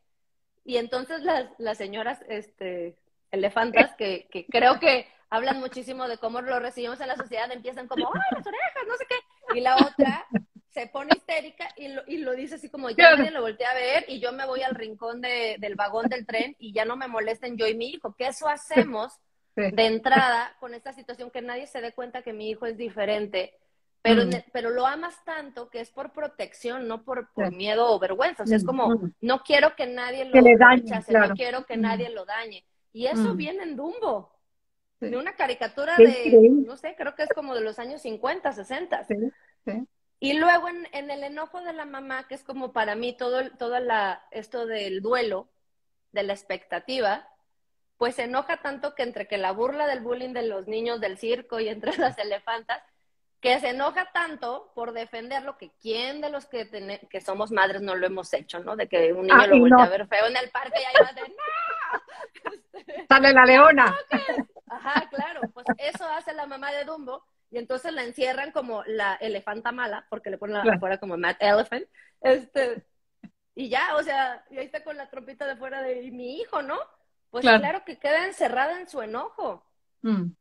y 0.64 0.78
entonces 0.78 1.24
las, 1.24 1.50
las 1.58 1.78
señoras 1.78 2.24
este, 2.30 2.96
elefantas, 3.32 3.94
que, 3.98 4.30
que, 4.32 4.46
creo 4.46 4.80
que 4.80 5.10
hablan 5.30 5.60
muchísimo 5.60 6.08
de 6.08 6.18
cómo 6.18 6.40
lo 6.40 6.58
recibimos 6.62 7.02
en 7.02 7.10
la 7.10 7.18
sociedad, 7.18 7.52
empiezan 7.52 7.90
como, 7.90 8.08
¡ay, 8.14 8.38
las 8.38 8.48
orejas! 8.48 8.84
No 8.88 8.96
sé 8.96 9.06
qué. 9.10 9.58
Y 9.58 9.60
la 9.60 9.76
otra 9.76 10.26
se 10.72 10.88
pone 10.88 11.12
histérica 11.16 11.68
y 11.76 11.90
lo, 11.90 12.02
y 12.08 12.18
lo 12.18 12.34
dice 12.34 12.56
así 12.56 12.70
como, 12.70 12.90
ya 12.90 13.16
nadie 13.16 13.32
lo 13.32 13.42
voltea 13.42 13.72
a 13.72 13.76
ver 13.76 14.06
y 14.08 14.20
yo 14.20 14.32
me 14.32 14.46
voy 14.46 14.62
al 14.62 14.74
rincón 14.74 15.20
de, 15.22 15.58
del 15.60 15.76
vagón 15.76 16.08
del 16.08 16.26
tren 16.26 16.56
y 16.60 16.74
ya 16.74 16.86
no 16.86 16.96
me 16.96 17.08
molesten 17.08 17.58
yo 17.58 17.68
y 17.68 17.76
mi 17.76 17.90
hijo. 17.90 18.16
¿Qué 18.18 18.28
eso 18.28 18.48
hacemos 18.48 19.14
de 19.56 19.86
entrada 19.86 20.56
con 20.60 20.74
esta 20.74 20.94
situación 20.94 21.30
que 21.30 21.42
nadie 21.42 21.68
se 21.68 21.82
dé 21.82 21.92
cuenta 21.92 22.22
que 22.22 22.32
mi 22.32 22.50
hijo 22.50 22.66
es 22.66 22.78
diferente, 22.78 23.54
pero, 24.02 24.24
pero 24.52 24.70
lo 24.70 24.88
amas 24.88 25.24
tanto 25.26 25.70
que 25.70 25.82
es 25.82 25.92
por 25.92 26.12
protección, 26.12 26.88
no 26.88 27.04
por, 27.04 27.28
miedo 27.52 27.92
o 27.92 28.00
vergüenza. 28.00 28.44
O 28.44 28.48
sea, 28.48 28.58
es 28.58 28.66
como, 28.66 29.12
no 29.20 29.44
quiero 29.44 29.76
que 29.76 29.86
nadie 29.86 30.26
lo 30.26 30.42
dañe, 30.58 30.84
no 31.10 31.36
quiero 31.36 31.66
que 31.66 31.78
nadie 31.78 32.10
lo 32.10 32.26
dañe. 32.26 32.66
Y 32.94 33.06
eso 33.08 33.36
viene 33.36 33.64
en 33.64 33.76
Dumbo, 33.76 34.32
de 35.00 35.18
una 35.18 35.36
caricatura 35.36 35.98
de, 35.98 36.50
no 36.66 36.78
sé, 36.78 36.96
creo 36.98 37.14
que 37.14 37.24
es 37.24 37.30
como 37.30 37.54
de 37.54 37.62
los 37.62 37.78
años 37.78 38.02
50, 38.02 38.54
60. 38.54 39.06
Y 40.24 40.34
luego 40.34 40.70
en, 40.70 40.88
en, 40.92 41.10
el 41.10 41.24
enojo 41.24 41.62
de 41.62 41.74
la 41.74 41.86
mamá, 41.86 42.28
que 42.28 42.36
es 42.36 42.44
como 42.44 42.72
para 42.72 42.94
mí 42.94 43.12
todo, 43.12 43.50
todo 43.58 43.80
la, 43.80 44.24
esto 44.30 44.68
del 44.68 45.02
duelo, 45.02 45.50
de 46.12 46.22
la 46.22 46.34
expectativa, 46.34 47.28
pues 47.98 48.14
se 48.16 48.26
enoja 48.26 48.58
tanto 48.58 48.94
que 48.94 49.02
entre 49.02 49.28
que 49.28 49.40
la 49.40 49.52
burla 49.52 49.88
del 49.88 50.02
bullying 50.02 50.34
de 50.34 50.44
los 50.44 50.68
niños 50.68 51.02
del 51.02 51.18
circo 51.18 51.60
y 51.60 51.70
entre 51.70 51.98
las 51.98 52.20
elefantas, 52.20 52.84
que 53.40 53.60
se 53.60 53.70
enoja 53.70 54.12
tanto 54.14 54.72
por 54.76 54.94
defender 54.94 55.42
lo 55.42 55.58
que 55.58 55.72
quién 55.82 56.22
de 56.22 56.30
los 56.30 56.46
que, 56.46 56.70
que 57.10 57.22
somos 57.22 57.52
madres 57.52 57.82
no 57.82 57.96
lo 57.96 58.06
hemos 58.06 58.32
hecho, 58.34 58.60
¿no? 58.60 58.76
De 58.76 58.88
que 58.88 59.14
un 59.14 59.26
niño 59.26 59.48
lo 59.48 59.58
voltea 59.58 59.86
a 59.86 59.90
ver 59.90 60.08
feo 60.08 60.28
en 60.28 60.38
el 60.38 60.52
parque 60.52 60.82
y 60.82 60.86
ahí 60.86 60.94
va 61.04 61.14
de 61.14 61.22
¡No! 61.30 63.06
Sale 63.10 63.34
la 63.34 63.46
leona. 63.46 63.98
Ajá, 64.68 65.10
claro, 65.10 65.42
pues 65.52 65.66
eso 65.80 66.08
hace 66.08 66.32
la 66.34 66.46
mamá 66.46 66.72
de 66.72 66.86
Dumbo 66.86 67.26
y 67.52 67.58
entonces 67.58 67.94
la 67.94 68.04
encierran 68.04 68.52
como 68.52 68.84
la 68.86 69.16
elefanta 69.16 69.72
mala, 69.72 70.08
porque 70.10 70.30
le 70.30 70.38
ponen 70.38 70.66
la 70.66 70.74
afuera 70.74 70.98
como 70.98 71.18
Mad 71.18 71.36
Elephant, 71.40 71.86
este, 72.22 72.84
y 73.54 73.70
ya, 73.70 73.96
o 73.96 74.04
sea, 74.04 74.44
y 74.50 74.58
ahí 74.58 74.66
está 74.66 74.84
con 74.84 74.98
la 74.98 75.10
trompita 75.10 75.46
de 75.46 75.58
fuera 75.58 75.82
de 75.82 76.10
mi 76.12 76.40
hijo, 76.40 76.62
¿no? 76.62 76.80
pues 77.32 77.46
claro, 77.46 77.84
que 77.86 77.98
queda 77.98 78.28
encerrada 78.28 78.80
en 78.80 78.90
su 78.90 79.02
enojo. 79.02 79.66
Mm. 80.02 80.34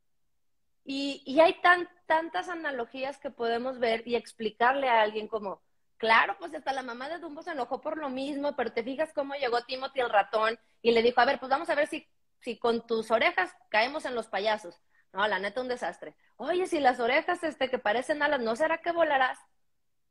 Y, 0.85 1.23
y, 1.25 1.39
hay 1.39 1.61
tan, 1.61 1.89
tantas 2.07 2.49
analogías 2.49 3.19
que 3.19 3.31
podemos 3.31 3.79
ver 3.79 4.03
y 4.07 4.17
explicarle 4.17 4.89
a 4.89 5.03
alguien 5.03 5.29
como, 5.29 5.63
claro, 5.99 6.35
pues 6.39 6.53
hasta 6.53 6.73
la 6.73 6.83
mamá 6.83 7.09
de 7.09 7.19
Dumbo 7.19 7.43
se 7.43 7.53
enojó 7.53 7.81
por 7.81 7.97
lo 7.97 8.09
mismo, 8.09 8.57
pero 8.57 8.73
te 8.73 8.83
fijas 8.83 9.13
cómo 9.15 9.35
llegó 9.35 9.63
Timothy 9.63 10.01
el 10.01 10.11
ratón 10.11 10.59
y 10.83 10.91
le 10.91 11.03
dijo, 11.03 11.21
a 11.21 11.27
ver, 11.27 11.39
pues 11.39 11.49
vamos 11.49 11.71
a 11.71 11.77
ver 11.77 11.87
si, 11.87 12.09
si 12.41 12.59
con 12.59 12.85
tus 12.87 13.13
orejas 13.13 13.55
caemos 13.69 14.05
en 14.05 14.17
los 14.17 14.27
payasos. 14.27 14.81
No, 15.13 15.27
la 15.27 15.39
neta, 15.39 15.61
un 15.61 15.69
desastre. 15.69 16.15
Oye, 16.37 16.67
si 16.67 16.79
las 16.81 17.01
orejas 17.01 17.43
este, 17.43 17.69
que 17.69 17.79
parecen 17.79 18.23
alas, 18.23 18.41
¿no 18.41 18.55
será 18.57 18.79
que 18.79 18.93
volarás? 18.93 19.39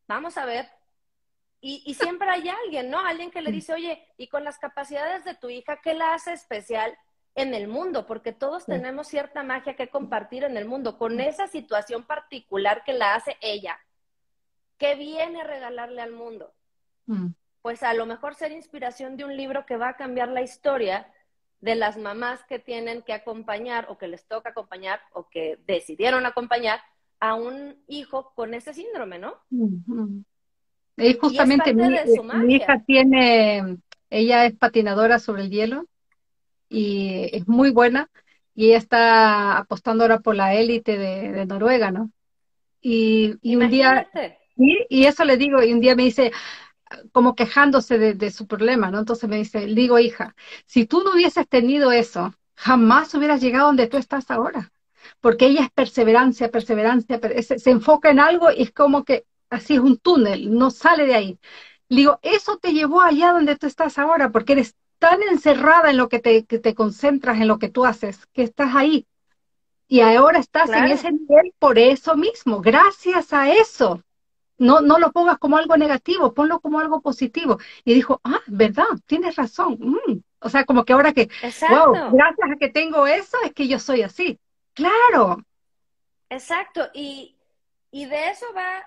Vamos 0.07 0.37
a 0.37 0.45
ver. 0.45 0.69
Y, 1.61 1.93
siempre 1.93 2.29
hay 2.29 2.47
alguien, 2.47 2.89
¿no? 2.89 2.99
Alguien 2.99 3.31
que 3.31 3.41
le 3.41 3.51
dice, 3.51 3.73
oye, 3.73 4.07
y 4.15 4.27
con 4.27 4.45
las 4.45 4.57
capacidades 4.59 5.25
de 5.25 5.35
tu 5.35 5.49
hija, 5.49 5.81
¿qué 5.81 5.93
la 5.93 6.13
hace 6.13 6.31
especial 6.31 6.97
en 7.35 7.53
el 7.53 7.67
mundo? 7.67 8.05
Porque 8.05 8.31
todos 8.31 8.65
tenemos 8.65 9.07
cierta 9.07 9.43
magia 9.43 9.75
que 9.75 9.89
compartir 9.89 10.45
en 10.45 10.55
el 10.55 10.63
mundo, 10.63 10.97
con 10.97 11.19
esa 11.19 11.47
situación 11.47 12.05
particular 12.05 12.83
que 12.85 12.93
la 12.93 13.15
hace 13.15 13.35
ella. 13.41 13.77
¿Qué 14.77 14.95
viene 14.95 15.41
a 15.41 15.43
regalarle 15.43 16.01
al 16.01 16.13
mundo? 16.13 16.53
Mm. 17.07 17.31
Pues 17.61 17.83
a 17.83 17.93
lo 17.93 18.05
mejor 18.05 18.35
ser 18.35 18.53
inspiración 18.53 19.17
de 19.17 19.25
un 19.25 19.35
libro 19.35 19.65
que 19.65 19.75
va 19.75 19.89
a 19.89 19.97
cambiar 19.97 20.29
la 20.29 20.41
historia 20.41 21.11
de 21.61 21.75
las 21.75 21.97
mamás 21.97 22.43
que 22.45 22.59
tienen 22.59 23.01
que 23.01 23.13
acompañar 23.13 23.87
o 23.89 23.97
que 23.97 24.07
les 24.07 24.25
toca 24.25 24.49
acompañar 24.49 25.01
o 25.13 25.27
que 25.29 25.59
decidieron 25.67 26.25
acompañar 26.25 26.79
a 27.19 27.35
un 27.35 27.75
hijo 27.87 28.31
con 28.35 28.53
ese 28.53 28.73
síndrome, 28.73 29.19
¿no? 29.19 29.35
Es 30.95 31.17
justamente 31.19 31.73
mi, 31.73 32.55
hija 32.55 32.83
tiene, 32.85 33.77
ella 34.09 34.45
es 34.45 34.55
patinadora 34.55 35.19
sobre 35.19 35.43
el 35.43 35.49
hielo 35.49 35.85
y 36.69 37.29
es 37.33 37.47
muy 37.47 37.71
buena 37.71 38.09
y 38.55 38.67
ella 38.67 38.77
está 38.77 39.57
apostando 39.57 40.03
ahora 40.03 40.19
por 40.19 40.35
la 40.35 40.53
élite 40.53 40.97
de, 40.97 41.45
Noruega, 41.45 41.91
¿no? 41.91 42.11
Y, 42.81 43.37
un 43.55 43.69
día, 43.69 44.09
y, 44.55 45.05
eso 45.05 45.25
le 45.25 45.37
digo, 45.37 45.61
y 45.61 45.73
un 45.73 45.81
día 45.81 45.95
me 45.95 46.03
dice, 46.03 46.31
como 47.11 47.35
quejándose 47.35 47.97
de, 47.99 48.31
su 48.31 48.47
problema, 48.47 48.91
¿no? 48.91 48.99
Entonces 48.99 49.29
me 49.29 49.37
dice, 49.37 49.65
digo, 49.65 49.99
hija, 49.99 50.35
si 50.65 50.85
tú 50.85 51.03
no 51.03 51.13
hubieses 51.13 51.47
tenido 51.47 51.91
eso, 51.91 52.33
jamás 52.55 53.13
hubieras 53.15 53.41
llegado 53.41 53.67
donde 53.67 53.87
tú 53.87 53.97
estás 53.97 54.31
ahora. 54.31 54.71
porque 55.21 55.47
ella 55.47 55.63
es 55.63 55.71
perseverancia, 55.71 56.51
perseverancia, 56.51 57.19
se, 57.41 57.69
enfoca 57.69 58.09
en 58.11 58.19
algo 58.19 58.51
y 58.51 58.63
es 58.63 58.71
como 58.71 59.03
que 59.05 59.25
así 59.49 59.75
es 59.75 59.79
un 59.79 59.97
túnel, 59.97 60.53
no 60.53 60.71
sale 60.71 61.05
de 61.05 61.15
ahí. 61.15 61.39
digo, 61.89 62.19
eso 62.21 62.57
te 62.57 62.73
llevó 62.73 63.01
allá 63.01 63.31
donde 63.33 63.55
tú 63.55 63.67
estás 63.67 63.97
ahora, 63.97 64.31
porque 64.31 64.53
eres 64.53 64.75
tan 64.99 65.21
encerrada 65.23 65.89
en 65.89 65.97
lo 65.97 66.09
que 66.09 66.19
te, 66.19 66.45
que 66.45 66.59
te 66.59 66.75
concentras, 66.75 67.39
en 67.41 67.47
lo 67.47 67.57
que 67.59 67.69
tú 67.69 67.85
haces, 67.85 68.27
que 68.33 68.43
estás 68.43 68.75
ahí. 68.75 69.07
Y 69.87 70.01
ahora 70.01 70.39
estás 70.39 70.69
en 70.69 70.85
ese 70.85 71.11
nivel 71.11 71.53
por 71.57 71.79
eso 71.79 72.15
mismo, 72.15 72.61
gracias 72.61 73.33
a 73.33 73.51
eso. 73.51 74.03
No, 74.59 74.81
no 74.81 74.99
lo 74.99 75.11
pongas 75.11 75.37
como 75.39 75.57
algo 75.57 75.75
negativo, 75.77 76.33
ponlo 76.33 76.59
como 76.59 76.79
algo 76.79 77.01
positivo. 77.01 77.57
Y 77.83 77.93
dijo, 77.93 78.21
ah, 78.23 78.41
verdad, 78.47 78.85
tienes 79.05 79.35
razón. 79.35 79.77
Mm". 79.79 80.21
O 80.41 80.49
sea, 80.49 80.65
como 80.65 80.85
que 80.85 80.93
ahora 80.93 81.13
que, 81.13 81.29
wow, 81.69 82.11
gracias 82.11 82.51
a 82.51 82.55
que 82.57 82.69
tengo 82.69 83.07
eso, 83.07 83.37
es 83.43 83.53
que 83.53 83.67
yo 83.67 83.79
soy 83.79 84.03
así. 84.03 84.39
Claro. 84.73 85.43
Exacto. 86.29 86.89
Y, 86.93 87.37
y 87.91 88.05
de 88.05 88.29
eso 88.29 88.45
va 88.55 88.85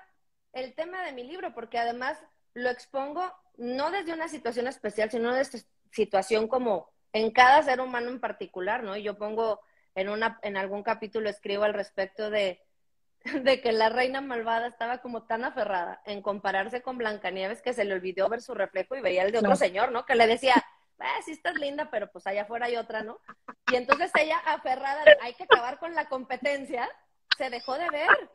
el 0.52 0.74
tema 0.74 1.02
de 1.02 1.12
mi 1.12 1.24
libro, 1.24 1.52
porque 1.54 1.78
además 1.78 2.18
lo 2.54 2.70
expongo 2.70 3.22
no 3.56 3.90
desde 3.90 4.12
una 4.12 4.28
situación 4.28 4.66
especial, 4.66 5.10
sino 5.10 5.34
desde 5.34 5.64
situación 5.90 6.48
como 6.48 6.90
en 7.12 7.30
cada 7.30 7.62
ser 7.62 7.80
humano 7.80 8.08
en 8.08 8.20
particular, 8.20 8.82
¿no? 8.82 8.96
Y 8.96 9.02
yo 9.02 9.18
pongo 9.18 9.60
en, 9.94 10.08
una, 10.08 10.38
en 10.42 10.56
algún 10.56 10.82
capítulo, 10.82 11.28
escribo 11.28 11.64
al 11.64 11.74
respecto 11.74 12.30
de, 12.30 12.60
de 13.42 13.60
que 13.60 13.72
la 13.72 13.88
reina 13.88 14.20
malvada 14.20 14.66
estaba 14.66 14.98
como 14.98 15.24
tan 15.24 15.44
aferrada 15.44 16.02
en 16.04 16.22
compararse 16.22 16.82
con 16.82 16.98
Blancanieves 16.98 17.62
que 17.62 17.72
se 17.72 17.84
le 17.84 17.94
olvidó 17.94 18.28
ver 18.28 18.42
su 18.42 18.54
reflejo 18.54 18.96
y 18.96 19.00
veía 19.00 19.22
el 19.24 19.32
de 19.32 19.38
otro 19.38 19.56
señor, 19.56 19.92
¿no? 19.92 20.04
Que 20.04 20.14
le 20.14 20.26
decía, 20.26 20.54
ah, 20.98 21.18
sí 21.24 21.32
estás 21.32 21.54
linda, 21.56 21.90
pero 21.90 22.10
pues 22.10 22.26
allá 22.26 22.42
afuera 22.42 22.66
hay 22.66 22.76
otra, 22.76 23.02
¿no? 23.02 23.18
Y 23.70 23.76
entonces 23.76 24.10
ella 24.14 24.38
aferrada, 24.46 25.04
hay 25.20 25.34
que 25.34 25.44
acabar 25.44 25.78
con 25.78 25.94
la 25.94 26.08
competencia, 26.08 26.88
se 27.36 27.50
dejó 27.50 27.78
de 27.78 27.90
ver. 27.90 28.30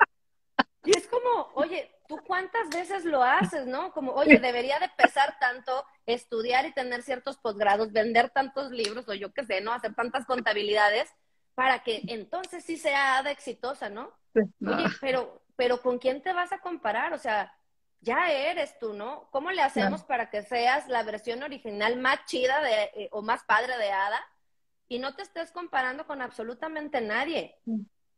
Y 0.86 0.98
es 0.98 1.08
como, 1.08 1.50
oye, 1.56 1.92
¿tú 2.08 2.18
cuántas 2.26 2.70
veces 2.70 3.04
lo 3.04 3.22
haces, 3.22 3.66
no? 3.66 3.92
Como, 3.92 4.14
oye, 4.14 4.40
debería 4.40 4.80
de 4.80 4.90
pesar 4.90 5.38
tanto 5.40 5.86
estudiar 6.06 6.66
y 6.66 6.74
tener 6.74 7.02
ciertos 7.02 7.38
posgrados, 7.38 7.92
vender 7.92 8.30
tantos 8.30 8.72
libros 8.72 9.08
o 9.10 9.14
yo 9.14 9.34
qué 9.34 9.44
sé, 9.44 9.60
¿no? 9.60 9.74
Hacer 9.74 9.94
tantas 9.96 10.26
contabilidades 10.26 11.14
para 11.58 11.80
que 11.80 12.04
entonces 12.10 12.64
sí 12.64 12.78
sea 12.78 13.24
de 13.24 13.32
exitosa, 13.32 13.90
¿no? 13.90 14.12
Oye, 14.36 14.86
pero, 15.02 15.42
pero 15.56 15.82
¿con 15.82 15.98
quién 15.98 16.22
te 16.22 16.32
vas 16.32 16.52
a 16.54 16.60
comparar? 16.60 17.14
O 17.14 17.18
sea, 17.18 17.52
ya 18.00 18.32
eres 18.32 18.78
tú, 18.78 18.94
¿no? 18.94 19.28
¿Cómo 19.32 19.50
le 19.50 19.64
hacemos 19.64 20.04
para 20.04 20.30
que 20.30 20.44
seas 20.44 20.88
la 20.88 21.02
versión 21.02 21.42
original 21.42 21.98
más 21.98 22.24
chida 22.26 22.62
de, 22.62 22.84
eh, 22.94 23.10
o 23.12 23.24
más 23.24 23.44
padre 23.44 23.76
de 23.76 23.90
Ada 23.92 24.20
y 24.88 25.00
no 25.00 25.16
te 25.16 25.24
estés 25.24 25.52
comparando 25.52 26.06
con 26.06 26.22
absolutamente 26.22 27.02
nadie? 27.02 27.56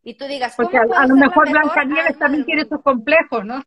Y 0.03 0.15
tú 0.15 0.25
digas, 0.25 0.55
Porque 0.57 0.77
a, 0.77 1.07
lo 1.07 1.15
mejor 1.15 1.49
Blanca 1.49 1.85
Nieves 1.85 2.19
también 2.19 2.43
tiene 2.43 2.65
sus 2.67 2.81
complejos, 2.81 3.45
¿no? 3.45 3.63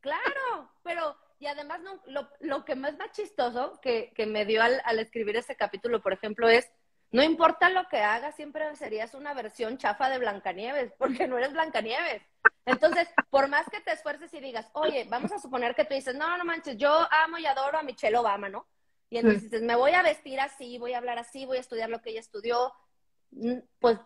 Claro, 0.00 0.70
pero, 0.82 1.16
y 1.38 1.46
además 1.46 1.80
no, 1.80 2.02
lo, 2.04 2.28
lo 2.40 2.66
que 2.66 2.74
más 2.74 2.98
más 2.98 3.12
chistoso 3.12 3.80
que, 3.80 4.12
que 4.14 4.26
me 4.26 4.44
dio 4.44 4.62
al, 4.62 4.82
al 4.84 4.98
escribir 4.98 5.36
ese 5.36 5.56
capítulo, 5.56 6.02
por 6.02 6.12
ejemplo, 6.12 6.50
es 6.50 6.70
no 7.14 7.22
importa 7.22 7.70
lo 7.70 7.86
que 7.86 7.98
hagas, 7.98 8.34
siempre 8.34 8.74
serías 8.74 9.14
una 9.14 9.34
versión 9.34 9.78
chafa 9.78 10.10
de 10.10 10.18
Blancanieves, 10.18 10.92
porque 10.98 11.28
no 11.28 11.38
eres 11.38 11.52
Blancanieves. 11.52 12.22
Entonces, 12.66 13.08
por 13.30 13.46
más 13.46 13.70
que 13.70 13.80
te 13.80 13.92
esfuerces 13.92 14.34
y 14.34 14.40
digas, 14.40 14.68
oye, 14.72 15.06
vamos 15.08 15.30
a 15.30 15.38
suponer 15.38 15.76
que 15.76 15.84
tú 15.84 15.94
dices, 15.94 16.16
no, 16.16 16.36
no 16.36 16.44
manches, 16.44 16.76
yo 16.76 16.90
amo 17.12 17.38
y 17.38 17.46
adoro 17.46 17.78
a 17.78 17.84
Michelle 17.84 18.16
Obama, 18.16 18.48
¿no? 18.48 18.66
Y 19.10 19.18
entonces 19.18 19.44
dices, 19.44 19.62
me 19.62 19.76
voy 19.76 19.92
a 19.92 20.02
vestir 20.02 20.40
así, 20.40 20.76
voy 20.76 20.94
a 20.94 20.98
hablar 20.98 21.20
así, 21.20 21.46
voy 21.46 21.58
a 21.58 21.60
estudiar 21.60 21.88
lo 21.88 22.02
que 22.02 22.10
ella 22.10 22.18
estudió, 22.18 22.72
mm, 23.30 23.58
pues 23.78 23.96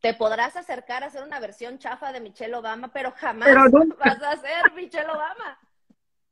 te 0.00 0.14
podrás 0.14 0.56
acercar 0.56 1.04
a 1.04 1.06
hacer 1.06 1.22
una 1.22 1.38
versión 1.38 1.78
chafa 1.78 2.10
de 2.10 2.20
Michelle 2.20 2.56
Obama, 2.56 2.92
pero 2.92 3.12
jamás 3.12 3.50
vas 4.00 4.20
a 4.20 4.36
ser 4.36 4.72
Michelle 4.74 5.08
Obama. 5.08 5.60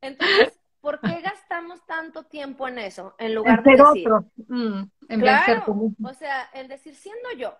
Entonces, 0.01 0.59
¿por 0.87 1.01
qué 1.01 1.19
gastamos 1.21 1.85
tanto 1.85 2.23
tiempo 2.23 2.65
en 2.65 2.79
eso 2.79 3.13
en 3.19 3.35
lugar 3.35 3.61
de 3.61 3.71
decir, 3.71 4.07
otro. 4.07 4.31
Mm, 4.47 4.83
en 5.09 5.19
claro, 5.19 5.65
o 6.01 6.13
sea, 6.13 6.49
en 6.53 6.69
decir 6.69 6.95
siendo 6.95 7.29
yo, 7.33 7.57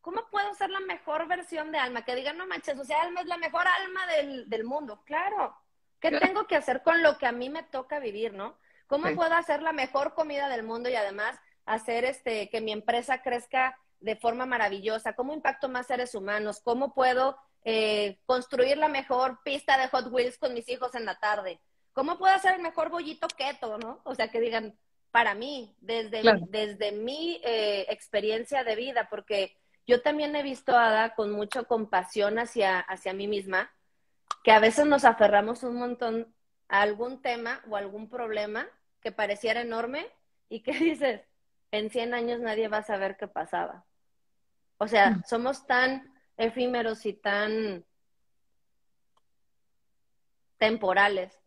¿cómo 0.00 0.22
puedo 0.32 0.52
ser 0.54 0.70
la 0.70 0.80
mejor 0.80 1.28
versión 1.28 1.70
de 1.70 1.78
Alma? 1.78 2.04
Que 2.04 2.16
digan, 2.16 2.36
no 2.36 2.48
manches, 2.48 2.76
o 2.76 2.84
sea, 2.84 3.02
Alma 3.02 3.20
es 3.20 3.26
la 3.26 3.36
mejor 3.36 3.64
alma 3.80 4.00
del, 4.06 4.50
del 4.50 4.64
mundo. 4.64 5.02
Claro. 5.04 5.56
¿Qué 6.00 6.10
tengo 6.18 6.46
que 6.48 6.56
hacer 6.56 6.82
con 6.82 7.02
lo 7.04 7.16
que 7.18 7.26
a 7.26 7.32
mí 7.32 7.48
me 7.48 7.62
toca 7.62 8.00
vivir, 8.00 8.34
no? 8.34 8.58
¿Cómo 8.88 9.14
puedo 9.14 9.32
hacer 9.34 9.62
la 9.62 9.72
mejor 9.72 10.14
comida 10.14 10.48
del 10.48 10.64
mundo 10.64 10.90
y 10.90 10.96
además 10.96 11.38
hacer 11.64 12.04
este 12.04 12.50
que 12.50 12.60
mi 12.60 12.72
empresa 12.72 13.22
crezca 13.22 13.78
de 14.00 14.16
forma 14.16 14.44
maravillosa? 14.44 15.14
¿Cómo 15.14 15.32
impacto 15.32 15.68
más 15.68 15.86
seres 15.86 16.14
humanos? 16.16 16.60
¿Cómo 16.62 16.92
puedo 16.92 17.38
eh, 17.64 18.18
construir 18.26 18.76
la 18.76 18.88
mejor 18.88 19.38
pista 19.44 19.78
de 19.78 19.88
Hot 19.88 20.08
Wheels 20.10 20.36
con 20.36 20.52
mis 20.52 20.68
hijos 20.68 20.94
en 20.96 21.06
la 21.06 21.18
tarde? 21.18 21.60
¿Cómo 21.94 22.18
puedo 22.18 22.34
hacer 22.34 22.56
el 22.56 22.60
mejor 22.60 22.90
bollito 22.90 23.28
keto, 23.28 23.78
no? 23.78 24.00
O 24.04 24.16
sea, 24.16 24.28
que 24.28 24.40
digan, 24.40 24.76
para 25.12 25.34
mí, 25.34 25.76
desde, 25.80 26.22
desde 26.48 26.90
mi 26.90 27.40
eh, 27.44 27.86
experiencia 27.88 28.64
de 28.64 28.74
vida, 28.74 29.06
porque 29.08 29.56
yo 29.86 30.02
también 30.02 30.34
he 30.34 30.42
visto 30.42 30.76
a 30.76 30.88
Ada 30.88 31.14
con 31.14 31.30
mucha 31.30 31.62
compasión 31.62 32.40
hacia, 32.40 32.80
hacia 32.80 33.12
mí 33.12 33.28
misma, 33.28 33.72
que 34.42 34.50
a 34.50 34.58
veces 34.58 34.86
nos 34.86 35.04
aferramos 35.04 35.62
un 35.62 35.76
montón 35.76 36.34
a 36.68 36.82
algún 36.82 37.22
tema 37.22 37.62
o 37.68 37.76
algún 37.76 38.10
problema 38.10 38.66
que 39.00 39.12
pareciera 39.12 39.60
enorme 39.60 40.10
y 40.48 40.62
que 40.64 40.72
dices, 40.72 41.20
en 41.70 41.90
100 41.90 42.12
años 42.12 42.40
nadie 42.40 42.66
va 42.66 42.78
a 42.78 42.82
saber 42.82 43.16
qué 43.16 43.28
pasaba. 43.28 43.84
O 44.78 44.88
sea, 44.88 45.10
mm. 45.10 45.22
somos 45.28 45.64
tan 45.64 46.12
efímeros 46.36 47.06
y 47.06 47.12
tan 47.12 47.84
temporales 50.58 51.43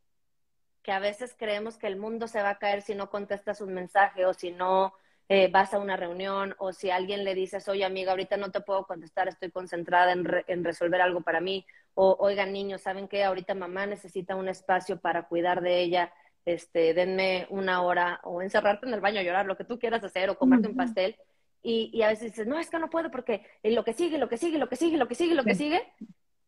que 0.88 0.94
a 0.94 1.00
veces 1.00 1.36
creemos 1.38 1.76
que 1.76 1.88
el 1.88 1.98
mundo 1.98 2.30
se 2.30 2.42
va 2.42 2.52
a 2.52 2.60
caer 2.60 2.82
si 2.82 2.96
no 2.96 3.10
contestas 3.10 3.60
un 3.60 3.74
mensaje 3.74 4.26
o 4.26 4.34
si 4.34 4.52
no 4.52 4.94
eh, 5.28 5.50
vas 5.52 5.74
a 5.74 5.80
una 5.80 5.98
reunión 5.98 6.56
o 6.60 6.72
si 6.72 6.92
alguien 6.92 7.26
le 7.26 7.36
dices, 7.36 7.68
oye 7.68 7.84
amiga, 7.84 8.12
ahorita 8.12 8.38
no 8.38 8.52
te 8.52 8.62
puedo 8.62 8.86
contestar, 8.86 9.28
estoy 9.28 9.52
concentrada 9.52 10.14
en, 10.14 10.64
resolver 10.64 11.02
algo 11.02 11.20
para 11.20 11.42
mí. 11.42 11.66
O, 11.94 12.16
oigan 12.22 12.54
niños, 12.54 12.84
¿saben 12.84 13.10
qué? 13.10 13.26
Ahorita 13.26 13.54
mamá 13.54 13.86
necesita 13.86 14.38
un 14.38 14.48
espacio 14.48 14.98
para 14.98 15.28
cuidar 15.28 15.60
de 15.60 15.82
ella. 15.82 16.14
Este, 16.46 16.94
denme 16.94 17.48
una 17.50 17.82
hora 17.82 18.22
o 18.24 18.42
encerrarte 18.42 18.88
en 18.88 18.94
el 18.94 19.02
baño 19.02 19.20
a 19.20 19.24
llorar, 19.24 19.46
lo 19.46 19.58
que 19.58 19.66
tú 19.66 19.78
quieras 19.80 20.06
hacer, 20.06 20.30
o 20.30 20.38
comerte 20.38 20.70
un 20.70 20.78
pastel. 20.78 21.18
Y, 21.62 21.90
y, 21.92 22.04
a 22.04 22.08
veces 22.08 22.32
dices, 22.32 22.48
no, 22.48 22.60
es 22.60 22.70
que 22.70 22.80
no 22.80 22.90
puedo 22.90 23.12
porque 23.12 23.46
lo 23.62 23.84
que 23.84 23.92
sigue, 23.92 24.18
lo 24.20 24.30
que 24.30 24.38
sigue, 24.38 24.58
lo 24.58 24.70
que 24.70 24.78
sigue, 24.78 24.98
lo 24.98 25.10
que 25.10 25.16
sigue, 25.16 25.36
lo 25.36 25.44
que 25.44 25.56
sigue. 25.56 25.84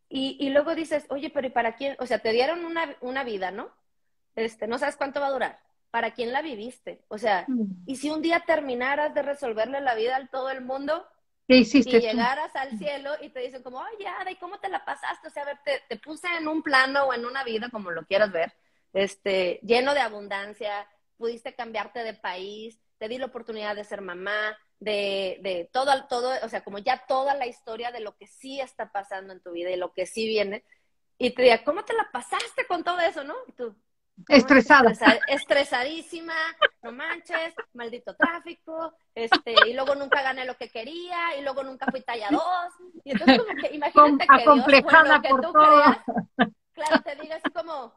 Y, 0.08 0.38
y 0.40 0.52
luego 0.52 0.76
dices, 0.76 1.06
oye, 1.10 1.30
pero 1.30 1.48
¿y 1.48 1.50
para 1.50 1.76
quién? 1.76 1.98
O 2.00 2.06
sea, 2.06 2.20
te 2.20 2.32
dieron 2.32 2.64
una, 2.64 2.96
una 3.02 3.26
vida, 3.26 3.52
¿no? 3.52 3.78
Este, 4.36 4.67
no 4.67 4.77
sabes 4.77 4.95
cuánto 4.95 5.19
va 5.19 5.27
a 5.27 5.32
durar. 5.32 5.59
¿Para 5.91 6.11
quién 6.11 6.32
la 6.32 6.41
viviste? 6.41 7.03
O 7.07 7.17
sea, 7.17 7.45
mm. 7.47 7.84
y 7.88 7.95
si 7.95 8.09
un 8.09 8.21
día 8.21 8.43
terminaras 8.45 9.13
de 9.13 9.23
resolverle 9.23 9.82
la 9.82 9.95
vida 9.95 10.15
a 10.15 10.27
todo 10.27 10.49
el 10.51 10.61
mundo 10.61 11.05
y 11.49 11.63
llegaras 11.63 12.55
al 12.55 12.77
cielo 12.77 13.11
y 13.21 13.30
te 13.30 13.39
dicen 13.39 13.63
como, 13.63 13.80
oye, 13.80 14.07
Ada, 14.07 14.30
¿y 14.30 14.36
cómo 14.36 14.59
te 14.59 14.69
la 14.69 14.86
pasaste? 14.86 15.27
O 15.27 15.32
sea, 15.32 15.43
a 15.43 15.45
ver, 15.47 15.57
te, 15.88 15.97
puse 15.97 16.27
en 16.38 16.47
un 16.47 16.61
plano 16.61 17.05
o 17.05 17.13
en 17.13 17.25
una 17.25 17.43
vida, 17.43 17.69
como 17.71 17.89
lo 17.89 18.05
quieras 18.05 18.32
ver, 18.32 18.53
este, 18.93 19.59
lleno 19.63 19.95
de 19.95 20.01
abundancia, 20.01 20.88
pudiste 21.17 21.55
cambiarte 21.55 22.03
de 22.03 22.13
país, 22.13 22.80
te 22.99 23.07
di 23.07 23.17
la 23.17 23.25
oportunidad 23.25 23.75
de 23.75 23.84
ser 23.84 24.01
mamá, 24.01 24.55
de, 24.80 25.39
de 25.41 25.67
todo, 25.73 25.91
todo, 26.07 26.34
o 26.43 26.49
sea, 26.49 26.63
como 26.63 26.77
ya 26.77 27.03
toda 27.07 27.34
la 27.34 27.47
historia 27.47 27.91
de 27.91 28.01
lo 28.01 28.15
que 28.15 28.27
sí 28.27 28.61
está 28.61 28.91
pasando 28.91 29.34
en 29.34 29.41
tu 29.41 29.51
vida 29.51 29.71
y 29.71 29.75
lo 29.75 29.91
que 29.91 30.05
sí 30.05 30.27
viene. 30.27 30.63
Y 31.17 31.32
te 31.32 31.41
diga, 31.41 31.63
¿cómo 31.63 31.84
te 31.84 31.93
la 31.93 32.09
pasaste 32.11 32.67
con 32.67 32.84
todo 32.84 32.99
eso, 32.99 33.23
no? 33.23 33.34
Y 33.47 33.53
tú, 33.53 33.75
Estresada. 34.28 34.91
estresadísima, 35.28 36.34
no 36.82 36.91
manches, 36.91 37.53
maldito 37.74 38.15
tráfico, 38.15 38.93
este, 39.15 39.55
y 39.67 39.74
luego 39.74 39.95
nunca 39.95 40.22
gané 40.22 40.45
lo 40.45 40.57
que 40.57 40.70
quería, 40.70 41.38
y 41.38 41.41
luego 41.41 41.63
nunca 41.63 41.88
fui 41.89 42.01
talla 42.01 42.30
2. 42.32 42.43
Y 43.03 43.11
entonces 43.11 43.39
como 43.39 43.61
que 43.61 43.76
imagínate 43.76 44.28
que 44.28 44.43
Dios, 44.43 44.84
bueno, 44.84 45.22
que 45.22 45.30
tú 45.30 45.53
creas, 45.53 45.97
claro, 46.74 47.01
te 47.03 47.15
diga 47.15 47.36
así 47.38 47.49
como, 47.51 47.93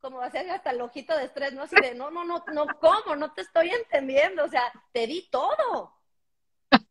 como 0.00 0.20
hacer 0.20 0.50
hasta 0.50 0.70
el 0.70 0.80
ojito 0.80 1.16
de 1.16 1.24
estrés, 1.24 1.52
¿no? 1.52 1.62
Así 1.62 1.76
de, 1.76 1.94
no, 1.94 2.10
no, 2.10 2.24
no, 2.24 2.44
no, 2.52 2.66
¿cómo? 2.80 3.16
No 3.16 3.32
te 3.32 3.42
estoy 3.42 3.70
entendiendo, 3.70 4.44
o 4.44 4.48
sea, 4.48 4.70
te 4.92 5.06
di 5.06 5.28
todo. 5.30 5.96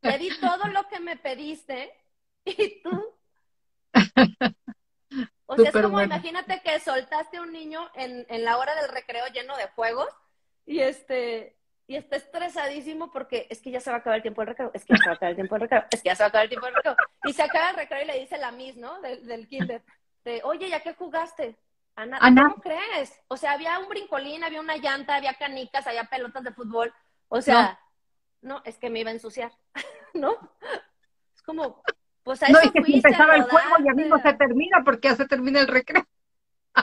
Te 0.02 0.18
di 0.18 0.30
todo 0.40 0.68
lo 0.68 0.88
que 0.90 1.00
me 1.00 1.16
pediste, 1.18 1.94
y 2.46 2.82
tú 2.82 3.20
o 5.50 5.56
sea, 5.56 5.70
es 5.70 5.72
como 5.72 6.02
imagínate 6.02 6.62
que 6.62 6.80
soltaste 6.80 7.38
a 7.38 7.42
un 7.42 7.52
niño 7.52 7.90
en, 7.96 8.26
en 8.30 8.46
la 8.46 8.58
hora 8.58 8.76
del 8.76 8.90
recreo 8.90 9.26
lleno 9.28 9.58
de 9.58 9.68
juegos 9.70 10.08
y 10.66 10.80
este 10.80 11.58
y 11.88 11.96
está 11.96 12.18
estresadísimo 12.18 13.12
porque 13.12 13.48
es 13.50 13.60
que 13.62 13.72
ya 13.72 13.80
se 13.80 13.90
va 13.90 13.98
a 13.98 14.00
acabar 14.00 14.18
el 14.18 14.22
tiempo 14.22 14.42
del 14.42 14.50
recreo, 14.50 14.70
es 14.76 14.86
que 14.86 14.94
ya 14.94 15.00
se 15.00 15.10
va 15.10 15.14
a 15.14 15.16
acabar 15.16 15.32
el 15.32 15.36
tiempo 15.38 15.56
del 15.56 15.62
recreo, 15.64 15.86
es 15.90 16.02
que 16.04 16.10
ya 16.10 16.16
se 16.16 16.22
va 16.22 16.26
a 16.26 16.30
acabar 16.30 16.44
el 16.44 16.50
tiempo 16.50 16.66
del 16.68 16.76
recreo. 16.76 16.96
Y 17.24 17.34
se 17.34 17.42
acaba 17.42 17.70
el 17.72 17.76
recreo 17.78 18.04
y 18.04 18.06
le 18.06 18.20
dice 18.20 18.38
la 18.38 18.52
Miss, 18.52 18.78
¿no? 18.78 19.02
Del, 19.02 19.26
del 19.26 19.48
kinder, 19.48 19.84
de, 20.24 20.42
oye, 20.44 20.70
¿ya 20.70 20.82
qué 20.82 20.94
jugaste? 20.94 21.58
Ana, 21.96 22.20
¿cómo 22.20 22.62
crees? 22.62 23.20
O 23.28 23.38
sea, 23.38 23.54
había 23.54 23.80
un 23.80 23.90
brincolín, 23.90 24.44
había 24.44 24.62
una 24.62 24.78
llanta, 24.78 25.16
había 25.16 25.34
canicas, 25.34 25.88
había 25.88 26.04
pelotas 26.04 26.44
de 26.44 26.54
fútbol. 26.54 26.94
O 27.28 27.42
sea, 27.42 27.80
no, 28.42 28.58
no 28.58 28.62
es 28.66 28.78
que 28.78 28.92
me 28.92 29.00
iba 29.00 29.10
a 29.10 29.14
ensuciar, 29.14 29.52
¿no? 30.14 30.38
como, 31.44 31.82
pues 32.30 32.44
a 32.44 32.48
No, 32.52 32.60
y 32.64 32.72
que 32.72 32.80
empezaba 32.80 33.36
el 33.36 33.44
juego 33.44 33.76
y 33.84 33.90
a 33.90 33.94
mí 33.94 34.06
no 34.06 34.20
se 34.20 34.34
termina 34.34 34.84
porque 34.84 35.10
ya 35.10 35.16
se 35.16 35.28
termina 35.28 35.62
el 35.62 35.68
recreo. 35.68 36.06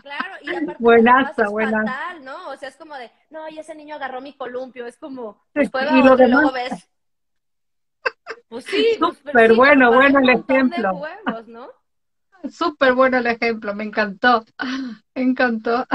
Claro, 0.03 0.35
y 0.43 0.55
aparte 0.55 0.81
Buenaza, 0.81 1.33
pasas 1.37 1.51
buenaza. 1.51 1.85
fatal, 1.85 2.25
¿no? 2.25 2.49
O 2.51 2.57
sea, 2.57 2.69
es 2.69 2.77
como 2.77 2.95
de, 2.97 3.11
no, 3.31 3.49
y 3.49 3.59
ese 3.59 3.75
niño 3.75 3.97
agarró 3.97 4.21
mi 4.21 4.37
columpio, 4.37 4.87
es 4.87 4.97
como, 4.99 5.43
pues 5.53 5.71
juega 5.71 5.93
y 5.99 6.03
lo 6.03 6.17
luego 6.17 6.53
ves. 6.53 6.73
Pues 8.49 8.65
sí, 8.67 8.97
pues, 9.05 9.19
pero 9.25 9.39
Súper 9.39 9.47
sí, 9.47 9.55
bueno, 9.55 9.89
pero 9.89 10.03
bueno 10.03 10.19
un 10.19 10.21
el 10.21 10.31
ejemplo. 10.31 10.91
juegos, 10.91 11.47
¿no? 11.49 11.71
Súper 12.51 12.95
bueno 12.95 13.19
el 13.19 13.27
ejemplo, 13.27 13.75
me 13.75 13.85
encantó. 13.85 14.45
Me 15.15 15.23
encantó. 15.23 15.87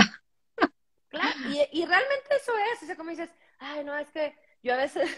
Claro, 1.10 1.36
y, 1.44 1.60
y 1.74 1.86
realmente 1.86 2.36
eso 2.36 2.52
es, 2.74 2.84
o 2.84 2.86
sea, 2.86 2.96
como 2.96 3.10
dices, 3.10 3.30
ay, 3.60 3.84
no, 3.84 3.96
es 3.98 4.10
que 4.12 4.34
yo 4.64 4.74
a 4.74 4.78
veces, 4.78 5.10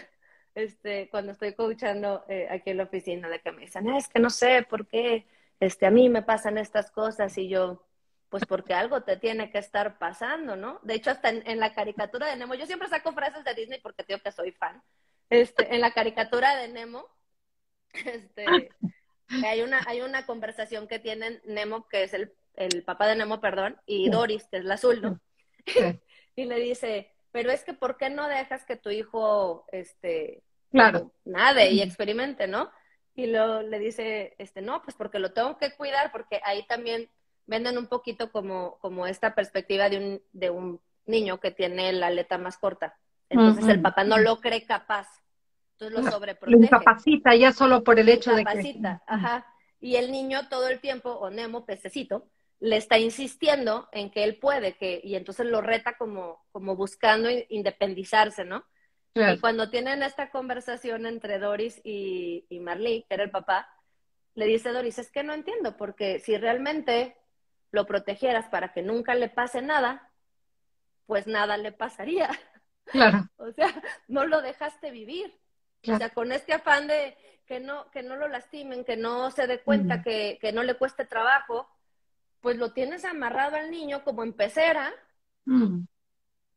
este, 0.54 1.08
cuando 1.10 1.32
estoy 1.32 1.54
coachando 1.54 2.24
eh, 2.28 2.46
aquí 2.50 2.70
en 2.70 2.78
la 2.78 2.84
oficina, 2.84 3.28
de 3.28 3.40
que 3.40 3.52
me 3.52 3.62
dicen, 3.62 3.88
es 3.88 4.08
que 4.08 4.20
no 4.20 4.30
sé 4.30 4.66
por 4.68 4.86
qué, 4.86 5.26
este, 5.60 5.86
a 5.86 5.90
mí 5.90 6.08
me 6.08 6.22
pasan 6.22 6.58
estas 6.58 6.90
cosas, 6.90 7.36
y 7.38 7.48
yo, 7.48 7.84
pues 8.28 8.44
porque 8.46 8.74
algo 8.74 9.02
te 9.02 9.16
tiene 9.16 9.50
que 9.50 9.58
estar 9.58 9.98
pasando, 9.98 10.56
¿no? 10.56 10.80
De 10.82 10.94
hecho, 10.94 11.10
hasta 11.10 11.28
en, 11.28 11.42
en 11.46 11.60
la 11.60 11.74
caricatura 11.74 12.26
de 12.26 12.36
Nemo, 12.36 12.54
yo 12.54 12.66
siempre 12.66 12.88
saco 12.88 13.12
frases 13.12 13.44
de 13.44 13.54
Disney 13.54 13.80
porque 13.80 14.04
digo 14.06 14.20
que 14.20 14.32
soy 14.32 14.52
fan, 14.52 14.82
este, 15.30 15.74
en 15.74 15.80
la 15.80 15.92
caricatura 15.92 16.56
de 16.56 16.68
Nemo, 16.68 17.08
este, 17.92 18.46
hay 19.44 19.62
una, 19.62 19.82
hay 19.86 20.00
una 20.00 20.26
conversación 20.26 20.86
que 20.86 20.98
tienen 20.98 21.40
Nemo, 21.44 21.88
que 21.88 22.04
es 22.04 22.14
el, 22.14 22.32
el 22.54 22.82
papá 22.84 23.06
de 23.08 23.16
Nemo, 23.16 23.40
perdón, 23.40 23.80
y. 23.86 24.10
Doris, 24.10 24.46
que 24.48 24.58
es 24.58 24.64
la 24.64 24.74
azul, 24.74 25.02
¿no? 25.02 25.20
Y 26.36 26.46
le 26.46 26.58
dice, 26.58 27.12
pero 27.30 27.50
es 27.50 27.64
que 27.64 27.74
¿por 27.74 27.96
qué 27.96 28.10
no 28.10 28.28
dejas 28.28 28.64
que 28.64 28.76
tu 28.76 28.90
hijo, 28.90 29.66
este, 29.72 30.43
claro. 30.74 31.12
nade 31.24 31.70
y 31.70 31.80
experimente, 31.80 32.46
¿no? 32.46 32.70
Y 33.14 33.26
luego 33.26 33.62
le 33.62 33.78
dice, 33.78 34.34
este, 34.38 34.60
no, 34.60 34.82
pues 34.82 34.96
porque 34.96 35.18
lo 35.18 35.32
tengo 35.32 35.56
que 35.56 35.74
cuidar, 35.76 36.10
porque 36.12 36.40
ahí 36.44 36.66
también 36.66 37.08
venden 37.46 37.78
un 37.78 37.86
poquito 37.86 38.30
como, 38.32 38.78
como 38.80 39.06
esta 39.06 39.34
perspectiva 39.34 39.88
de 39.88 39.98
un, 39.98 40.22
de 40.32 40.50
un 40.50 40.80
niño 41.06 41.38
que 41.38 41.50
tiene 41.50 41.92
la 41.92 42.08
aleta 42.08 42.38
más 42.38 42.58
corta. 42.58 42.96
Entonces 43.28 43.68
el 43.68 43.80
papá 43.80 44.04
no 44.04 44.18
lo 44.18 44.40
cree 44.40 44.64
capaz. 44.66 45.08
Entonces 45.72 45.96
lo 45.98 46.02
Lo 46.04 46.10
sobreprotege. 46.10 46.64
incapacita 46.64 47.34
ya 47.34 47.52
solo 47.52 47.82
por 47.84 47.98
el 47.98 48.06
Lo 48.06 48.12
hecho 48.12 48.30
de 48.30 48.36
que... 48.36 48.40
incapacita, 48.50 49.02
ajá. 49.06 49.46
Y 49.80 49.96
el 49.96 50.10
niño 50.10 50.48
todo 50.48 50.68
el 50.68 50.80
tiempo, 50.80 51.10
o 51.10 51.30
Nemo, 51.30 51.66
pececito, 51.66 52.26
le 52.60 52.76
está 52.76 52.98
insistiendo 52.98 53.88
en 53.92 54.10
que 54.10 54.24
él 54.24 54.38
puede, 54.38 54.76
que, 54.76 55.00
y 55.04 55.14
entonces 55.16 55.46
lo 55.46 55.60
reta 55.60 55.96
como, 55.98 56.44
como 56.52 56.74
buscando 56.76 57.28
in- 57.28 57.44
independizarse, 57.50 58.44
¿no? 58.44 58.64
Claro. 59.14 59.34
Y 59.34 59.40
cuando 59.40 59.70
tienen 59.70 60.02
esta 60.02 60.30
conversación 60.30 61.06
entre 61.06 61.38
Doris 61.38 61.80
y, 61.84 62.46
y 62.48 62.60
Marley, 62.60 63.04
que 63.08 63.14
era 63.14 63.24
el 63.24 63.30
papá, 63.30 63.68
le 64.34 64.46
dice 64.46 64.72
Doris, 64.72 64.98
es 64.98 65.10
que 65.10 65.22
no 65.22 65.32
entiendo, 65.32 65.76
porque 65.76 66.18
si 66.18 66.36
realmente 66.36 67.16
lo 67.70 67.86
protegieras 67.86 68.48
para 68.48 68.72
que 68.72 68.82
nunca 68.82 69.14
le 69.14 69.28
pase 69.28 69.62
nada, 69.62 70.10
pues 71.06 71.26
nada 71.26 71.56
le 71.56 71.72
pasaría. 71.72 72.30
Claro, 72.86 73.26
O 73.38 73.50
sea, 73.50 73.82
no 74.08 74.26
lo 74.26 74.42
dejaste 74.42 74.90
vivir. 74.90 75.32
O 75.88 75.96
sea, 75.96 76.10
con 76.10 76.32
este 76.32 76.52
afán 76.52 76.86
de 76.86 77.16
que 77.46 77.58
no, 77.58 77.90
que 77.90 78.02
no 78.02 78.14
lo 78.14 78.28
lastimen, 78.28 78.84
que 78.84 78.98
no 78.98 79.30
se 79.30 79.46
dé 79.46 79.62
cuenta 79.62 80.02
que, 80.02 80.36
que 80.38 80.52
no 80.52 80.62
le 80.62 80.74
cueste 80.74 81.06
trabajo, 81.06 81.66
pues 82.42 82.58
lo 82.58 82.74
tienes 82.74 83.06
amarrado 83.06 83.56
al 83.56 83.70
niño 83.70 84.04
como 84.04 84.22
en 84.22 84.34
pecera 84.34 84.92
Mm, 85.46 85.86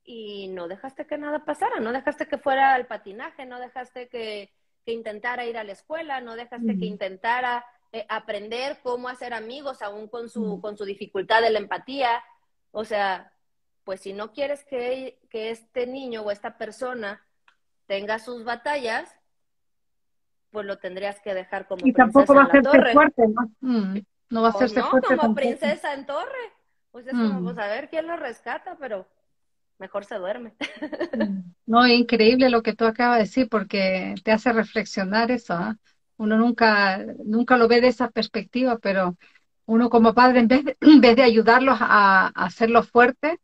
y 0.09 0.47
no 0.47 0.69
dejaste 0.69 1.05
que 1.05 1.17
nada 1.17 1.43
pasara, 1.43 1.81
no 1.81 1.91
dejaste 1.91 2.27
que 2.29 2.37
fuera 2.37 2.73
al 2.73 2.87
patinaje, 2.87 3.45
no 3.45 3.59
dejaste 3.59 4.07
que, 4.07 4.53
que 4.85 4.93
intentara 4.93 5.45
ir 5.45 5.57
a 5.57 5.65
la 5.65 5.73
escuela, 5.73 6.21
no 6.21 6.35
dejaste 6.37 6.73
Mm. 6.75 6.79
que 6.79 6.85
intentara 6.85 7.65
eh, 7.91 8.05
aprender 8.09 8.79
cómo 8.83 9.09
hacer 9.09 9.33
amigos 9.33 9.81
aún 9.81 10.07
con 10.07 10.29
su, 10.29 10.41
Mm. 10.57 10.61
con 10.61 10.77
su 10.77 10.85
dificultad 10.85 11.41
de 11.41 11.49
la 11.49 11.59
empatía. 11.59 12.23
O 12.71 12.83
sea, 12.85 13.31
pues 13.83 13.99
si 14.01 14.13
no 14.13 14.31
quieres 14.31 14.63
que, 14.65 15.19
que 15.29 15.49
este 15.51 15.87
niño 15.87 16.21
o 16.21 16.31
esta 16.31 16.57
persona 16.57 17.21
tenga 17.85 18.19
sus 18.19 18.43
batallas, 18.45 19.09
pues 20.51 20.65
lo 20.65 20.77
tendrías 20.79 21.19
que 21.21 21.33
dejar 21.33 21.67
como 21.67 21.85
Y 21.85 21.91
tampoco 21.93 22.33
va 22.33 22.43
a 22.43 22.47
princesa 22.49 22.71
en 22.77 22.81
la 22.83 22.89
hacerse 22.89 22.93
torre. 22.93 22.93
fuerte, 22.93 23.23
¿no? 23.27 23.41
Mm, 23.61 23.99
No 24.29 24.41
va 24.41 24.47
a 24.49 24.51
O 24.51 24.55
hacerse 24.55 24.79
no, 24.79 24.89
fuerte 24.89 25.07
como 25.07 25.21
tampoco. 25.21 25.35
princesa 25.35 25.93
en 25.93 26.05
torre. 26.05 26.53
Pues 26.91 27.07
es 27.07 27.13
como, 27.13 27.39
Mm. 27.41 27.43
pues 27.45 27.57
a 27.57 27.67
ver 27.67 27.89
quién 27.89 28.07
lo 28.07 28.15
rescata, 28.17 28.75
pero 28.79 29.05
mejor 29.79 30.05
se 30.05 30.15
duerme. 30.15 30.53
Mm. 31.13 31.39
No, 31.65 31.85
es 31.85 31.93
increíble 31.99 32.49
lo 32.49 32.61
que 32.63 32.73
tú 32.75 32.85
acabas 32.85 33.17
de 33.17 33.23
decir 33.23 33.49
porque 33.49 34.15
te 34.23 34.31
hace 34.31 34.53
reflexionar 34.53 35.31
eso, 35.31 35.53
¿ah? 35.53 35.77
Uno 36.17 36.37
nunca, 36.37 37.05
nunca 37.25 37.57
lo 37.57 37.67
ve 37.67 37.81
de 37.81 37.87
esa 37.89 38.09
perspectiva, 38.09 38.77
pero 38.79 39.17
uno 39.65 39.89
como 39.89 40.13
padre, 40.13 40.39
en 40.39 40.47
vez 40.47 40.65
de, 40.65 40.77
en 40.81 41.01
vez 41.01 41.15
de 41.15 41.23
ayudarlos 41.23 41.77
a, 41.81 42.27
a 42.27 42.45
hacerlos 42.45 42.89
fuertes, 42.89 43.37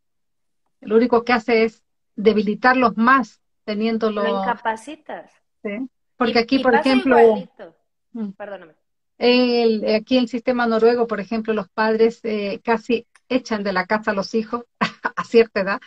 lo 0.82 0.96
único 0.98 1.24
que 1.24 1.34
hace 1.34 1.64
es 1.66 1.84
debilitarlos 2.16 2.98
más, 2.98 3.42
Lo 3.66 3.74
teniéndolo, 3.74 4.42
incapacitas. 4.42 5.32
¿sí? 5.64 5.90
Porque 6.18 6.34
Y- 6.34 6.38
aquí, 6.40 6.56
y 6.58 6.64
por 6.64 6.76
ejemplo, 6.76 7.20
igualito. 7.20 7.76
Mm. 8.14 8.30
Perdóname. 8.32 8.74
el, 9.18 9.96
aquí 9.96 10.18
en 10.18 10.24
el 10.24 10.30
sistema 10.30 10.68
noruego, 10.68 11.08
por 11.08 11.20
ejemplo, 11.20 11.54
los 11.54 11.70
padres 11.70 12.20
eh, 12.24 12.62
casi 12.64 13.08
echan 13.30 13.64
de 13.64 13.74
la 13.74 13.86
casa 13.86 14.12
a 14.12 14.14
los 14.14 14.36
hijos 14.36 14.66
a 15.16 15.24
cierta 15.24 15.62
edad, 15.62 15.82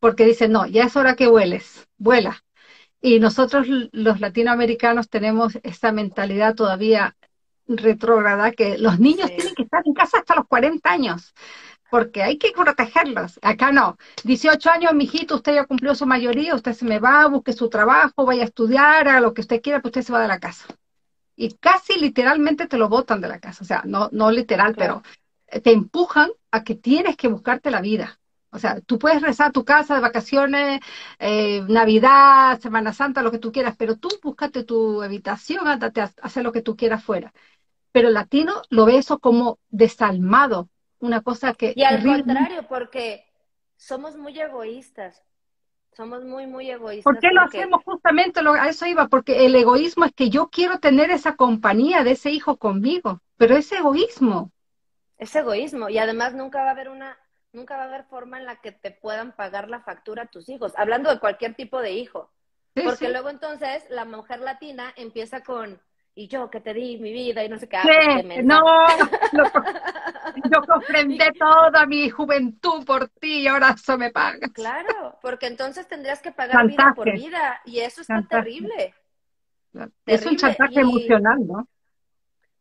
porque 0.00 0.24
dicen, 0.24 0.52
no, 0.52 0.66
ya 0.66 0.84
es 0.84 0.96
hora 0.96 1.16
que 1.16 1.26
vueles, 1.26 1.88
vuela. 1.98 2.42
Y 3.00 3.18
nosotros 3.20 3.66
los 3.92 4.20
latinoamericanos 4.20 5.08
tenemos 5.08 5.58
esa 5.64 5.92
mentalidad 5.92 6.54
todavía 6.54 7.16
retrógrada 7.66 8.52
que 8.52 8.78
los 8.78 8.98
niños 9.00 9.28
Sí. 9.30 9.36
tienen 9.36 9.54
que 9.54 9.62
estar 9.64 9.82
en 9.84 9.94
casa 9.94 10.18
hasta 10.18 10.34
los 10.36 10.46
40 10.46 10.90
años, 10.90 11.34
porque 11.90 12.22
hay 12.22 12.38
que 12.38 12.52
protegerlos. 12.52 13.38
Acá 13.42 13.72
no. 13.72 13.96
18 14.24 14.70
años, 14.70 14.94
mijito, 14.94 15.36
usted 15.36 15.54
ya 15.54 15.64
cumplió 15.66 15.94
su 15.94 16.06
mayoría, 16.06 16.54
usted 16.54 16.72
se 16.74 16.84
me 16.84 16.98
va, 16.98 17.26
busque 17.26 17.52
su 17.52 17.68
trabajo, 17.68 18.24
vaya 18.24 18.42
a 18.42 18.46
estudiar, 18.46 19.08
haga 19.08 19.20
lo 19.20 19.34
que 19.34 19.42
usted 19.42 19.60
quiera, 19.62 19.80
pues 19.80 19.90
usted 19.90 20.02
se 20.02 20.12
va 20.12 20.20
de 20.20 20.28
la 20.28 20.38
casa. 20.40 20.66
Y 21.36 21.54
casi 21.54 21.98
literalmente 21.98 22.66
te 22.66 22.76
lo 22.78 22.88
botan 22.88 23.20
de 23.20 23.28
la 23.28 23.40
casa. 23.40 23.62
O 23.62 23.66
sea, 23.66 23.82
no, 23.84 24.08
no 24.12 24.30
literal, 24.30 24.74
Claro. 24.74 25.02
pero 25.46 25.62
te 25.62 25.72
empujan 25.72 26.30
a 26.50 26.62
que 26.64 26.74
tienes 26.74 27.16
que 27.16 27.28
buscarte 27.28 27.70
la 27.70 27.80
vida. 27.80 28.18
O 28.52 28.58
sea, 28.58 28.80
tú 28.82 28.98
puedes 28.98 29.22
rezar 29.22 29.48
a 29.48 29.52
tu 29.52 29.64
casa 29.64 29.94
de 29.94 30.00
vacaciones, 30.00 30.80
eh, 31.18 31.62
Navidad, 31.68 32.60
Semana 32.60 32.92
Santa, 32.92 33.22
lo 33.22 33.30
que 33.30 33.38
tú 33.38 33.50
quieras, 33.50 33.74
pero 33.78 33.96
tú 33.96 34.08
búscate 34.22 34.62
tu 34.62 35.02
habitación, 35.02 35.66
ándate 35.66 36.02
a 36.02 36.12
hacer 36.22 36.44
lo 36.44 36.52
que 36.52 36.62
tú 36.62 36.76
quieras 36.76 37.02
fuera. 37.02 37.32
Pero 37.92 38.08
el 38.08 38.14
latino 38.14 38.62
lo 38.70 38.84
ve 38.84 38.98
eso 38.98 39.18
como 39.18 39.58
desalmado, 39.70 40.68
una 40.98 41.22
cosa 41.22 41.54
que 41.54 41.72
Y 41.76 41.82
al 41.84 42.02
contrario, 42.02 42.66
porque 42.68 43.24
somos 43.76 44.16
muy 44.16 44.38
egoístas. 44.38 45.22
Somos 45.94 46.24
muy, 46.24 46.46
muy 46.46 46.70
egoístas. 46.70 47.04
¿Por 47.04 47.20
qué 47.20 47.28
lo 47.32 47.42
porque- 47.42 47.58
hacemos 47.58 47.82
justamente? 47.84 48.42
Lo, 48.42 48.52
a 48.54 48.68
eso 48.68 48.86
iba, 48.86 49.08
porque 49.08 49.44
el 49.44 49.54
egoísmo 49.54 50.06
es 50.06 50.12
que 50.12 50.30
yo 50.30 50.48
quiero 50.48 50.78
tener 50.78 51.10
esa 51.10 51.36
compañía 51.36 52.02
de 52.02 52.12
ese 52.12 52.30
hijo 52.30 52.56
conmigo, 52.56 53.20
pero 53.36 53.56
es 53.56 53.70
egoísmo. 53.72 54.50
Es 55.18 55.36
egoísmo. 55.36 55.90
Y 55.90 55.98
además 55.98 56.34
nunca 56.34 56.62
va 56.62 56.68
a 56.68 56.70
haber 56.70 56.88
una, 56.88 57.18
nunca 57.52 57.76
va 57.76 57.84
a 57.84 57.86
haber 57.86 58.04
forma 58.04 58.38
en 58.38 58.46
la 58.46 58.56
que 58.60 58.72
te 58.72 58.90
puedan 58.90 59.32
pagar 59.32 59.68
la 59.68 59.80
factura 59.80 60.24
a 60.24 60.26
tus 60.26 60.48
hijos. 60.48 60.72
Hablando 60.76 61.10
de 61.10 61.20
cualquier 61.20 61.54
tipo 61.54 61.80
de 61.80 61.92
hijo. 61.92 62.30
Sí, 62.74 62.82
Porque 62.82 63.06
sí. 63.06 63.12
luego 63.12 63.28
entonces 63.28 63.84
la 63.90 64.04
mujer 64.04 64.40
latina 64.40 64.92
empieza 64.96 65.42
con, 65.42 65.80
y 66.14 66.28
yo 66.28 66.50
que 66.50 66.60
te 66.60 66.72
di 66.72 66.98
mi 66.98 67.12
vida 67.12 67.44
y 67.44 67.48
no 67.48 67.58
sé 67.58 67.68
qué. 67.68 67.76
ah, 67.76 67.86
Sí, 67.86 68.22
pues, 68.28 68.44
no, 68.44 68.62
yo 70.50 70.62
comprendí 70.66 71.18
toda 71.38 71.86
mi 71.86 72.08
juventud 72.08 72.84
por 72.86 73.08
ti 73.08 73.40
y 73.42 73.46
ahora 73.48 73.70
eso 73.76 73.98
me 73.98 74.10
pagas. 74.10 74.50
Claro, 74.52 75.18
porque 75.20 75.46
entonces 75.46 75.86
tendrías 75.86 76.20
que 76.20 76.32
pagar 76.32 76.66
vida 76.66 76.92
por 76.96 77.12
vida 77.12 77.60
y 77.66 77.80
eso 77.80 78.00
está 78.00 78.14
Chantaje. 78.14 78.44
terrible. 78.44 78.94
Es 80.06 80.24
un 80.26 80.36
chantaje 80.36 80.74
y- 80.74 80.80
emocional, 80.80 81.38
¿no? 81.46 81.68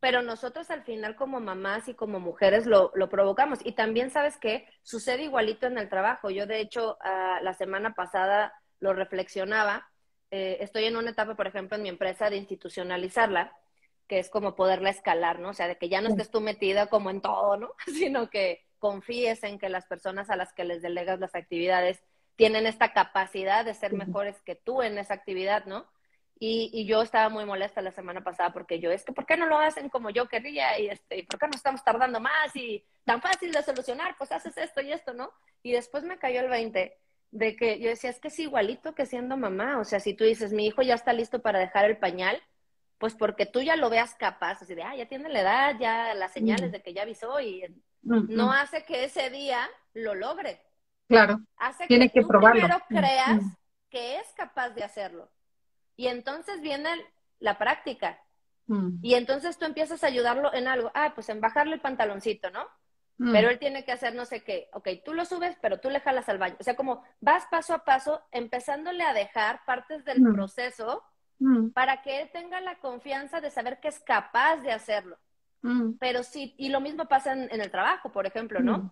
Pero 0.02 0.24
nosotros 0.24 0.70
al 0.72 0.84
final 0.84 1.16
como 1.16 1.40
mamás 1.40 1.88
y 1.88 1.94
como 1.94 2.20
mujeres 2.20 2.66
lo, 2.66 2.92
lo 2.96 3.08
provocamos. 3.08 3.60
Y 3.64 3.74
también, 3.74 4.10
¿sabes 4.10 4.36
qué? 4.36 4.68
Sucede 4.82 5.24
igualito 5.24 5.68
en 5.68 5.78
el 5.78 5.90
trabajo. 5.90 6.32
Yo, 6.32 6.48
de 6.48 6.60
hecho, 6.60 6.98
ah, 7.02 7.40
la 7.44 7.54
semana 7.54 7.94
pasada 7.94 8.54
lo 8.80 8.94
reflexionaba. 8.94 9.88
Eh, 10.32 10.58
estoy 10.60 10.86
en 10.86 10.98
una 10.98 11.12
etapa, 11.12 11.36
por 11.36 11.46
ejemplo, 11.46 11.78
en 11.78 11.84
mi 11.84 11.90
empresa 11.90 12.32
de 12.32 12.38
institucionalizarla, 12.38 13.56
que 14.08 14.18
es 14.18 14.30
como 14.30 14.56
poderla 14.56 14.90
escalar, 14.90 15.40
¿no? 15.40 15.50
O 15.50 15.54
sea, 15.54 15.68
de 15.68 15.78
que 15.78 15.88
ya 15.88 16.02
no 16.02 16.10
estés 16.10 16.32
tú 16.32 16.42
metida 16.42 16.88
como 16.88 17.12
en 17.12 17.22
todo, 17.22 17.58
¿no? 17.58 17.76
Sino 17.86 18.30
que 18.32 18.66
confíes 18.80 19.44
en 19.44 19.60
que 19.60 19.70
las 19.70 19.86
personas 19.86 20.32
a 20.32 20.36
las 20.36 20.52
que 20.52 20.66
les 20.66 20.82
delegas 20.82 21.20
las 21.20 21.36
actividades 21.36 22.04
tienen 22.36 22.66
esta 22.66 22.92
capacidad 22.92 23.64
de 23.64 23.76
ser 23.76 23.94
mejores 23.94 24.42
que 24.42 24.56
tú 24.56 24.82
en 24.82 24.98
esa 24.98 25.14
actividad, 25.14 25.66
¿no? 25.66 25.86
Y, 26.44 26.72
y 26.74 26.86
yo 26.88 27.04
estaba 27.04 27.30
muy 27.30 27.46
molesta 27.46 27.84
la 27.84 27.92
semana 27.92 28.22
pasada 28.24 28.52
porque 28.52 28.80
yo, 28.80 28.92
es 28.92 29.06
que, 29.06 29.14
¿por 29.14 29.28
qué 29.28 29.38
no 29.38 29.46
lo 29.46 29.60
hacen 29.60 29.90
como 29.90 30.10
yo 30.10 30.28
querría? 30.28 30.80
Y 30.80 30.88
este, 30.90 31.20
¿y 31.20 31.24
¿por 31.24 31.40
qué 31.40 31.46
no 31.48 31.54
estamos 31.56 31.84
tardando 31.84 32.20
más? 32.20 32.56
Y 32.56 32.84
tan 33.06 33.22
fácil 33.22 33.52
de 33.52 33.62
solucionar, 33.62 34.16
pues 34.18 34.32
haces 34.32 34.58
esto 34.58 34.82
y 34.82 34.92
esto, 34.92 35.14
¿no? 35.14 35.32
Y 35.62 35.72
después 35.74 36.04
me 36.04 36.18
cayó 36.18 36.40
el 36.42 36.50
20 36.50 36.98
de 37.30 37.56
que 37.56 37.80
yo 37.80 37.90
decía, 37.90 38.10
es 38.10 38.20
que 38.20 38.30
es 38.30 38.40
igualito 38.40 38.96
que 38.96 39.06
siendo 39.06 39.38
mamá. 39.38 39.80
O 39.80 39.86
sea, 39.86 40.00
si 40.00 40.16
tú 40.16 40.24
dices, 40.24 40.52
mi 40.52 40.66
hijo 40.66 40.82
ya 40.82 40.96
está 40.96 41.14
listo 41.14 41.42
para 41.44 41.60
dejar 41.60 41.86
el 41.86 41.98
pañal, 41.98 42.42
Pues 42.98 43.16
porque 43.16 43.46
tú 43.48 43.62
ya 43.62 43.76
lo 43.76 43.90
veas 43.90 44.14
capaz, 44.16 44.62
así 44.62 44.76
de, 44.76 44.84
ah, 44.84 44.96
ya 44.96 45.08
tiene 45.08 45.28
la 45.30 45.42
edad, 45.42 45.76
ya 45.80 46.14
las 46.16 46.34
señales 46.34 46.70
Mm. 46.70 46.74
de 46.74 46.82
que 46.84 46.94
ya 46.94 47.02
avisó 47.04 47.40
y 47.42 47.64
Mm, 48.04 48.34
no 48.36 48.52
hace 48.52 48.84
que 48.86 49.04
ese 49.06 49.30
día 49.32 49.68
lo 49.94 50.16
logre. 50.16 50.60
Claro, 51.08 51.40
Hace 51.58 51.88
tienes 51.88 52.12
que 52.12 52.20
que 52.20 52.22
tú 52.22 52.28
probarlo. 52.28 52.62
primero 52.62 52.80
creas 52.88 53.42
mm, 53.44 53.56
que 53.90 54.18
es 54.18 54.28
capaz 54.36 54.70
de 54.72 54.84
hacerlo. 54.84 55.30
Y 56.02 56.08
entonces 56.08 56.62
viene 56.62 56.90
la 57.40 57.60
práctica. 57.60 58.20
mm, 58.68 59.00
Y 59.04 59.14
entonces 59.14 59.58
tú 59.60 59.66
empiezas 59.66 60.04
a 60.04 60.08
ayudarlo 60.08 60.52
en 60.54 60.68
algo. 60.68 60.92
Ah, 60.96 61.12
pues 61.14 61.30
en 61.30 61.42
bajarle 61.42 61.76
el 61.76 61.82
pantaloncito, 61.82 62.50
¿no? 62.50 62.66
mm. 63.20 63.32
Pero 63.32 63.50
él 63.50 63.60
tiene 63.60 63.86
que 63.86 63.92
hacer 63.92 64.16
no 64.16 64.26
sé 64.26 64.44
qué. 64.44 64.68
Ok, 64.74 64.88
tú 65.06 65.14
lo 65.14 65.26
subes, 65.26 65.56
pero 65.62 65.80
tú 65.80 65.90
le 65.92 66.00
jalas 66.00 66.28
al 66.28 66.40
baño. 66.40 66.56
O 66.60 66.64
sea, 66.64 66.76
como 66.76 67.04
vas 67.20 67.46
paso 67.52 67.74
a 67.76 67.84
paso, 67.86 68.22
empezándole 68.32 69.04
a 69.04 69.14
dejar 69.14 69.64
partes 69.66 70.04
del 70.06 70.22
Mm. 70.22 70.34
proceso 70.34 71.04
para 71.74 72.02
que 72.02 72.22
él 72.22 72.30
tenga 72.34 72.60
la 72.62 72.80
confianza 72.80 73.42
de 73.42 73.52
saber 73.52 73.80
que 73.80 73.90
es 73.90 74.00
capaz 74.00 74.58
de 74.58 74.72
hacerlo. 74.72 75.18
Pero 76.00 76.24
sí, 76.24 76.56
y 76.58 76.70
lo 76.70 76.82
mismo 76.82 77.06
pasa 77.08 77.34
en, 77.34 77.44
en 77.52 77.62
el 77.62 77.70
trabajo, 77.70 78.12
por 78.12 78.26
ejemplo, 78.26 78.60
¿no? 78.62 78.92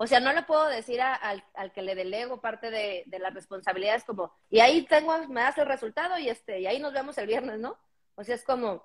O 0.00 0.06
sea, 0.06 0.20
no 0.20 0.32
le 0.32 0.42
puedo 0.44 0.66
decir 0.68 1.00
a- 1.00 1.14
al, 1.14 1.44
al 1.54 1.72
que 1.72 1.82
le 1.82 1.94
delego 1.94 2.40
parte 2.40 2.70
de, 2.70 3.02
de 3.06 3.18
las 3.18 3.34
responsabilidades 3.34 4.04
como, 4.04 4.32
y 4.48 4.60
ahí 4.60 4.82
tengo, 4.86 5.16
me 5.28 5.40
das 5.42 5.58
el 5.58 5.66
resultado 5.66 6.16
y 6.18 6.28
este, 6.28 6.60
y 6.60 6.66
ahí 6.66 6.78
nos 6.78 6.92
vemos 6.92 7.18
el 7.18 7.26
viernes, 7.26 7.58
¿no? 7.58 7.76
O 8.14 8.22
sea, 8.24 8.34
es 8.36 8.44
como, 8.44 8.82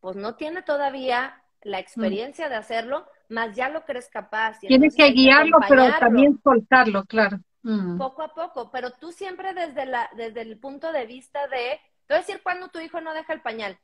pues 0.00 0.14
no 0.16 0.34
tiene 0.36 0.62
todavía 0.62 1.42
la 1.62 1.78
experiencia 1.78 2.48
de 2.48 2.56
hacerlo, 2.56 3.06
más 3.28 3.54
ya 3.56 3.68
lo 3.70 3.84
crees 3.84 4.08
capaz. 4.10 4.58
y 4.62 4.68
Tienes 4.68 4.94
que 4.94 5.10
guiarlo, 5.12 5.56
pero 5.68 5.82
también 5.98 6.40
soltarlo, 6.42 7.04
claro. 7.04 7.38
Mm, 7.62 7.96
Poco 7.96 8.22
a 8.22 8.34
poco, 8.34 8.70
pero 8.70 8.90
tú 8.90 9.10
siempre 9.12 9.54
desde, 9.54 9.86
la, 9.86 10.10
desde 10.16 10.42
el 10.42 10.58
punto 10.58 10.92
de 10.92 11.06
vista 11.06 11.46
de, 11.48 11.80
te 12.06 12.14
voy 12.14 12.16
a 12.16 12.20
decir 12.26 12.42
cuando 12.42 12.68
tu 12.68 12.78
hijo 12.80 13.00
no 13.00 13.14
deja 13.14 13.32
el 13.32 13.40
pañal, 13.40 13.78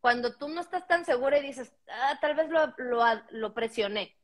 cuando 0.00 0.34
tú 0.36 0.48
no 0.48 0.60
estás 0.62 0.88
tan 0.88 1.04
segura 1.04 1.38
y 1.38 1.42
dices, 1.42 1.72
ah, 1.88 2.18
tal 2.20 2.34
vez 2.34 2.48
lo, 2.48 2.74
lo, 2.78 3.04
lo 3.30 3.54
presioné, 3.54 4.16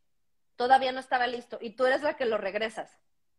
todavía 0.59 0.93
no 0.93 1.01
estaba 1.01 1.27
listo, 1.27 1.57
y 1.63 1.71
tú 1.71 1.87
eres 1.87 2.03
la 2.03 2.15
que 2.17 2.27
lo 2.27 2.37
regresas. 2.37 2.91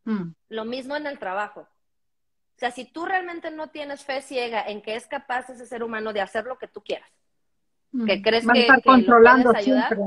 mm, 0.05 0.31
Lo 0.47 0.65
mismo 0.65 0.95
en 0.95 1.05
el 1.05 1.19
trabajo. 1.19 1.61
O 1.61 2.59
sea, 2.59 2.71
si 2.71 2.85
tú 2.85 3.05
realmente 3.05 3.51
no 3.51 3.67
tienes 3.69 4.03
fe 4.03 4.21
ciega 4.21 4.63
en 4.63 4.81
que 4.81 4.95
es 4.95 5.05
capaz 5.07 5.49
ese 5.49 5.65
ser 5.67 5.83
humano 5.83 6.13
de 6.13 6.21
hacer 6.21 6.45
lo 6.45 6.57
que 6.57 6.67
tú 6.67 6.81
quieras, 6.81 7.09
mm. 7.91 8.05
que 8.05 8.21
crees 8.21 8.47
que- 8.47 8.61
estar 8.61 8.81
que 8.81 8.89
lo 8.89 8.95
controlando 8.95 9.51
puedes 9.51 9.67
ayudar. 9.67 9.97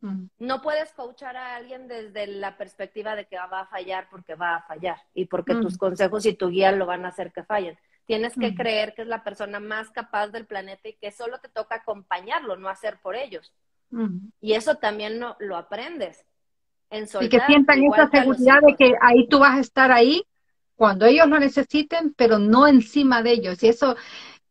Mm, 0.00 0.26
no 0.38 0.62
puedes 0.62 0.92
coachar 0.92 1.36
a 1.36 1.56
alguien 1.56 1.88
desde 1.88 2.28
la 2.28 2.56
perspectiva 2.56 3.16
de 3.16 3.26
que 3.26 3.36
va 3.36 3.60
a 3.62 3.66
fallar 3.66 4.08
porque 4.08 4.36
va 4.36 4.54
a 4.56 4.62
fallar 4.62 4.96
y 5.12 5.24
porque 5.24 5.54
Mm. 5.54 5.60
tus 5.62 5.76
consejos 5.76 6.24
y 6.26 6.34
tu 6.34 6.48
guía 6.50 6.70
lo 6.70 6.86
van 6.86 7.04
a 7.04 7.08
hacer 7.08 7.32
que 7.32 7.42
fallen. 7.42 7.76
Tienes 8.06 8.34
que 8.34 8.52
Mm. 8.52 8.54
creer 8.54 8.94
que 8.94 9.02
es 9.02 9.08
la 9.08 9.22
persona 9.24 9.58
más 9.60 9.90
capaz 9.90 10.28
del 10.28 10.46
planeta 10.46 10.88
y 10.88 10.94
que 10.94 11.10
solo 11.10 11.38
te 11.40 11.48
toca 11.48 11.74
acompañarlo, 11.76 12.56
no 12.56 12.68
hacer 12.68 12.98
por 13.00 13.16
ellos. 13.16 13.52
Y 14.40 14.52
eso 14.52 14.76
también 14.76 15.18
no, 15.18 15.36
lo 15.38 15.56
aprendes. 15.56 16.24
En 16.90 17.04
Y 17.04 17.06
que 17.06 17.08
soltar, 17.08 17.46
sientan 17.46 17.82
esa 17.84 18.08
seguridad 18.10 18.60
de 18.66 18.74
que 18.74 18.94
ahí 19.00 19.28
tú 19.28 19.38
vas 19.40 19.56
a 19.56 19.60
estar 19.60 19.92
ahí 19.92 20.22
cuando 20.76 21.06
ellos 21.06 21.28
lo 21.28 21.38
necesiten, 21.38 22.14
pero 22.14 22.38
no 22.38 22.66
encima 22.66 23.22
de 23.22 23.32
ellos. 23.32 23.62
Y 23.62 23.68
eso, 23.68 23.96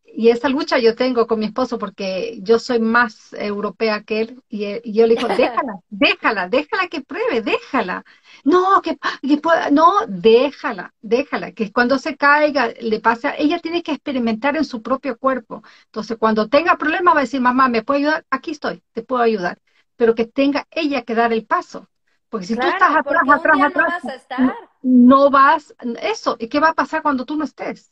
y 0.07 0.29
esa 0.29 0.49
lucha 0.49 0.79
yo 0.79 0.95
tengo 0.95 1.27
con 1.27 1.39
mi 1.39 1.45
esposo 1.47 1.77
porque 1.77 2.39
yo 2.41 2.59
soy 2.59 2.79
más 2.79 3.33
europea 3.33 4.03
que 4.03 4.21
él 4.21 4.43
y, 4.49 4.65
y 4.89 4.93
yo 4.93 5.05
le 5.07 5.15
digo, 5.15 5.29
déjala, 5.29 5.73
déjala, 5.89 6.49
déjala 6.49 6.87
que 6.89 7.01
pruebe, 7.01 7.41
déjala. 7.41 8.03
No, 8.43 8.81
que, 8.81 8.97
que 9.21 9.37
pueda- 9.37 9.69
no, 9.71 9.91
déjala, 10.07 10.93
déjala, 11.01 11.51
que 11.51 11.71
cuando 11.71 11.99
se 11.99 12.15
caiga, 12.17 12.69
le 12.81 12.99
pasa, 12.99 13.35
ella 13.37 13.59
tiene 13.59 13.83
que 13.83 13.91
experimentar 13.93 14.55
en 14.57 14.65
su 14.65 14.81
propio 14.81 15.17
cuerpo. 15.17 15.63
Entonces, 15.85 16.17
cuando 16.17 16.47
tenga 16.49 16.77
problemas 16.77 17.15
va 17.15 17.19
a 17.19 17.21
decir, 17.23 17.41
mamá, 17.41 17.69
¿me 17.69 17.83
puede 17.83 17.99
ayudar? 18.01 18.25
Aquí 18.29 18.51
estoy, 18.51 18.83
te 18.93 19.03
puedo 19.03 19.21
ayudar. 19.21 19.59
Pero 19.95 20.15
que 20.15 20.25
tenga 20.25 20.67
ella 20.71 21.03
que 21.03 21.15
dar 21.15 21.33
el 21.33 21.45
paso. 21.45 21.89
Porque 22.29 22.45
si 22.47 22.57
tú 22.57 22.67
Claro, 22.67 22.87
estás 22.95 22.95
atrás, 22.95 23.23
atrás, 23.29 23.45
día 23.51 23.67
no 23.69 23.69
atrás, 23.69 23.85
vas 23.85 24.07
a 24.09 24.15
estar. 24.15 24.57
no 24.81 25.29
vas, 25.29 25.75
eso, 26.01 26.35
¿y 26.39 26.49
qué 26.49 26.59
va 26.59 26.69
a 26.69 26.73
pasar 26.75 27.01
cuando 27.01 27.25
tú 27.25 27.35
no 27.37 27.45
estés? 27.45 27.91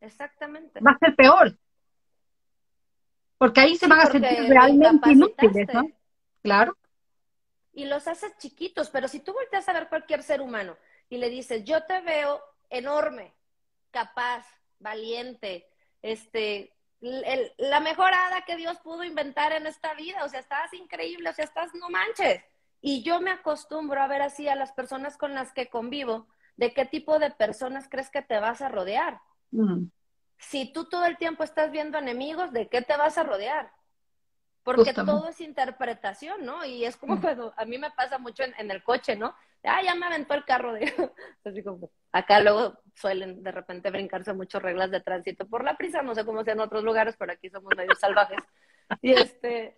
Exactamente. 0.00 0.80
Va 0.80 0.92
a 0.92 0.98
ser 0.98 1.14
peor. 1.16 1.56
Porque 3.38 3.60
ahí 3.60 3.76
se 3.76 3.86
van 3.86 4.00
a 4.00 4.06
sentir 4.06 4.48
realmente 4.48 5.10
inútiles, 5.10 5.68
¿no? 5.74 5.90
Claro. 6.42 6.76
y 7.72 7.84
los 7.84 8.08
haces 8.08 8.34
chiquitos, 8.38 8.88
pero 8.88 9.06
si 9.06 9.20
tú 9.20 9.34
volteas 9.34 9.68
a 9.68 9.74
ver 9.74 9.90
cualquier 9.90 10.22
ser 10.22 10.40
humano 10.40 10.78
y 11.10 11.18
le 11.18 11.28
dices, 11.28 11.62
yo 11.64 11.84
te 11.84 12.00
veo 12.00 12.40
enorme, 12.70 13.34
capaz, 13.90 14.46
valiente, 14.78 15.68
este, 16.00 16.72
el- 17.02 17.52
la 17.58 17.80
mejor 17.80 18.14
hada 18.14 18.46
que 18.46 18.56
Dios 18.56 18.78
pudo 18.78 19.04
inventar 19.04 19.52
en 19.52 19.66
esta 19.66 19.92
vida, 19.92 20.24
o 20.24 20.28
sea, 20.30 20.40
estás 20.40 20.72
increíble, 20.72 21.28
o 21.28 21.32
sea, 21.34 21.44
estás, 21.44 21.74
no 21.74 21.90
manches. 21.90 22.42
Y 22.80 23.02
yo 23.02 23.20
me 23.20 23.30
acostumbro 23.30 24.00
a 24.00 24.06
ver 24.06 24.22
así 24.22 24.48
a 24.48 24.54
las 24.54 24.72
personas 24.72 25.18
con 25.18 25.34
las 25.34 25.52
que 25.52 25.68
convivo, 25.68 26.28
de 26.56 26.72
qué 26.72 26.86
tipo 26.86 27.18
de 27.18 27.30
personas 27.30 27.88
crees 27.90 28.08
que 28.08 28.22
te 28.22 28.38
vas 28.40 28.62
a 28.62 28.70
rodear. 28.70 29.20
Mm, 29.56 29.90
Si 30.38 30.72
tú 30.72 30.84
todo 30.88 31.04
el 31.06 31.16
tiempo 31.18 31.44
estás 31.44 31.70
viendo 31.70 31.98
enemigos, 31.98 32.52
¿de 32.52 32.68
qué 32.68 32.82
te 32.82 32.96
vas 32.96 33.18
a 33.18 33.24
rodear? 33.24 33.72
Porque 34.64 34.92
Justamente. 34.92 35.12
todo 35.12 35.28
es 35.28 35.40
interpretación, 35.40 36.44
¿no? 36.44 36.64
Y 36.64 36.84
es 36.84 36.96
como 36.96 37.16
Mm. 37.16 37.20
cuando 37.20 37.54
a 37.56 37.64
mí 37.64 37.78
me 37.78 37.90
pasa 37.92 38.18
mucho 38.18 38.42
en, 38.44 38.54
en 38.58 38.70
el 38.70 38.82
coche, 38.82 39.16
¿no? 39.16 39.34
Ah, 39.64 39.82
ya 39.82 39.94
me 39.94 40.06
aventó 40.06 40.34
el 40.34 40.44
carro. 40.44 40.74
digo. 40.74 41.14
Así 41.44 41.62
como, 41.64 41.90
acá 42.12 42.40
luego 42.40 42.78
suelen 42.94 43.42
de 43.42 43.52
repente 43.52 43.90
brincarse 43.90 44.32
muchas 44.34 44.62
reglas 44.62 44.90
de 44.90 45.00
tránsito 45.00 45.46
por 45.48 45.64
la 45.64 45.76
prisa, 45.76 46.02
no 46.02 46.14
sé 46.14 46.24
cómo 46.24 46.44
sea 46.44 46.54
en 46.54 46.60
otros 46.60 46.84
lugares, 46.84 47.16
pero 47.18 47.32
aquí 47.32 47.50
somos 47.50 47.74
medio 47.74 47.94
salvajes. 47.96 48.44
Y 49.02 49.12
este, 49.14 49.76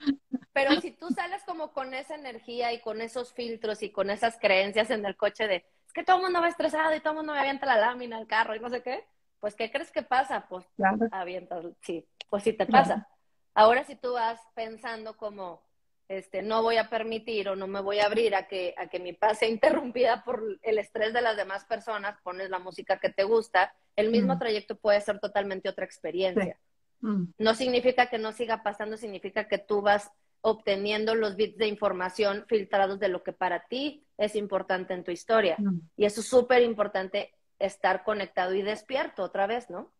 pero 0.52 0.76
si 0.76 0.92
tú 0.92 1.10
sales 1.10 1.44
como 1.44 1.72
con 1.72 1.94
esa 1.94 2.14
energía 2.16 2.72
y 2.72 2.80
con 2.80 3.00
esos 3.00 3.32
filtros 3.34 3.82
y 3.82 3.90
con 3.92 4.10
esas 4.10 4.38
creencias 4.38 4.90
en 4.90 5.04
el 5.06 5.16
coche 5.16 5.46
de, 5.48 5.56
es 5.86 5.92
que 5.94 6.04
todo 6.04 6.16
el 6.18 6.22
mundo 6.24 6.40
va 6.40 6.48
estresado 6.48 6.94
y 6.94 7.00
todo 7.00 7.12
el 7.12 7.16
mundo 7.18 7.32
me 7.34 7.40
avienta 7.40 7.66
la 7.66 7.76
lámina 7.78 8.16
al 8.18 8.26
carro 8.26 8.54
y 8.56 8.60
no 8.60 8.68
sé 8.70 8.82
qué, 8.82 9.06
pues 9.40 9.54
¿qué 9.54 9.70
crees 9.70 9.90
que 9.90 10.02
pasa? 10.02 10.46
Pues 10.48 10.64
claro. 10.76 10.98
avientas, 11.10 11.64
sí, 11.82 12.06
pues 12.28 12.42
sí 12.42 12.52
te 12.52 12.66
Claro. 12.66 12.82
pasa. 12.88 13.08
Ahora 13.54 13.84
si 13.84 13.96
tú 13.96 14.12
vas 14.14 14.40
pensando 14.54 15.16
como, 15.16 15.62
este, 16.08 16.42
no 16.42 16.62
voy 16.62 16.76
a 16.76 16.88
permitir 16.88 17.48
o 17.48 17.56
no 17.56 17.66
me 17.66 17.80
voy 17.80 17.98
a 17.98 18.06
abrir 18.06 18.34
a 18.34 18.46
que, 18.46 18.74
a 18.78 18.86
que 18.88 18.98
mi 19.00 19.12
paz 19.12 19.38
sea 19.38 19.48
interrumpida 19.48 20.24
por 20.24 20.42
el 20.62 20.78
estrés 20.78 21.12
de 21.12 21.20
las 21.22 21.36
demás 21.36 21.64
personas, 21.64 22.18
pones 22.22 22.50
la 22.50 22.58
música 22.58 22.98
que 22.98 23.10
te 23.10 23.24
gusta, 23.24 23.74
el 23.96 24.10
mismo 24.10 24.34
Mm. 24.36 24.38
trayecto 24.38 24.76
puede 24.76 25.00
ser 25.00 25.18
totalmente 25.18 25.68
otra 25.68 25.84
experiencia. 25.84 26.58
Mm, 27.00 27.24
No 27.38 27.54
significa 27.54 28.06
que 28.06 28.18
no 28.18 28.32
siga 28.32 28.62
pasando, 28.62 28.96
significa 28.96 29.48
que 29.48 29.58
tú 29.58 29.82
vas 29.82 30.10
obteniendo 30.40 31.14
los 31.16 31.34
bits 31.36 31.58
de 31.58 31.66
información 31.66 32.44
filtrados 32.48 33.00
de 33.00 33.08
lo 33.08 33.22
que 33.24 33.32
para 33.32 33.66
ti 33.66 34.04
es 34.16 34.36
importante 34.36 34.94
en 34.94 35.02
tu 35.04 35.10
historia. 35.10 35.56
mm, 35.58 35.80
Y 35.96 36.04
eso 36.04 36.20
es 36.20 36.28
súper 36.28 36.62
importante 36.62 37.32
estar 37.58 38.04
conectado 38.04 38.54
y 38.54 38.62
despierto 38.62 39.22
otra 39.22 39.46
vez, 39.46 39.70
¿no? 39.70 39.90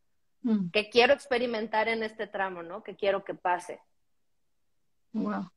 mm. 0.42 0.70
que 0.70 0.90
quiero 0.90 1.14
experimentar 1.14 1.88
en 1.88 2.02
este 2.02 2.26
tramo, 2.26 2.62
¿no? 2.62 2.82
Que 2.82 2.96
quiero 2.96 3.24
que 3.24 3.34
pase. 3.34 3.80
Wow. 5.12 5.50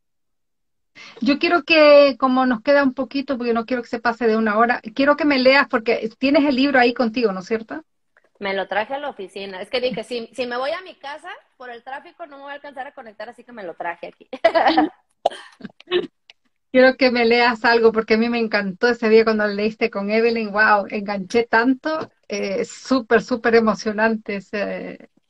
Yo 1.21 1.39
quiero 1.39 1.63
que, 1.63 2.17
como 2.19 2.45
nos 2.45 2.61
queda 2.61 2.83
un 2.83 2.93
poquito, 2.93 3.37
porque 3.37 3.53
no 3.53 3.65
quiero 3.65 3.81
que 3.81 3.89
se 3.89 3.99
pase 3.99 4.27
de 4.27 4.35
una 4.35 4.57
hora, 4.57 4.81
quiero 4.93 5.15
que 5.15 5.25
me 5.25 5.39
leas, 5.39 5.67
porque 5.67 6.09
tienes 6.17 6.43
el 6.43 6.55
libro 6.55 6.79
ahí 6.79 6.93
contigo, 6.93 7.31
¿no 7.31 7.39
es 7.39 7.45
cierto? 7.45 7.83
Me 8.39 8.53
lo 8.53 8.67
traje 8.67 8.95
a 8.95 8.99
la 8.99 9.09
oficina. 9.09 9.61
Es 9.61 9.69
que 9.69 9.79
dije, 9.79 10.03
si, 10.03 10.29
si 10.33 10.47
me 10.47 10.57
voy 10.57 10.71
a 10.71 10.81
mi 10.81 10.95
casa, 10.95 11.29
por 11.57 11.69
el 11.69 11.83
tráfico 11.83 12.25
no 12.25 12.37
me 12.37 12.43
voy 12.43 12.51
a 12.51 12.55
alcanzar 12.55 12.87
a 12.87 12.93
conectar, 12.93 13.29
así 13.29 13.43
que 13.43 13.51
me 13.51 13.63
lo 13.63 13.75
traje 13.75 14.07
aquí. 14.07 14.27
Quiero 16.71 16.95
que 16.95 17.11
me 17.11 17.25
leas 17.25 17.65
algo, 17.65 17.91
porque 17.91 18.13
a 18.13 18.17
mí 18.17 18.29
me 18.29 18.39
encantó 18.39 18.87
ese 18.87 19.09
día 19.09 19.25
cuando 19.25 19.45
leíste 19.47 19.89
con 19.89 20.09
Evelyn, 20.09 20.51
wow, 20.51 20.85
enganché 20.89 21.43
tanto, 21.45 22.09
eh, 22.29 22.63
súper, 22.65 23.21
súper 23.21 23.55
emocionante 23.55 24.37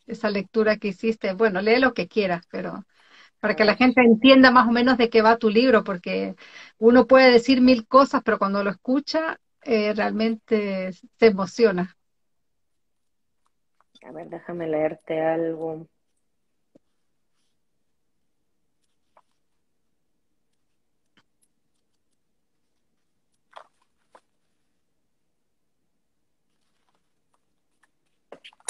esa 0.05 0.29
lectura 0.29 0.77
que 0.77 0.89
hiciste. 0.89 1.33
Bueno, 1.33 1.61
lee 1.61 1.79
lo 1.79 1.93
que 1.93 2.07
quieras, 2.07 2.45
pero 2.51 2.85
para 3.39 3.55
que 3.55 3.65
la 3.65 3.75
gente 3.75 4.01
entienda 4.01 4.51
más 4.51 4.67
o 4.67 4.71
menos 4.71 4.97
de 4.97 5.09
qué 5.09 5.23
va 5.23 5.37
tu 5.37 5.49
libro, 5.49 5.83
porque 5.83 6.35
uno 6.77 7.07
puede 7.07 7.31
decir 7.31 7.61
mil 7.61 7.87
cosas, 7.87 8.21
pero 8.23 8.37
cuando 8.37 8.63
lo 8.63 8.69
escucha, 8.69 9.39
eh, 9.63 9.93
realmente 9.95 10.91
se 10.93 11.25
emociona. 11.25 11.97
A 14.03 14.11
ver, 14.11 14.29
déjame 14.29 14.67
leerte 14.67 15.21
algo. 15.21 15.87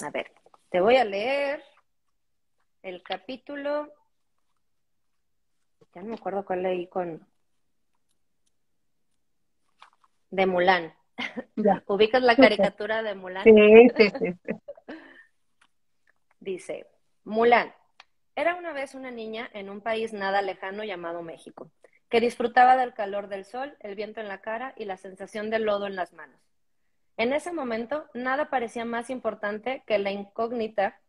A 0.04 0.10
ver, 0.10 0.32
te 0.70 0.82
voy 0.82 0.95
a 0.95 1.06
leer 1.06 1.64
el 2.82 3.04
capítulo. 3.04 3.93
Ya 5.93 6.02
no 6.02 6.10
me 6.10 6.16
acuerdo 6.16 6.45
cuál 6.45 6.64
leí 6.64 6.88
con. 6.88 7.28
De 10.30 10.45
Mulan. 10.45 10.93
Ya. 11.56 11.84
¿Ubicas 11.88 12.22
la 12.24 12.36
caricatura 12.36 13.04
de 13.04 13.16
Mulan? 13.16 13.43
Sí, 13.43 13.52
sí, 13.95 14.10
sí, 14.18 14.34
sí. 14.45 14.54
Dice, 16.39 16.88
Mulan, 17.24 17.72
Era 18.36 18.56
una 18.56 18.74
vez 18.74 18.95
una 18.95 19.12
niña 19.12 19.49
en 19.54 19.70
un 19.70 19.82
país 19.82 20.14
nada 20.14 20.41
lejano 20.41 20.84
llamado 20.84 21.22
México, 21.22 21.70
que 22.10 22.20
disfrutaba 22.20 22.78
del 22.78 22.93
calor 22.95 23.28
del 23.28 23.45
sol, 23.45 23.78
el 23.82 23.95
viento 23.95 24.22
en 24.22 24.28
la 24.28 24.41
cara 24.41 24.74
y 24.78 24.86
la 24.86 24.97
sensación 24.97 25.52
del 25.52 25.66
lodo 25.66 25.86
en 25.86 25.95
las 25.95 26.14
manos. 26.14 26.51
En 27.22 27.34
ese 27.34 27.53
momento, 27.53 28.09
nada 28.15 28.49
parecía 28.49 28.84
más 28.84 29.11
importante 29.11 29.84
que 29.86 29.99
la 29.99 30.09
incógnita 30.09 30.99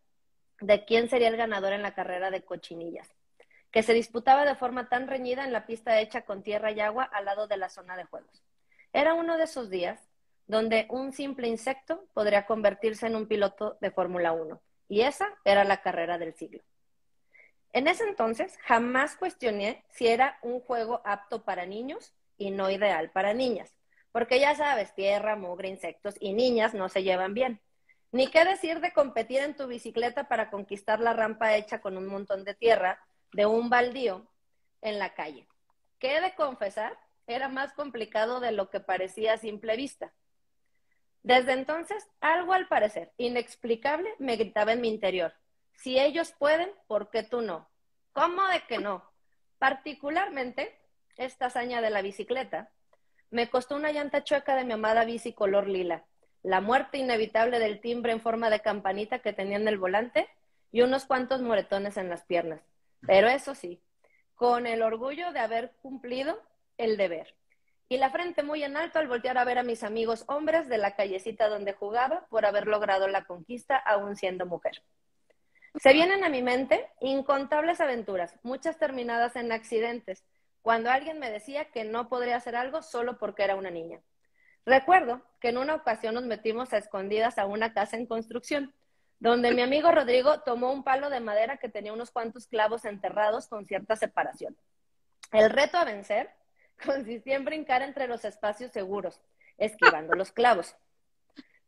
de 0.60 0.84
quién 0.84 1.08
sería 1.08 1.28
el 1.28 1.38
ganador 1.38 1.72
en 1.72 1.80
la 1.80 1.94
carrera 1.94 2.30
de 2.30 2.44
cochinillas, 2.44 3.08
que 3.70 3.82
se 3.82 3.94
disputaba 3.94 4.44
de 4.44 4.54
forma 4.54 4.90
tan 4.90 5.08
reñida 5.08 5.42
en 5.42 5.54
la 5.54 5.64
pista 5.64 5.98
hecha 6.00 6.26
con 6.26 6.42
tierra 6.42 6.70
y 6.70 6.80
agua 6.80 7.04
al 7.04 7.24
lado 7.24 7.46
de 7.46 7.56
la 7.56 7.70
zona 7.70 7.96
de 7.96 8.04
juegos. 8.04 8.44
Era 8.92 9.14
uno 9.14 9.38
de 9.38 9.44
esos 9.44 9.70
días 9.70 10.06
donde 10.46 10.84
un 10.90 11.14
simple 11.14 11.48
insecto 11.48 12.04
podría 12.12 12.44
convertirse 12.44 13.06
en 13.06 13.16
un 13.16 13.26
piloto 13.26 13.78
de 13.80 13.90
Fórmula 13.90 14.32
1, 14.32 14.60
y 14.90 15.00
esa 15.00 15.30
era 15.46 15.64
la 15.64 15.80
carrera 15.80 16.18
del 16.18 16.34
siglo. 16.34 16.62
En 17.72 17.88
ese 17.88 18.04
entonces 18.04 18.58
jamás 18.64 19.16
cuestioné 19.16 19.82
si 19.88 20.08
era 20.08 20.38
un 20.42 20.60
juego 20.60 21.00
apto 21.06 21.42
para 21.42 21.64
niños 21.64 22.12
y 22.36 22.50
no 22.50 22.68
ideal 22.68 23.10
para 23.12 23.32
niñas, 23.32 23.74
porque 24.12 24.38
ya 24.38 24.54
sabes, 24.54 24.94
tierra, 24.94 25.36
mugre, 25.36 25.68
insectos 25.68 26.14
y 26.20 26.34
niñas 26.34 26.74
no 26.74 26.88
se 26.88 27.02
llevan 27.02 27.34
bien. 27.34 27.60
Ni 28.12 28.28
qué 28.28 28.44
decir 28.44 28.80
de 28.80 28.92
competir 28.92 29.40
en 29.40 29.56
tu 29.56 29.66
bicicleta 29.66 30.28
para 30.28 30.50
conquistar 30.50 31.00
la 31.00 31.14
rampa 31.14 31.56
hecha 31.56 31.80
con 31.80 31.96
un 31.96 32.06
montón 32.06 32.44
de 32.44 32.54
tierra 32.54 33.02
de 33.32 33.46
un 33.46 33.70
baldío 33.70 34.26
en 34.82 34.98
la 34.98 35.14
calle. 35.14 35.48
¿Qué 35.98 36.16
he 36.16 36.20
de 36.20 36.34
confesar? 36.34 36.98
Era 37.26 37.48
más 37.48 37.72
complicado 37.72 38.40
de 38.40 38.52
lo 38.52 38.68
que 38.68 38.80
parecía 38.80 39.34
a 39.34 39.38
simple 39.38 39.76
vista. 39.76 40.12
Desde 41.22 41.52
entonces, 41.52 42.06
algo 42.20 42.52
al 42.52 42.68
parecer 42.68 43.12
inexplicable 43.16 44.10
me 44.18 44.36
gritaba 44.36 44.72
en 44.72 44.82
mi 44.82 44.88
interior. 44.88 45.32
Si 45.76 45.98
ellos 45.98 46.34
pueden, 46.38 46.70
¿por 46.86 47.10
qué 47.10 47.22
tú 47.22 47.40
no? 47.40 47.70
¿Cómo 48.12 48.46
de 48.48 48.60
que 48.66 48.78
no? 48.78 49.10
Particularmente, 49.58 50.78
esta 51.16 51.46
hazaña 51.46 51.80
de 51.80 51.90
la 51.90 52.02
bicicleta 52.02 52.70
me 53.32 53.48
costó 53.48 53.76
una 53.76 53.92
llanta 53.92 54.22
chueca 54.22 54.54
de 54.54 54.64
mi 54.64 54.74
amada 54.74 55.04
bici 55.04 55.32
color 55.32 55.66
lila, 55.66 56.04
la 56.42 56.60
muerte 56.60 56.98
inevitable 56.98 57.58
del 57.58 57.80
timbre 57.80 58.12
en 58.12 58.20
forma 58.20 58.50
de 58.50 58.60
campanita 58.60 59.20
que 59.20 59.32
tenía 59.32 59.56
en 59.56 59.66
el 59.66 59.78
volante 59.78 60.28
y 60.70 60.82
unos 60.82 61.06
cuantos 61.06 61.40
moretones 61.40 61.96
en 61.96 62.10
las 62.10 62.24
piernas. 62.24 62.60
Pero 63.06 63.28
eso 63.28 63.54
sí, 63.54 63.80
con 64.34 64.66
el 64.66 64.82
orgullo 64.82 65.32
de 65.32 65.40
haber 65.40 65.72
cumplido 65.80 66.42
el 66.76 66.98
deber. 66.98 67.34
Y 67.88 67.96
la 67.96 68.10
frente 68.10 68.42
muy 68.42 68.64
en 68.64 68.76
alto 68.76 68.98
al 68.98 69.08
voltear 69.08 69.38
a 69.38 69.44
ver 69.44 69.58
a 69.58 69.62
mis 69.62 69.82
amigos 69.82 70.24
hombres 70.28 70.68
de 70.68 70.78
la 70.78 70.94
callecita 70.94 71.48
donde 71.48 71.72
jugaba 71.72 72.26
por 72.28 72.44
haber 72.44 72.66
logrado 72.66 73.08
la 73.08 73.24
conquista 73.24 73.76
aún 73.76 74.14
siendo 74.14 74.44
mujer. 74.44 74.82
Se 75.76 75.94
vienen 75.94 76.22
a 76.22 76.28
mi 76.28 76.42
mente 76.42 76.86
incontables 77.00 77.80
aventuras, 77.80 78.34
muchas 78.42 78.78
terminadas 78.78 79.36
en 79.36 79.52
accidentes, 79.52 80.22
cuando 80.62 80.90
alguien 80.90 81.18
me 81.18 81.30
decía 81.30 81.66
que 81.66 81.84
no 81.84 82.08
podría 82.08 82.36
hacer 82.36 82.56
algo 82.56 82.82
solo 82.82 83.18
porque 83.18 83.42
era 83.42 83.56
una 83.56 83.70
niña. 83.70 84.00
Recuerdo 84.64 85.20
que 85.40 85.48
en 85.48 85.58
una 85.58 85.74
ocasión 85.74 86.14
nos 86.14 86.24
metimos 86.24 86.72
a 86.72 86.78
escondidas 86.78 87.36
a 87.36 87.46
una 87.46 87.74
casa 87.74 87.96
en 87.96 88.06
construcción, 88.06 88.72
donde 89.18 89.52
mi 89.52 89.62
amigo 89.62 89.90
Rodrigo 89.90 90.40
tomó 90.40 90.72
un 90.72 90.84
palo 90.84 91.10
de 91.10 91.20
madera 91.20 91.56
que 91.56 91.68
tenía 91.68 91.92
unos 91.92 92.12
cuantos 92.12 92.46
clavos 92.46 92.84
enterrados 92.84 93.48
con 93.48 93.66
cierta 93.66 93.96
separación. 93.96 94.56
El 95.32 95.50
reto 95.50 95.78
a 95.78 95.84
vencer 95.84 96.30
consistía 96.84 97.36
en 97.36 97.44
brincar 97.44 97.82
entre 97.82 98.06
los 98.06 98.24
espacios 98.24 98.70
seguros, 98.70 99.20
esquivando 99.58 100.14
los 100.14 100.30
clavos. 100.30 100.76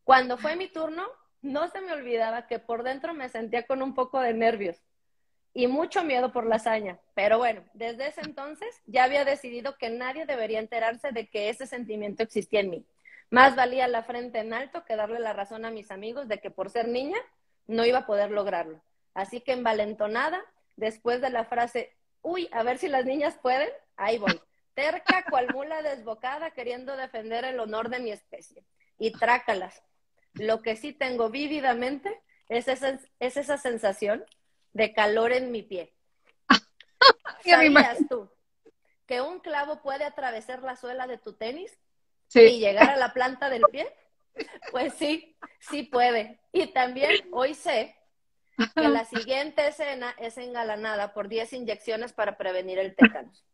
Cuando 0.05 0.39
fue 0.39 0.55
mi 0.55 0.69
turno, 0.69 1.05
no 1.43 1.69
se 1.69 1.81
me 1.81 1.93
olvidaba 1.93 2.47
que 2.47 2.59
por 2.59 2.85
dentro 2.85 3.13
me 3.13 3.29
sentía 3.29 3.67
con 3.67 3.83
un 3.83 3.95
poco 3.95 4.21
de 4.21 4.35
nervios 4.35 4.81
y 5.55 5.69
mucho 5.69 6.03
miedo 6.03 6.33
por 6.33 6.47
la 6.47 6.57
hazaña. 6.57 6.99
Pero 7.15 7.39
bueno, 7.39 7.63
desde 7.73 8.09
ese 8.09 8.21
entonces 8.23 8.83
ya 8.87 9.05
había 9.05 9.25
decidido 9.25 9.79
que 9.79 9.89
nadie 9.89 10.27
debería 10.27 10.59
enterarse 10.59 11.13
de 11.13 11.29
que 11.29 11.49
ese 11.49 11.67
sentimiento 11.67 12.25
existía 12.25 12.61
en 12.61 12.71
mí. 12.71 12.87
Más 13.31 13.57
valía 13.57 13.89
la 13.89 14.03
frente 14.03 14.41
en 14.41 14.53
alto 14.53 14.85
que 14.85 14.97
darle 14.97 15.21
la 15.21 15.33
razón 15.33 15.65
a 15.65 15.71
mis 15.71 15.91
amigos 15.93 16.29
de 16.29 16.41
que 16.41 16.51
por 16.51 16.71
ser 16.71 16.89
niña 16.89 17.19
no 17.69 17.87
iba 17.87 18.01
a 18.01 18.07
poder 18.07 18.33
lograrlo. 18.33 18.83
Así 19.15 19.41
que 19.41 19.53
envalentonada, 19.53 20.45
después 20.77 21.21
de 21.21 21.31
la 21.31 21.45
frase, 21.45 21.93
uy, 22.21 22.49
a 22.53 22.65
ver 22.65 22.79
si 22.79 22.89
las 22.89 23.07
niñas 23.07 23.39
pueden, 23.41 23.71
ahí 23.97 24.19
voy. 24.19 24.41
Terca 24.75 25.25
cual 25.31 25.49
mula 25.55 25.83
desbocada 25.83 26.51
queriendo 26.51 26.97
defender 26.97 27.45
el 27.45 27.61
honor 27.61 27.91
de 27.91 28.01
mi 28.01 28.11
especie. 28.11 28.65
Y 28.99 29.13
trácalas, 29.13 29.83
lo 30.35 30.63
que 30.63 30.75
sí 30.75 30.93
tengo 30.93 31.31
vívidamente 31.31 32.21
es 32.49 32.67
esa, 32.67 32.99
es 33.21 33.37
esa 33.37 33.57
sensación 33.57 34.25
de 34.75 34.93
calor 34.93 35.33
en 35.33 35.51
mi 35.51 35.63
pie. 35.63 35.95
¿Sabías 37.45 37.99
tú 38.09 38.31
que 39.07 39.23
un 39.23 39.41
clavo 39.41 39.81
puede 39.83 40.05
atravesar 40.05 40.63
la 40.63 40.77
suela 40.77 41.07
de 41.07 41.19
tu 41.19 41.33
tenis 41.33 41.79
y 42.35 42.59
llegar 42.59 42.91
a 42.91 42.97
la 42.97 43.13
planta 43.13 43.49
del 43.49 43.63
pie? 43.71 43.91
Pues 44.73 44.95
sí, 44.95 45.37
sí 45.61 45.85
puede. 45.85 46.41
Y 46.51 46.67
también 46.73 47.29
hoy 47.31 47.55
sé 47.55 47.95
que 48.75 48.89
la 48.89 49.05
siguiente 49.05 49.69
escena 49.69 50.13
es 50.19 50.37
engalanada 50.39 51.15
por 51.15 51.29
10 51.29 51.53
inyecciones 51.53 52.13
para 52.13 52.37
prevenir 52.37 52.81
el 52.81 52.97
tétanos. 52.97 53.45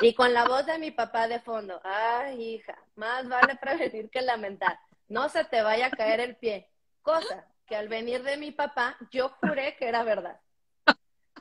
Y 0.00 0.14
con 0.14 0.32
la 0.32 0.48
voz 0.48 0.64
de 0.64 0.78
mi 0.78 0.90
papá 0.90 1.28
de 1.28 1.38
fondo, 1.38 1.82
ay 1.84 2.54
hija, 2.54 2.82
más 2.94 3.28
vale 3.28 3.56
prevenir 3.56 4.08
que 4.08 4.22
lamentar 4.22 4.78
no 5.08 5.28
se 5.28 5.44
te 5.44 5.62
vaya 5.62 5.86
a 5.86 5.90
caer 5.90 6.20
el 6.20 6.36
pie. 6.36 6.68
Cosa 7.02 7.46
que 7.66 7.76
al 7.76 7.88
venir 7.88 8.22
de 8.22 8.36
mi 8.36 8.52
papá, 8.52 8.96
yo 9.10 9.28
juré 9.40 9.76
que 9.76 9.88
era 9.88 10.02
verdad. 10.02 10.40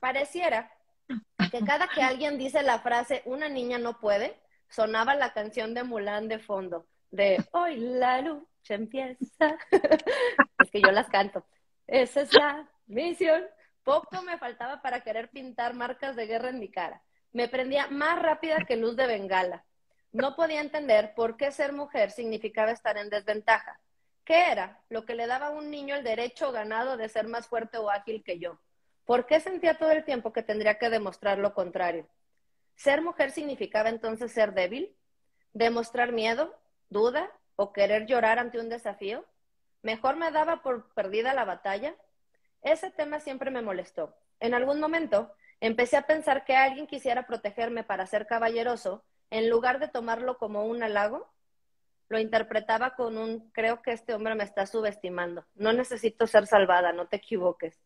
Pareciera 0.06 0.72
que 1.50 1.66
cada 1.66 1.88
que 1.88 2.04
alguien 2.04 2.38
dice 2.38 2.62
la 2.62 2.78
frase 2.78 3.24
una 3.26 3.50
niña 3.50 3.80
no 3.80 4.00
puede, 4.00 4.40
sonaba 4.70 5.16
la 5.16 5.34
canción 5.34 5.74
de 5.74 5.84
Mulan 5.84 6.28
de 6.28 6.38
fondo, 6.38 6.86
de 7.10 7.44
hoy 7.54 7.78
la 7.78 8.22
lucha 8.22 8.76
empieza. 8.76 9.18
es 10.60 10.70
que 10.72 10.80
yo 10.80 10.92
las 10.92 11.08
canto. 11.08 11.44
Esa 11.88 12.22
es 12.22 12.36
la 12.36 12.70
misión. 12.86 13.48
Poco 13.84 14.22
me 14.22 14.38
faltaba 14.38 14.80
para 14.80 15.02
querer 15.02 15.32
pintar 15.32 15.74
marcas 15.74 16.16
de 16.16 16.28
guerra 16.28 16.50
en 16.50 16.60
mi 16.60 16.70
cara. 16.70 17.02
Me 17.32 17.48
prendía 17.48 17.88
más 17.88 18.22
rápida 18.22 18.60
que 18.60 18.76
luz 18.76 18.96
de 18.96 19.08
bengala. 19.08 19.66
No 20.12 20.36
podía 20.36 20.62
entender 20.62 21.16
por 21.16 21.36
qué 21.36 21.50
ser 21.50 21.74
mujer 21.74 22.12
significaba 22.12 22.70
estar 22.70 22.96
en 23.00 23.10
desventaja. 23.10 23.80
¿Qué 24.24 24.52
era 24.52 24.84
lo 24.88 25.04
que 25.04 25.16
le 25.16 25.26
daba 25.26 25.48
a 25.48 25.52
un 25.58 25.72
niño 25.72 25.96
el 25.96 26.04
derecho 26.04 26.52
ganado 26.52 26.96
de 26.96 27.10
ser 27.10 27.28
más 27.28 27.48
fuerte 27.48 27.80
o 27.80 27.90
ágil 27.90 28.24
que 28.24 28.38
yo? 28.38 28.60
¿Por 29.06 29.28
qué 29.28 29.40
sentía 29.40 29.78
todo 29.78 29.92
el 29.92 30.04
tiempo 30.04 30.34
que 30.34 30.44
tendría 30.44 30.78
que 30.80 30.90
demostrar 30.90 31.38
lo 31.38 31.54
contrario? 31.54 32.08
¿Ser 32.76 33.02
mujer 33.02 33.32
significaba 33.32 33.90
entonces 33.90 34.32
ser 34.32 34.54
débil? 34.54 34.96
¿Demostrar 35.54 36.12
miedo, 36.12 36.54
duda 36.90 37.32
o 37.56 37.72
querer 37.72 38.08
llorar 38.08 38.40
ante 38.40 38.60
un 38.60 38.68
desafío? 38.68 39.24
¿Mejor 39.84 40.18
me 40.18 40.32
daba 40.32 40.64
por 40.64 40.92
perdida 40.94 41.34
la 41.34 41.46
batalla? 41.46 41.96
Ese 42.64 42.90
tema 42.90 43.20
siempre 43.20 43.52
me 43.52 43.62
molestó. 43.62 44.16
En 44.40 44.56
algún 44.56 44.80
momento 44.80 45.32
empecé 45.62 45.98
a 45.98 46.08
pensar 46.08 46.44
que 46.44 46.56
alguien 46.56 46.88
quisiera 46.88 47.28
protegerme 47.28 47.84
para 47.84 48.08
ser 48.08 48.26
caballeroso 48.26 49.04
en 49.30 49.50
lugar 49.50 49.80
de 49.80 49.88
tomarlo 49.88 50.38
como 50.38 50.66
un 50.66 50.82
halago, 50.84 51.32
lo 52.10 52.20
interpretaba 52.20 52.96
con 52.96 53.18
un, 53.18 53.50
creo 53.52 53.82
que 53.82 53.92
este 53.92 54.14
hombre 54.14 54.36
me 54.36 54.44
está 54.44 54.66
subestimando, 54.66 55.46
no 55.56 55.74
necesito 55.74 56.28
ser 56.28 56.46
salvada, 56.48 56.92
no 56.92 57.08
te 57.08 57.18
equivoques. 57.18 57.80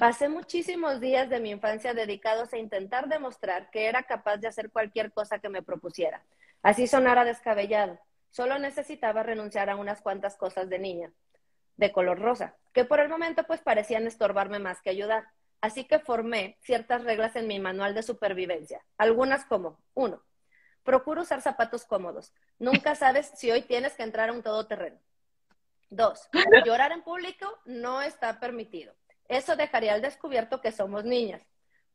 Pasé 0.00 0.28
muchísimos 0.28 1.00
días 1.00 1.28
de 1.28 1.40
mi 1.40 1.50
infancia 1.50 1.94
dedicados 1.94 2.52
a 2.52 2.58
intentar 2.58 3.08
demostrar 3.08 3.70
que 3.70 3.86
era 3.86 4.02
capaz 4.02 4.36
de 4.36 4.48
hacer 4.48 4.70
cualquier 4.70 5.12
cosa 5.12 5.38
que 5.38 5.48
me 5.48 5.62
propusiera. 5.62 6.22
Así 6.62 6.86
sonara 6.86 7.24
descabellado. 7.24 7.98
Solo 8.30 8.58
necesitaba 8.58 9.22
renunciar 9.22 9.70
a 9.70 9.76
unas 9.76 10.00
cuantas 10.00 10.36
cosas 10.36 10.68
de 10.68 10.78
niña, 10.78 11.12
de 11.76 11.92
color 11.92 12.20
rosa, 12.20 12.56
que 12.72 12.84
por 12.84 13.00
el 13.00 13.08
momento 13.08 13.44
pues 13.44 13.60
parecían 13.60 14.06
estorbarme 14.06 14.58
más 14.58 14.80
que 14.82 14.90
ayudar. 14.90 15.28
Así 15.60 15.84
que 15.84 15.98
formé 15.98 16.58
ciertas 16.60 17.02
reglas 17.04 17.34
en 17.34 17.48
mi 17.48 17.58
manual 17.58 17.94
de 17.94 18.02
supervivencia. 18.02 18.84
Algunas 18.96 19.44
como, 19.46 19.80
uno, 19.94 20.22
Procura 20.88 21.20
usar 21.20 21.42
zapatos 21.42 21.84
cómodos. 21.84 22.32
Nunca 22.58 22.94
sabes 22.94 23.30
si 23.34 23.50
hoy 23.50 23.60
tienes 23.60 23.92
que 23.92 24.02
entrar 24.02 24.30
a 24.30 24.32
un 24.32 24.42
todoterreno. 24.42 24.98
Dos, 25.90 26.30
llorar 26.64 26.92
en 26.92 27.02
público 27.02 27.46
no 27.66 28.00
está 28.00 28.40
permitido. 28.40 28.94
Eso 29.28 29.56
dejaría 29.56 29.94
al 29.94 30.02
descubierto 30.02 30.60
que 30.60 30.72
somos 30.72 31.04
niñas, 31.04 31.42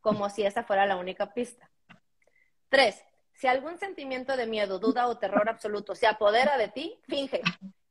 como 0.01 0.29
si 0.29 0.43
esa 0.43 0.63
fuera 0.63 0.85
la 0.85 0.95
única 0.95 1.33
pista. 1.33 1.69
Tres, 2.69 3.03
si 3.33 3.47
algún 3.47 3.77
sentimiento 3.77 4.37
de 4.37 4.47
miedo, 4.47 4.79
duda 4.79 5.07
o 5.07 5.17
terror 5.17 5.49
absoluto 5.49 5.95
se 5.95 6.07
apodera 6.07 6.57
de 6.57 6.69
ti, 6.69 6.99
finge, 7.07 7.41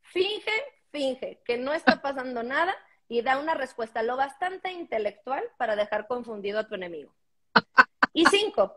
finge, 0.00 0.52
finge 0.90 1.40
que 1.44 1.58
no 1.58 1.74
está 1.74 2.00
pasando 2.00 2.42
nada 2.42 2.74
y 3.08 3.22
da 3.22 3.38
una 3.38 3.54
respuesta 3.54 4.02
lo 4.02 4.16
bastante 4.16 4.70
intelectual 4.72 5.42
para 5.58 5.76
dejar 5.76 6.06
confundido 6.06 6.60
a 6.60 6.66
tu 6.66 6.76
enemigo. 6.76 7.12
Y 8.14 8.24
cinco, 8.26 8.76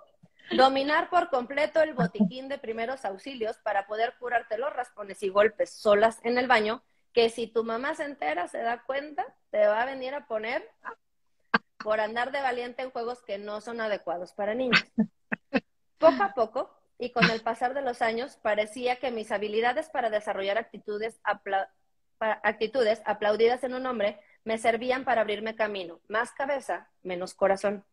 Dominar 0.52 1.10
por 1.10 1.30
completo 1.30 1.82
el 1.82 1.94
botiquín 1.94 2.48
de 2.48 2.60
primeros 2.60 3.04
auxilios 3.04 3.58
para 3.58 3.88
poder 3.88 4.14
curarte 4.20 4.58
los 4.58 4.72
raspones 4.72 5.24
y 5.24 5.30
golpes 5.30 5.72
solas 5.72 6.20
en 6.24 6.38
el 6.38 6.48
baño, 6.48 6.84
que 7.16 7.30
si 7.30 7.48
tu 7.48 7.64
mamá 7.64 7.96
se 7.96 8.04
entera, 8.04 8.50
se 8.50 8.58
da 8.58 8.84
cuenta, 8.84 9.26
te 9.50 9.66
va 9.66 9.82
a 9.82 9.86
venir 9.86 10.14
a 10.14 10.28
poner 10.28 10.70
por 11.78 12.02
andar 12.02 12.34
de 12.34 12.42
valiente 12.42 12.84
en 12.84 12.92
juegos 12.92 13.24
que 13.24 13.38
no 13.38 13.62
son 13.62 13.80
adecuados 13.80 14.34
para 14.34 14.54
niños. 14.54 14.84
Poco 15.98 16.24
a 16.24 16.34
poco, 16.34 16.78
y 17.00 17.12
con 17.12 17.24
el 17.32 17.42
pasar 17.42 17.74
de 17.74 17.82
los 17.82 18.02
años, 18.02 18.36
parecía 18.42 18.98
que 18.98 19.12
mis 19.12 19.32
habilidades 19.32 19.90
para 19.90 20.10
desarrollar 20.10 20.58
actitudes, 20.58 21.22
actitudes 22.20 23.02
aplaudidas 23.06 23.64
en 23.64 23.76
un 23.76 23.86
hombre 23.86 24.20
me 24.44 24.58
servían 24.58 25.06
para 25.06 25.22
abrirme 25.22 25.56
camino, 25.56 26.02
más 26.10 26.32
cabeza, 26.34 26.90
menos 27.02 27.34
corazón. 27.34 27.86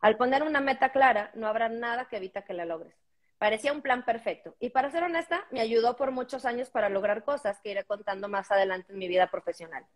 Al 0.00 0.16
poner 0.16 0.44
una 0.44 0.60
meta 0.60 0.90
clara, 0.92 1.32
no 1.34 1.48
habrá 1.48 1.68
nada 1.68 2.06
que 2.08 2.18
evita 2.18 2.42
que 2.42 2.54
la 2.54 2.64
logres. 2.64 2.94
Parecía 3.38 3.72
un 3.72 3.82
plan 3.82 4.04
perfecto 4.04 4.56
y 4.58 4.70
para 4.70 4.90
ser 4.90 5.04
honesta, 5.04 5.46
me 5.50 5.60
ayudó 5.60 5.96
por 5.96 6.10
muchos 6.10 6.44
años 6.44 6.70
para 6.70 6.88
lograr 6.88 7.24
cosas 7.24 7.60
que 7.60 7.70
iré 7.70 7.84
contando 7.84 8.28
más 8.28 8.50
adelante 8.50 8.92
en 8.92 8.98
mi 8.98 9.06
vida 9.06 9.30
profesional. 9.30 9.86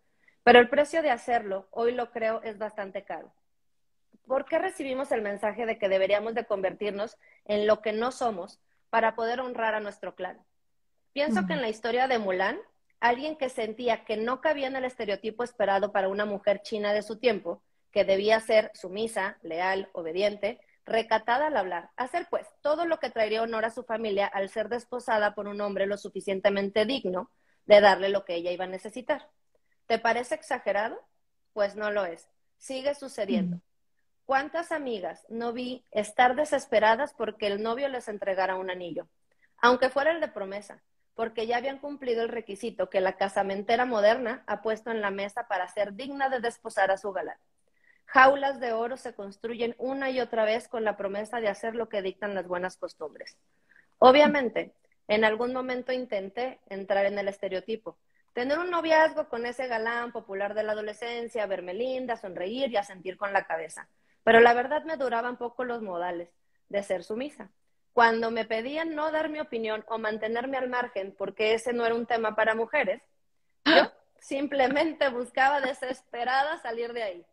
Pero 0.43 0.59
el 0.59 0.69
precio 0.69 1.01
de 1.01 1.11
hacerlo, 1.11 1.67
hoy 1.71 1.93
lo 1.93 2.11
creo, 2.11 2.41
es 2.43 2.57
bastante 2.57 3.03
caro. 3.03 3.33
¿Por 4.27 4.45
qué 4.45 4.59
recibimos 4.59 5.11
el 5.11 5.21
mensaje 5.21 5.65
de 5.65 5.77
que 5.77 5.89
deberíamos 5.89 6.33
de 6.33 6.45
convertirnos 6.45 7.17
en 7.45 7.67
lo 7.67 7.81
que 7.81 7.91
no 7.91 8.11
somos 8.11 8.61
para 8.89 9.15
poder 9.15 9.41
honrar 9.41 9.75
a 9.75 9.81
nuestro 9.81 10.15
clan? 10.15 10.39
Pienso 11.11 11.45
que 11.45 11.53
en 11.53 11.61
la 11.61 11.69
historia 11.69 12.07
de 12.07 12.19
Mulan, 12.19 12.59
alguien 12.99 13.35
que 13.35 13.49
sentía 13.49 14.05
que 14.05 14.17
no 14.17 14.39
cabía 14.39 14.67
en 14.67 14.77
el 14.77 14.85
estereotipo 14.85 15.43
esperado 15.43 15.91
para 15.91 16.07
una 16.07 16.25
mujer 16.25 16.61
china 16.61 16.93
de 16.93 17.03
su 17.03 17.19
tiempo, 17.19 17.61
que 17.91 18.05
debía 18.05 18.39
ser 18.39 18.71
sumisa, 18.73 19.37
leal, 19.43 19.89
obediente, 19.93 20.59
recatada 20.85 21.47
al 21.47 21.57
hablar, 21.57 21.91
hacer 21.95 22.27
pues 22.29 22.47
todo 22.61 22.85
lo 22.85 22.99
que 22.99 23.09
traería 23.09 23.41
honor 23.41 23.65
a 23.65 23.71
su 23.71 23.83
familia 23.83 24.27
al 24.27 24.49
ser 24.49 24.69
desposada 24.69 25.33
por 25.33 25.47
un 25.47 25.61
hombre 25.61 25.87
lo 25.87 25.97
suficientemente 25.97 26.85
digno 26.85 27.29
de 27.65 27.81
darle 27.81 28.09
lo 28.09 28.25
que 28.25 28.35
ella 28.35 28.51
iba 28.51 28.65
a 28.65 28.67
necesitar. 28.67 29.29
¿Te 29.87 29.99
parece 29.99 30.35
exagerado? 30.35 30.99
Pues 31.53 31.75
no 31.75 31.91
lo 31.91 32.05
es. 32.05 32.29
Sigue 32.57 32.95
sucediendo. 32.95 33.59
¿Cuántas 34.25 34.71
amigas 34.71 35.25
no 35.29 35.51
vi 35.53 35.85
estar 35.91 36.35
desesperadas 36.35 37.13
porque 37.13 37.47
el 37.47 37.61
novio 37.61 37.89
les 37.89 38.07
entregara 38.07 38.55
un 38.55 38.69
anillo? 38.69 39.07
Aunque 39.57 39.89
fuera 39.89 40.11
el 40.11 40.21
de 40.21 40.29
promesa, 40.29 40.81
porque 41.13 41.45
ya 41.45 41.57
habían 41.57 41.79
cumplido 41.79 42.23
el 42.23 42.29
requisito 42.29 42.89
que 42.89 43.01
la 43.01 43.17
casamentera 43.17 43.85
moderna 43.85 44.43
ha 44.47 44.61
puesto 44.61 44.91
en 44.91 45.01
la 45.01 45.11
mesa 45.11 45.47
para 45.47 45.67
ser 45.67 45.93
digna 45.93 46.29
de 46.29 46.39
desposar 46.39 46.89
a 46.91 46.97
su 46.97 47.11
galán. 47.11 47.37
Jaulas 48.05 48.59
de 48.59 48.73
oro 48.73 48.97
se 48.97 49.13
construyen 49.13 49.75
una 49.77 50.09
y 50.09 50.19
otra 50.19 50.45
vez 50.45 50.67
con 50.67 50.83
la 50.83 50.97
promesa 50.97 51.39
de 51.39 51.47
hacer 51.47 51.75
lo 51.75 51.89
que 51.89 52.01
dictan 52.01 52.35
las 52.35 52.47
buenas 52.47 52.77
costumbres. 52.77 53.37
Obviamente, 53.97 54.73
en 55.07 55.25
algún 55.25 55.53
momento 55.53 55.91
intenté 55.91 56.59
entrar 56.69 57.05
en 57.05 57.17
el 57.17 57.27
estereotipo, 57.27 57.97
tener 58.33 58.59
un 58.59 58.69
noviazgo 58.69 59.29
con 59.29 59.45
ese 59.45 59.67
galán 59.67 60.11
popular 60.11 60.53
de 60.53 60.63
la 60.63 60.73
adolescencia, 60.73 61.45
verme 61.45 61.73
linda, 61.73 62.17
sonreír 62.17 62.71
y 62.71 62.77
asentir 62.77 63.17
con 63.17 63.33
la 63.33 63.45
cabeza. 63.45 63.87
Pero 64.23 64.39
la 64.39 64.53
verdad 64.53 64.83
me 64.83 64.97
duraban 64.97 65.37
poco 65.37 65.63
los 65.63 65.81
modales 65.81 66.29
de 66.69 66.83
ser 66.83 67.03
sumisa. 67.03 67.49
Cuando 67.93 68.31
me 68.31 68.45
pedían 68.45 68.95
no 68.95 69.11
dar 69.11 69.29
mi 69.29 69.39
opinión 69.39 69.85
o 69.87 69.99
mantenerme 69.99 70.57
al 70.57 70.69
margen 70.69 71.13
porque 71.15 71.53
ese 71.53 71.73
no 71.73 71.85
era 71.85 71.93
un 71.93 72.07
tema 72.07 72.35
para 72.35 72.55
mujeres, 72.55 73.01
yo 73.65 73.91
simplemente 74.19 75.09
buscaba 75.09 75.61
desesperada 75.61 76.57
salir 76.61 76.93
de 76.93 77.03
ahí. 77.03 77.25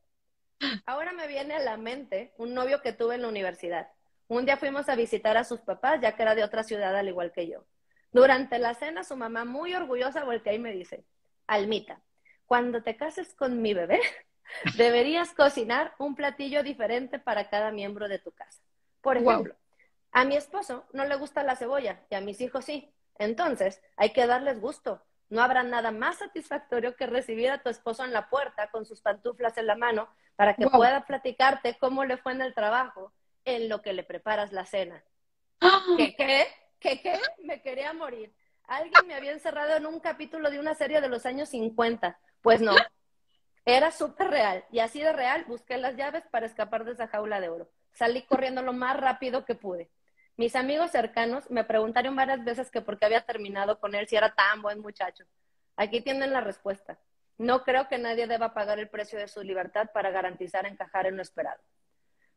Ahora 0.87 1.13
me 1.13 1.27
viene 1.27 1.55
a 1.55 1.61
la 1.61 1.77
mente 1.77 2.33
un 2.37 2.55
novio 2.55 2.81
que 2.83 2.93
tuve 2.93 3.15
en 3.15 3.23
la 3.23 3.29
universidad. 3.29 3.89
Un 4.29 4.45
día 4.45 4.57
fuimos 4.57 4.89
a 4.89 4.95
visitar 4.95 5.37
a 5.37 5.45
sus 5.45 5.61
papás, 5.61 6.01
ya 6.01 6.17
que 6.17 6.23
era 6.23 6.35
de 6.35 6.45
otra 6.45 6.63
ciudad 6.63 6.97
al 6.97 7.09
igual 7.09 7.33
que 7.33 7.49
yo. 7.49 7.65
Durante 8.13 8.59
la 8.59 8.75
cena, 8.75 9.05
su 9.05 9.17
mamá, 9.17 9.45
muy 9.45 9.75
orgullosa, 9.75 10.25
voltea 10.25 10.53
y 10.53 10.59
me 10.59 10.73
dice, 10.73 11.05
Almita, 11.47 12.01
cuando 12.47 12.83
te 12.83 12.97
cases 12.97 13.35
con 13.35 13.63
mi 13.63 13.75
bebé, 13.75 14.01
Deberías 14.77 15.33
cocinar 15.33 15.95
un 15.99 16.15
platillo 16.15 16.63
diferente 16.63 17.19
para 17.19 17.49
cada 17.49 17.71
miembro 17.71 18.09
de 18.09 18.19
tu 18.19 18.33
casa. 18.33 18.61
Por 19.01 19.17
ejemplo, 19.17 19.55
a 20.13 20.25
mi 20.25 20.37
esposo 20.37 20.87
no 20.93 21.05
le 21.05 21.17
gusta 21.17 21.43
la 21.43 21.57
cebolla 21.57 22.01
y 22.11 22.15
a 22.15 22.21
mis 22.21 22.41
hijos 22.41 22.65
sí. 22.65 22.93
Entonces, 23.19 23.83
hay 23.97 24.11
que 24.11 24.27
darles 24.27 24.61
gusto. 24.61 25.03
No 25.31 25.43
habrá 25.43 25.63
nada 25.63 25.93
más 25.93 26.19
satisfactorio 26.19 26.97
que 26.97 27.07
recibir 27.07 27.51
a 27.51 27.63
tu 27.63 27.71
esposo 27.71 28.05
en 28.05 28.13
la 28.13 28.29
puerta 28.29 28.71
con 28.71 28.85
sus 28.85 29.01
pantuflas 29.01 29.57
en 29.57 29.67
la 29.67 29.77
mano 29.77 30.09
para 30.37 30.55
que 30.55 30.69
pueda 30.69 31.07
platicarte 31.07 31.79
cómo 31.79 32.05
le 32.05 32.17
fue 32.17 32.33
en 32.33 32.43
el 32.43 32.53
trabajo 32.53 33.13
en 33.45 33.69
lo 33.69 33.81
que 33.81 33.93
le 33.93 34.03
preparas 34.03 34.53
la 34.53 34.67
cena. 34.67 35.03
¿Qué 35.97 36.15
qué? 36.17 36.47
¿Qué 36.79 37.01
qué? 37.01 37.19
Me 37.45 37.63
quería 37.63 37.93
morir. 37.93 38.35
Alguien 38.65 39.07
me 39.07 39.15
había 39.15 39.33
encerrado 39.33 39.77
en 39.77 39.87
un 39.87 40.01
capítulo 40.01 40.51
de 40.51 40.59
una 40.59 40.75
serie 40.75 41.01
de 41.01 41.09
los 41.09 41.27
años 41.27 41.49
50. 41.51 42.19
Pues 42.43 42.61
no, 42.61 42.75
era 43.65 43.91
súper 43.91 44.31
real. 44.31 44.65
Y 44.71 44.81
así 44.81 45.01
de 45.01 45.13
real, 45.13 45.45
busqué 45.47 45.77
las 45.77 45.97
llaves 45.97 46.25
para 46.31 46.47
escapar 46.47 46.85
de 46.85 46.93
esa 46.93 47.09
jaula 47.09 47.41
de 47.41 47.49
oro. 47.49 47.71
Salí 47.93 48.23
corriendo 48.23 48.63
lo 48.63 48.73
más 48.73 48.99
rápido 48.99 49.45
que 49.45 49.55
pude. 49.55 49.91
Mis 50.37 50.57
amigos 50.57 50.91
cercanos 50.91 51.51
me 51.51 51.65
preguntaron 51.65 52.17
varias 52.17 52.45
veces 52.45 52.71
que 52.71 52.81
por 52.81 52.99
qué 52.99 53.07
había 53.07 53.21
terminado 53.23 53.79
con 53.79 53.95
él 53.95 54.09
si 54.09 54.17
era 54.17 54.35
tan 54.35 54.63
buen 54.63 54.81
muchacho. 54.81 55.25
Aquí 55.77 56.01
tienen 56.01 56.33
la 56.33 56.41
respuesta. 56.41 56.99
No 57.39 57.65
creo 57.65 57.89
que 57.89 57.99
nadie 57.99 58.27
deba 58.27 58.53
pagar 58.53 58.79
el 58.79 58.89
precio 58.89 59.19
de 59.19 59.29
su 59.29 59.43
libertad 59.43 59.91
para 59.95 60.11
garantizar 60.11 60.67
encajar 60.67 61.07
en 61.07 61.17
lo 61.17 61.23
esperado. 61.23 61.61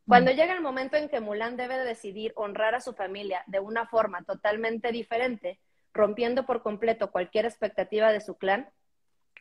Cuando 0.08 0.32
mm. 0.32 0.36
llega 0.36 0.54
el 0.54 0.62
momento 0.62 0.98
en 0.98 1.10
que 1.10 1.20
Mulan 1.20 1.58
debe 1.58 1.78
decidir 1.80 2.34
honrar 2.36 2.76
a 2.76 2.82
su 2.82 2.94
familia 2.94 3.44
de 3.48 3.60
una 3.60 3.86
forma 3.88 4.24
totalmente 4.24 4.91
diferente, 4.91 5.60
rompiendo 5.94 6.46
por 6.46 6.62
completo 6.62 7.12
cualquier 7.12 7.46
expectativa 7.46 8.12
de 8.12 8.22
su 8.22 8.38
clan, 8.38 8.70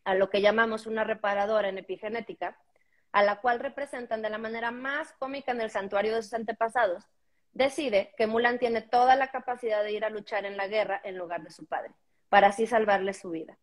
a 0.04 0.14
lo 0.14 0.30
que 0.30 0.40
llamamos 0.40 0.86
una 0.86 1.04
reparadora 1.04 1.68
en 1.68 1.78
epigenética, 1.78 2.58
a 3.12 3.22
la 3.22 3.40
cual 3.40 3.60
representan 3.60 4.22
de 4.22 4.30
la 4.30 4.38
manera 4.38 4.70
más 4.70 5.12
cómica 5.12 5.52
en 5.52 5.60
el 5.60 5.70
santuario 5.70 6.14
de 6.14 6.22
sus 6.22 6.34
antepasados, 6.34 7.04
decide 7.52 8.12
que 8.16 8.26
Mulan 8.26 8.58
tiene 8.58 8.82
toda 8.82 9.16
la 9.16 9.28
capacidad 9.28 9.82
de 9.82 9.92
ir 9.92 10.04
a 10.04 10.10
luchar 10.10 10.44
en 10.44 10.56
la 10.56 10.68
guerra 10.68 11.00
en 11.04 11.16
lugar 11.16 11.42
de 11.42 11.50
su 11.50 11.66
padre, 11.66 11.92
para 12.28 12.48
así 12.48 12.66
salvarle 12.66 13.12
su 13.14 13.30
vida, 13.30 13.58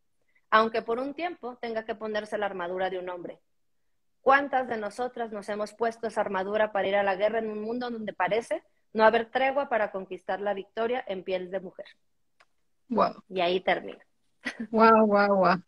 aunque 0.50 0.82
por 0.82 1.00
un 1.00 1.14
tiempo 1.14 1.58
tenga 1.58 1.86
que 1.86 1.96
ponerse 1.96 2.38
la 2.38 2.46
armadura 2.46 2.90
de 2.90 3.00
un 3.00 3.10
hombre. 3.10 3.40
¿Cuántas 4.22 4.68
de 4.68 4.78
nosotras 4.78 5.32
nos 5.32 5.48
hemos 5.50 5.74
puesto 5.74 6.08
esa 6.08 6.22
armadura 6.22 6.72
para 6.72 6.88
ir 6.88 6.96
a 6.96 7.04
la 7.04 7.16
guerra 7.16 7.40
en 7.40 7.50
un 7.50 7.62
mundo 7.62 7.90
donde 7.90 8.14
parece 8.14 8.64
no 8.94 9.06
haber 9.06 9.32
tregua 9.32 9.70
para 9.70 9.92
conquistar 9.92 10.42
la 10.42 10.54
victoria 10.54 11.04
en 11.08 11.24
piel 11.24 11.50
de 11.50 11.60
mujer? 11.60 11.86
Wow. 12.90 13.24
Y 13.30 13.40
ahí 13.42 13.62
termina. 13.62 14.06
Wow, 14.72 15.06
wow, 15.06 15.36
wow 15.36 15.64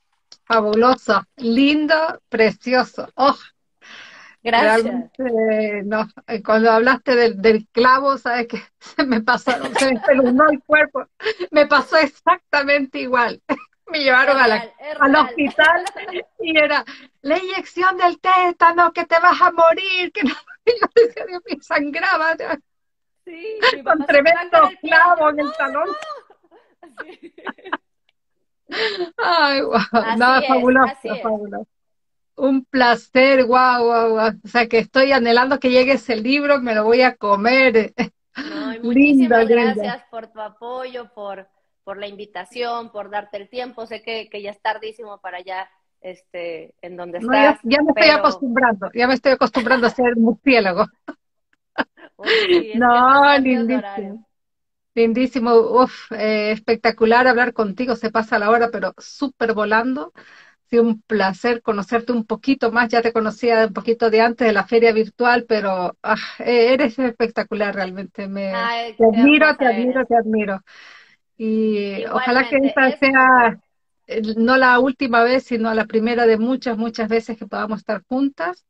fabuloso, 0.46 1.24
lindo, 1.38 2.22
precioso. 2.30 3.08
Oh, 3.16 3.36
Gracias. 4.44 5.12
no, 5.86 6.08
eh, 6.28 6.42
cuando 6.44 6.72
hablaste 6.72 7.16
del, 7.36 7.68
clavo, 7.72 8.18
sabes 8.18 8.48
que 8.48 8.58
se 8.80 9.06
me 9.06 9.22
pasó, 9.22 9.52
se 9.78 9.94
me 9.94 10.00
pelunó 10.00 10.50
el 10.50 10.62
cuerpo. 10.64 11.06
Me 11.52 11.68
pasó 11.68 11.98
exactamente 11.98 13.00
igual. 13.00 13.42
Me 13.88 14.00
llevaron 14.00 14.38
a 14.38 14.48
la, 14.48 14.72
al 15.02 15.16
hospital 15.18 15.84
y 16.40 16.58
era 16.58 16.86
la 17.24 17.38
inyección 17.38 17.98
del 17.98 18.22
tétano, 18.22 18.94
que 18.94 19.06
te 19.06 19.20
vas 19.20 19.42
a 19.42 19.52
morir, 19.52 20.14
que 20.14 20.24
no. 20.24 20.30
yo 20.66 20.88
decía, 20.96 21.26
Dios 21.26 21.42
mío, 21.46 21.58
sangraba. 21.60 22.38
Sí, 23.26 23.60
con 23.84 24.06
tremendo 24.06 24.72
clavo 24.80 25.30
en 25.32 25.40
el 25.42 25.52
talón. 25.58 25.90
Sí. 27.04 27.34
Ay, 29.18 29.62
wow. 29.62 30.18
No, 30.18 30.42
fabuloso, 30.48 30.96
Un 32.42 32.66
placer, 32.66 33.46
guau, 33.46 33.84
guau, 33.86 34.10
guau. 34.14 34.32
O 34.44 34.48
sea 34.48 34.68
que 34.68 34.80
estoy 34.80 35.12
anhelando 35.12 35.60
que 35.60 35.70
llegue 35.70 35.92
ese 35.92 36.16
libro, 36.16 36.60
me 36.60 36.74
lo 36.74 36.84
voy 36.84 37.04
a 37.04 37.16
comer. 37.16 37.94
muchísimas 38.82 39.48
gracias 39.48 40.04
por 40.10 40.26
tu 40.26 40.42
apoyo, 40.42 41.14
por, 41.14 41.48
por 41.84 41.98
la 41.98 42.08
invitación, 42.08 42.92
por 42.92 43.12
darte 43.12 43.38
el 43.38 43.48
tiempo. 43.48 43.86
Sé 43.86 44.02
que, 44.02 44.28
que 44.28 44.42
ya 44.42 44.50
es 44.50 44.60
tardísimo 44.60 45.20
para 45.20 45.38
allá, 45.38 45.70
este, 46.02 46.74
en 46.82 46.98
donde 46.98 47.20
estás. 47.20 47.60
ya, 47.62 47.84
me 47.84 47.92
estoy 47.92 48.10
acostumbrando, 48.10 48.90
ya 48.92 49.08
me 49.08 49.14
estoy 49.14 49.34
acostumbrando 49.34 49.86
a 49.86 49.92
ser 49.92 50.16
murciélago. 50.18 50.88
no, 52.76 53.38
lindísimo. 53.38 54.28
Lindísimo, 54.96 55.54
uf, 55.56 56.12
eh, 56.12 56.52
espectacular 56.52 57.28
hablar 57.28 57.54
contigo, 57.54 57.96
se 57.96 58.10
pasa 58.10 58.40
la 58.40 58.50
hora, 58.50 58.70
pero 58.72 58.96
súper 58.98 59.54
volando. 59.54 60.12
Sido 60.72 60.84
un 60.84 61.02
placer 61.02 61.62
conocerte 61.62 62.14
un 62.14 62.26
poquito 62.26 62.72
más, 62.72 62.90
ya 62.90 63.02
te 63.02 63.14
conocía 63.14 63.68
un 63.68 63.74
poquito 63.74 64.10
de 64.10 64.22
antes 64.22 64.48
de 64.48 64.54
la 64.54 64.66
feria 64.66 64.94
virtual, 64.94 65.46
pero 65.48 65.98
ah, 66.02 66.16
eh, 66.40 66.74
eres 66.74 66.98
espectacular 66.98 67.76
realmente. 67.76 68.28
Me, 68.28 68.52
te 68.98 69.04
admiro, 69.04 69.56
te 69.58 69.66
admiro, 69.68 70.06
te 70.06 70.16
admiro. 70.16 70.62
Y 71.38 72.06
ojalá 72.06 72.48
que 72.48 72.58
esta 72.64 72.98
sea 72.98 73.60
eh, 74.08 74.22
no 74.38 74.58
la 74.58 74.80
última 74.80 75.24
vez, 75.24 75.44
sino 75.44 75.74
la 75.74 75.86
primera 75.86 76.26
de 76.26 76.38
muchas, 76.38 76.78
muchas 76.78 77.08
veces 77.08 77.38
que 77.38 77.48
podamos 77.48 77.80
estar 77.80 78.04
juntas 78.08 78.66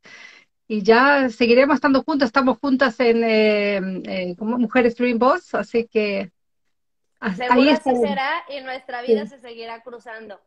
y 0.68 0.84
ya 0.84 1.30
seguiremos 1.30 1.76
estando 1.76 2.04
juntas, 2.04 2.28
estamos 2.28 2.58
juntas 2.60 3.00
en 3.00 3.24
eh, 3.24 4.02
eh, 4.06 4.36
como 4.38 4.58
Mujeres 4.58 4.96
Dream 4.96 5.20
Boss, 5.20 5.54
así 5.54 5.86
que 5.86 6.32
ahí 7.20 7.70
así 7.70 7.94
será 7.96 8.44
y 8.50 8.62
nuestra 8.62 9.02
vida 9.02 9.26
se 9.26 9.40
seguirá 9.40 9.82
cruzando. 9.82 10.40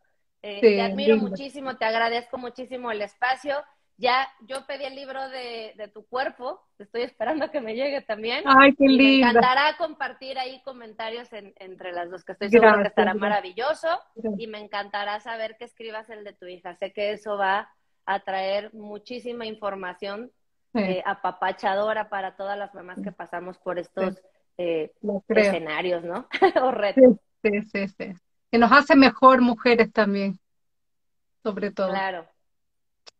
Eh, 0.46 0.60
te 0.60 0.82
admiro 0.82 1.16
muchísimo, 1.16 1.76
te 1.76 1.86
agradezco 1.86 2.36
muchísimo 2.36 2.90
el 2.90 3.00
espacio 3.00 3.64
ya 3.96 4.28
yo 4.46 4.66
pedí 4.66 4.84
el 4.84 4.96
libro 4.96 5.28
de, 5.28 5.72
de 5.76 5.88
tu 5.88 6.04
cuerpo, 6.06 6.60
estoy 6.78 7.02
esperando 7.02 7.50
que 7.50 7.60
me 7.60 7.74
llegue 7.74 8.00
también. 8.02 8.42
Ay, 8.44 8.74
qué 8.74 8.86
lindo. 8.86 9.26
Me 9.26 9.30
encantará 9.30 9.76
compartir 9.76 10.38
ahí 10.38 10.60
comentarios 10.64 11.28
entre 11.32 11.92
las 11.92 12.10
dos, 12.10 12.24
que 12.24 12.32
estoy 12.32 12.50
segura 12.50 12.82
que 12.82 12.88
estará 12.88 13.14
maravilloso. 13.14 13.88
Y 14.36 14.48
me 14.48 14.58
encantará 14.58 15.20
saber 15.20 15.56
que 15.56 15.64
escribas 15.64 16.10
el 16.10 16.24
de 16.24 16.32
tu 16.32 16.46
hija. 16.46 16.74
Sé 16.74 16.92
que 16.92 17.12
eso 17.12 17.36
va 17.36 17.68
a 18.04 18.20
traer 18.20 18.74
muchísima 18.74 19.46
información 19.46 20.32
eh, 20.74 21.02
apapachadora 21.06 22.08
para 22.08 22.34
todas 22.34 22.58
las 22.58 22.74
mamás 22.74 22.98
que 23.00 23.12
pasamos 23.12 23.58
por 23.58 23.78
estos 23.78 24.20
eh, 24.58 24.92
escenarios, 25.28 26.02
¿no? 26.02 26.26
o 26.62 26.70
retos. 26.72 27.16
Sí, 27.42 27.62
sí, 27.72 27.88
sí. 27.88 28.14
Que 28.54 28.58
nos 28.58 28.70
hace 28.70 28.94
mejor 28.94 29.40
mujeres 29.40 29.92
también, 29.92 30.38
sobre 31.42 31.72
todo. 31.72 31.88
Claro. 31.88 32.24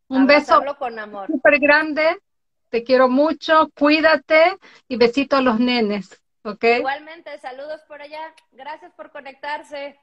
Un 0.06 0.28
beso 0.28 0.62
con 0.78 0.96
amor. 0.96 1.26
súper 1.26 1.58
grande. 1.58 2.20
Te 2.68 2.84
quiero 2.84 3.08
mucho. 3.08 3.68
Cuídate 3.76 4.56
y 4.86 4.96
besito 4.96 5.34
a 5.34 5.40
los 5.40 5.58
nenes. 5.58 6.22
¿Ok? 6.44 6.62
Igualmente, 6.78 7.36
saludos 7.40 7.80
por 7.88 8.00
allá. 8.00 8.32
Gracias 8.52 8.92
por 8.92 9.10
conectarse. 9.10 9.98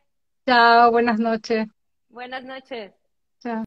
Chao, 0.46 0.92
buenas 0.92 1.18
noches. 1.18 1.70
Buenas 2.10 2.44
noches. 2.44 2.92